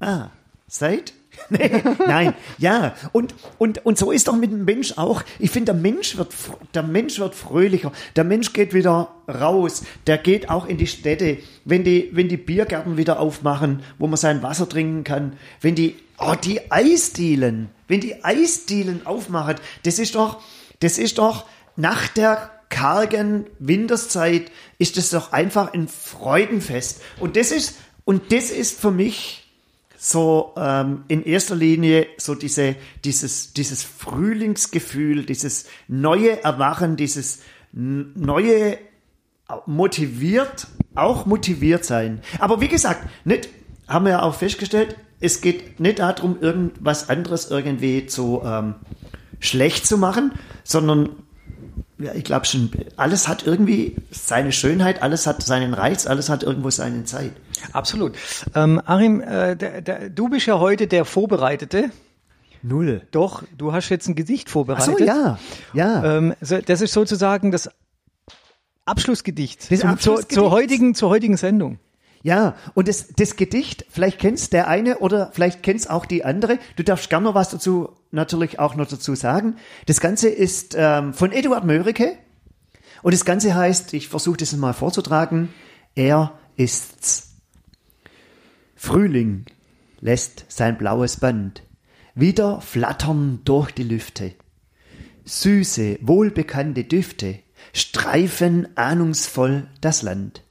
Ah, 0.00 0.30
seid? 0.66 1.12
Nee, 1.50 1.70
Nein, 2.06 2.34
ja. 2.58 2.94
Und, 3.12 3.34
und, 3.58 3.84
und 3.84 3.98
so 3.98 4.10
ist 4.10 4.28
doch 4.28 4.36
mit 4.36 4.50
dem 4.50 4.64
Mensch 4.64 4.94
auch. 4.96 5.22
Ich 5.38 5.50
finde, 5.50 5.72
der 5.72 5.80
Mensch 5.80 6.16
wird, 6.16 6.34
der 6.74 6.82
Mensch 6.82 7.18
wird 7.18 7.34
fröhlicher. 7.34 7.92
Der 8.16 8.24
Mensch 8.24 8.52
geht 8.52 8.74
wieder 8.74 9.10
raus. 9.28 9.84
Der 10.06 10.18
geht 10.18 10.50
auch 10.50 10.66
in 10.66 10.76
die 10.76 10.86
Städte. 10.86 11.38
Wenn 11.64 11.84
die, 11.84 12.10
wenn 12.12 12.28
die 12.28 12.36
Biergärten 12.36 12.96
wieder 12.96 13.20
aufmachen, 13.20 13.82
wo 13.98 14.06
man 14.06 14.16
sein 14.16 14.42
Wasser 14.42 14.68
trinken 14.68 15.04
kann. 15.04 15.32
Wenn 15.60 15.74
die, 15.74 15.96
oh, 16.18 16.34
die 16.42 16.70
Eisdielen. 16.70 17.70
Wenn 17.86 18.00
die 18.00 18.24
Eisdielen 18.24 19.06
aufmachen. 19.06 19.56
Das 19.84 19.98
ist 19.98 20.14
doch, 20.14 20.40
das 20.80 20.98
ist 20.98 21.18
doch 21.18 21.46
nach 21.76 22.08
der 22.08 22.50
kargen 22.68 23.46
Winterszeit 23.58 24.50
ist 24.78 24.96
das 24.96 25.10
doch 25.10 25.32
einfach 25.32 25.72
ein 25.72 25.88
Freudenfest. 25.88 27.00
Und 27.18 27.36
das 27.36 27.50
ist, 27.50 27.76
und 28.04 28.32
das 28.32 28.50
ist 28.50 28.78
für 28.78 28.90
mich, 28.90 29.47
so 29.98 30.54
ähm, 30.56 31.04
in 31.08 31.24
erster 31.24 31.56
Linie 31.56 32.06
so 32.18 32.36
diese, 32.36 32.76
dieses, 33.04 33.52
dieses 33.52 33.82
Frühlingsgefühl, 33.82 35.26
dieses 35.26 35.66
neue 35.88 36.42
Erwachen, 36.44 36.96
dieses 36.96 37.40
neue 37.72 38.78
motiviert, 39.66 40.68
auch 40.94 41.26
motiviert 41.26 41.84
sein. 41.84 42.20
Aber 42.38 42.60
wie 42.60 42.68
gesagt, 42.68 43.08
nicht, 43.24 43.48
haben 43.88 44.04
wir 44.04 44.12
ja 44.12 44.22
auch 44.22 44.34
festgestellt, 44.34 44.96
es 45.20 45.40
geht 45.40 45.80
nicht 45.80 45.98
darum, 45.98 46.38
irgendwas 46.40 47.08
anderes 47.08 47.50
irgendwie 47.50 48.06
zu 48.06 48.40
ähm, 48.44 48.76
schlecht 49.40 49.84
zu 49.84 49.98
machen, 49.98 50.32
sondern 50.62 51.10
ja, 51.98 52.14
ich 52.14 52.24
glaube 52.24 52.46
schon, 52.46 52.70
alles 52.96 53.26
hat 53.28 53.46
irgendwie 53.46 53.96
seine 54.10 54.52
Schönheit, 54.52 55.02
alles 55.02 55.26
hat 55.26 55.42
seinen 55.42 55.74
Reiz, 55.74 56.06
alles 56.06 56.28
hat 56.28 56.42
irgendwo 56.42 56.70
seine 56.70 57.04
Zeit. 57.04 57.32
Absolut. 57.72 58.14
Ähm, 58.54 58.80
Arim, 58.84 59.20
äh, 59.20 59.56
der, 59.56 59.80
der, 59.82 60.08
du 60.10 60.28
bist 60.28 60.46
ja 60.46 60.58
heute 60.58 60.86
der 60.86 61.04
Vorbereitete. 61.04 61.90
Null. 62.62 63.02
Doch, 63.10 63.42
du 63.56 63.72
hast 63.72 63.88
jetzt 63.88 64.08
ein 64.08 64.14
Gedicht 64.14 64.46
Ach 64.48 64.52
vorbereitet. 64.52 64.98
so, 64.98 65.04
ja, 65.04 65.38
ja. 65.74 66.16
Ähm, 66.18 66.34
so- 66.40 66.60
das 66.60 66.80
ist 66.80 66.92
sozusagen 66.92 67.50
das 67.52 67.70
Abschlussgedicht, 68.84 69.70
Das 69.70 69.80
zum, 69.80 69.90
Abschlussgedicht. 69.90 70.32
Zur, 70.34 70.44
zur, 70.44 70.50
heutigen, 70.50 70.94
zur 70.94 71.08
heutigen 71.10 71.36
Sendung. 71.36 71.78
Ja, 72.22 72.56
und 72.74 72.88
das, 72.88 73.08
das 73.16 73.36
Gedicht, 73.36 73.86
vielleicht 73.90 74.18
kennst 74.18 74.52
der 74.52 74.68
eine 74.68 74.98
oder 74.98 75.30
vielleicht 75.32 75.62
kennst 75.62 75.88
auch 75.88 76.04
die 76.04 76.24
andere. 76.24 76.58
Du 76.76 76.82
darfst 76.82 77.10
gerne 77.10 77.24
noch 77.24 77.34
was 77.34 77.50
dazu, 77.50 77.90
natürlich 78.10 78.58
auch 78.58 78.74
noch 78.74 78.88
dazu 78.88 79.14
sagen. 79.14 79.56
Das 79.86 80.00
Ganze 80.00 80.28
ist 80.28 80.74
ähm, 80.76 81.14
von 81.14 81.32
Eduard 81.32 81.64
Mörike 81.64 82.18
und 83.02 83.14
das 83.14 83.24
Ganze 83.24 83.54
heißt, 83.54 83.94
ich 83.94 84.08
versuche 84.08 84.38
das 84.38 84.56
mal 84.56 84.72
vorzutragen, 84.72 85.50
er 85.94 86.32
ist's. 86.56 87.34
Frühling 88.74 89.46
lässt 90.00 90.44
sein 90.48 90.78
blaues 90.78 91.18
Band 91.18 91.62
wieder 92.14 92.60
flattern 92.60 93.40
durch 93.44 93.70
die 93.70 93.84
Lüfte. 93.84 94.34
Süße, 95.24 95.98
wohlbekannte 96.00 96.82
Düfte 96.82 97.38
streifen 97.72 98.76
ahnungsvoll 98.76 99.68
das 99.80 100.02
Land. 100.02 100.42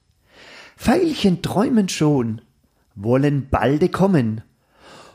Veilchen 0.78 1.42
träumen 1.42 1.90
schon, 1.90 2.42
wollen 2.96 3.50
balde 3.50 3.90
kommen. 3.90 4.42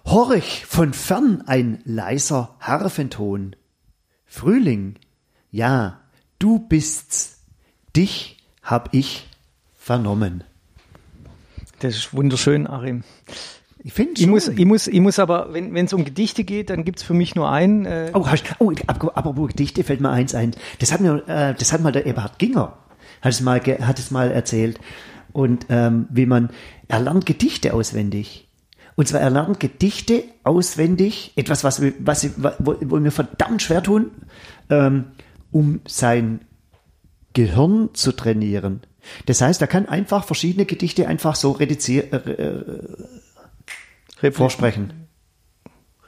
Horch 0.04 0.66
von 0.66 0.92
fern 0.92 1.44
ein 1.46 1.80
leiser 1.84 2.56
Harfenton. 2.60 3.54
Frühling, 4.26 4.96
ja, 5.50 6.00
du 6.40 6.58
bist's, 6.58 7.38
dich 7.96 8.38
hab 8.62 8.92
ich 8.92 9.28
vernommen. 9.76 10.42
Das 11.78 11.94
ist 11.96 12.12
wunderschön, 12.14 12.66
Arim. 12.66 13.04
Ich 13.84 13.92
finde 13.92 14.20
Ich 14.20 14.26
muss, 14.28 14.46
ich 14.48 14.64
muss, 14.64 14.86
ich 14.86 15.00
muss 15.00 15.18
aber, 15.18 15.52
wenn 15.52 15.76
es 15.76 15.92
um 15.92 16.04
Gedichte 16.04 16.44
geht, 16.44 16.70
dann 16.70 16.84
gibt's 16.84 17.02
für 17.02 17.14
mich 17.14 17.34
nur 17.34 17.50
einen. 17.50 17.84
Äh, 17.84 18.10
Oh, 18.14 18.26
hast, 18.26 18.44
oh 18.60 18.70
ap- 18.86 19.16
apropos 19.16 19.48
Gedichte 19.48 19.82
fällt 19.84 20.00
mir 20.00 20.10
eins 20.10 20.34
ein. 20.34 20.54
Das 20.78 20.92
hat 20.92 21.00
mir, 21.00 21.22
äh, 21.28 21.54
das 21.54 21.72
hat 21.72 21.80
mal 21.80 21.90
der 21.92 22.06
Eberhard 22.06 22.38
Ginger, 22.38 22.76
hat 23.20 23.32
es 23.32 23.40
mal, 23.40 23.60
hat 23.60 23.98
es 23.98 24.10
mal 24.12 24.30
erzählt. 24.30 24.78
Und 25.32 25.66
ähm, 25.70 26.06
wie 26.10 26.26
man, 26.26 26.50
er 26.88 27.00
lernt 27.00 27.26
Gedichte 27.26 27.72
auswendig. 27.74 28.48
Und 28.96 29.08
zwar 29.08 29.20
er 29.20 29.30
lernt 29.30 29.58
Gedichte 29.60 30.24
auswendig, 30.44 31.32
etwas, 31.36 31.64
was, 31.64 31.80
wir- 31.80 31.94
was, 32.00 32.28
wo, 32.58 32.74
wo 32.80 33.02
wir 33.02 33.10
verdammt 33.12 33.62
schwer 33.62 33.82
tun, 33.82 34.10
ähm, 34.68 35.04
um 35.50 35.80
sein 35.86 36.40
Gehirn 37.32 37.88
zu 37.94 38.12
trainieren. 38.12 38.80
Das 39.26 39.40
heißt, 39.40 39.60
er 39.62 39.66
kann 39.66 39.86
einfach 39.88 40.24
verschiedene 40.24 40.66
Gedichte 40.66 41.08
einfach 41.08 41.34
so 41.34 41.52
reduzieren, 41.52 42.12
äh, 42.12 42.52
repli- 44.20 44.32
vorsprechen. 44.32 44.92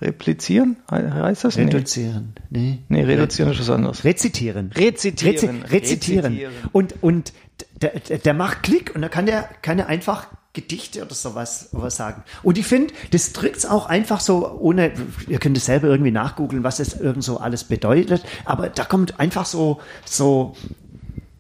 Replizieren? 0.01 0.77
He- 0.91 0.97
Heißt 1.11 1.45
das? 1.45 1.57
Nee. 1.57 1.65
Reduzieren. 1.65 2.35
Nee. 2.51 2.81
nee, 2.89 3.03
reduzieren 3.05 3.53
ist 3.53 3.61
was 3.61 3.71
anderes. 3.71 4.05
Rezitieren. 4.05 4.71
Rezitieren. 4.75 5.63
Rezi 5.63 5.73
rezitieren. 5.73 6.27
Rezitieren. 6.35 6.53
Und, 6.73 6.95
und 7.03 7.33
der, 7.81 8.01
der, 8.01 8.19
der 8.19 8.35
macht 8.35 8.63
Klick 8.63 8.95
und 8.95 9.03
dann 9.03 9.11
kann 9.11 9.27
der, 9.27 9.49
kann 9.63 9.79
er 9.79 9.87
einfach 9.87 10.29
Gedichte 10.55 11.03
oder 11.03 11.15
sowas 11.15 11.69
was 11.73 11.97
sagen. 11.97 12.23
Und 12.43 12.59
ich 12.59 12.67
finde, 12.67 12.95
das 13.11 13.33
drückt 13.33 13.69
auch 13.69 13.87
einfach 13.87 14.21
so, 14.21 14.49
ohne, 14.59 14.93
ihr 15.27 15.39
könnt 15.39 15.57
es 15.57 15.67
selber 15.67 15.89
irgendwie 15.89 16.13
nachgoogeln, 16.13 16.63
was 16.63 16.79
es 16.79 16.99
irgend 16.99 17.25
so 17.25 17.39
alles 17.39 17.65
bedeutet, 17.65 18.25
aber 18.45 18.69
da 18.69 18.85
kommt 18.85 19.19
einfach 19.19 19.47
so, 19.47 19.81
so 20.05 20.55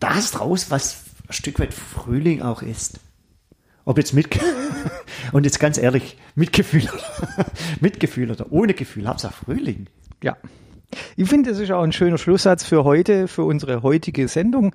das 0.01 0.41
raus, 0.41 0.67
was 0.71 1.05
ein 1.29 1.33
Stück 1.33 1.61
weit 1.61 1.73
Frühling 1.73 2.43
auch 2.43 2.62
ist. 2.62 3.01
Ob 3.85 3.99
jetzt 3.99 4.15
mit, 4.15 4.29
und 5.33 5.45
jetzt 5.45 5.61
ganz 5.61 5.79
ehrlich, 5.79 6.19
mit 6.35 6.53
Gefühl, 6.53 6.89
mit 7.81 8.01
Gefühl 8.01 8.33
oder 8.33 8.51
ohne 8.51 8.75
Gefühl, 8.75 9.07
Hauptsache 9.07 9.45
Frühling. 9.45 9.87
Ja. 10.23 10.37
Ich 11.17 11.29
finde, 11.29 11.51
das 11.51 11.59
ist 11.59 11.71
auch 11.71 11.83
ein 11.83 11.93
schöner 11.93 12.19
Schlusssatz 12.19 12.65
für 12.65 12.85
heute, 12.85 13.29
für 13.29 13.45
unsere 13.45 13.83
heutige 13.83 14.29
Sendung. 14.29 14.75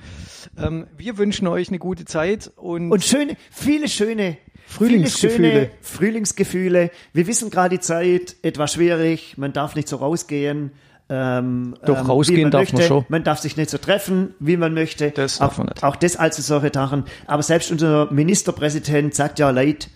Ähm, 0.58 0.88
wir 0.98 1.18
wünschen 1.18 1.48
euch 1.48 1.70
eine 1.70 1.80
gute 1.80 2.06
Zeit 2.06 2.52
und, 2.56 2.92
Und 2.92 3.04
schöne, 3.04 3.36
viele 3.52 3.88
schöne 3.88 4.38
Frühlingsgefühle. 4.66 5.32
Viele 5.32 5.52
schöne 5.52 5.72
Frühlingsgefühle. 5.82 6.92
Wir 7.14 7.28
wissen 7.28 7.50
gerade 7.50 7.78
die 7.78 7.82
Zeit, 7.82 8.36
etwas 8.44 8.74
schwierig, 8.74 9.38
man 9.38 9.52
darf 9.52 9.76
nicht 9.76 9.88
so 9.88 9.98
rausgehen. 9.98 10.72
Ähm, 11.12 11.76
Doch, 11.86 12.02
ähm, 12.02 12.06
rausgehen 12.06 12.42
man 12.44 12.52
darf 12.52 12.62
möchte. 12.62 12.76
man 12.76 12.84
schon. 12.86 13.06
Man 13.10 13.24
darf 13.24 13.40
sich 13.40 13.58
nicht 13.58 13.72
so 13.72 13.80
treffen, 13.80 14.36
wie 14.40 14.58
man 14.58 14.76
möchte. 14.76 15.10
Das 15.10 15.42
auch, 15.42 15.58
man 15.58 15.68
nicht. 15.68 15.84
auch 15.84 15.96
das 15.96 16.18
also 16.18 16.44
solche 16.44 16.72
Sachen. 16.72 17.06
Aber 17.26 17.42
selbst 17.42 17.72
unser 17.72 18.12
Ministerpräsident 18.12 19.16
sagt 19.16 19.40
ja, 19.40 19.50
Leute, 19.50 19.90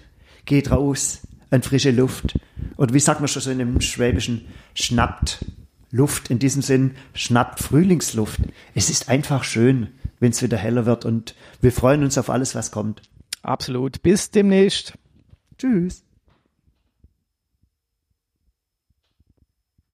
geht 0.46 0.72
raus 0.72 1.22
an 1.52 1.62
frische 1.62 1.92
Luft. 1.92 2.40
Und 2.76 2.94
wie 2.96 3.00
sagt 3.00 3.20
man 3.20 3.28
schon 3.28 3.44
so 3.44 3.52
in 3.52 3.60
dem 3.60 3.80
Schwäbischen, 3.80 4.48
schnappt 4.74 5.46
Luft. 5.94 6.30
In 6.30 6.40
diesem 6.40 6.62
Sinn, 6.62 6.96
schnappt 7.14 7.60
Frühlingsluft. 7.60 8.42
Es 8.74 8.90
ist 8.90 9.08
einfach 9.08 9.44
schön, 9.44 9.90
wenn 10.20 10.32
es 10.32 10.42
wieder 10.42 10.58
heller 10.58 10.86
wird 10.86 11.06
und 11.06 11.36
wir 11.62 11.72
freuen 11.72 12.04
uns 12.04 12.18
auf 12.18 12.30
alles, 12.30 12.56
was 12.56 12.72
kommt. 12.72 13.02
absolut. 13.44 14.02
Bis 14.02 14.32
demnächst. 14.32 14.98
Tschüss. 15.58 16.04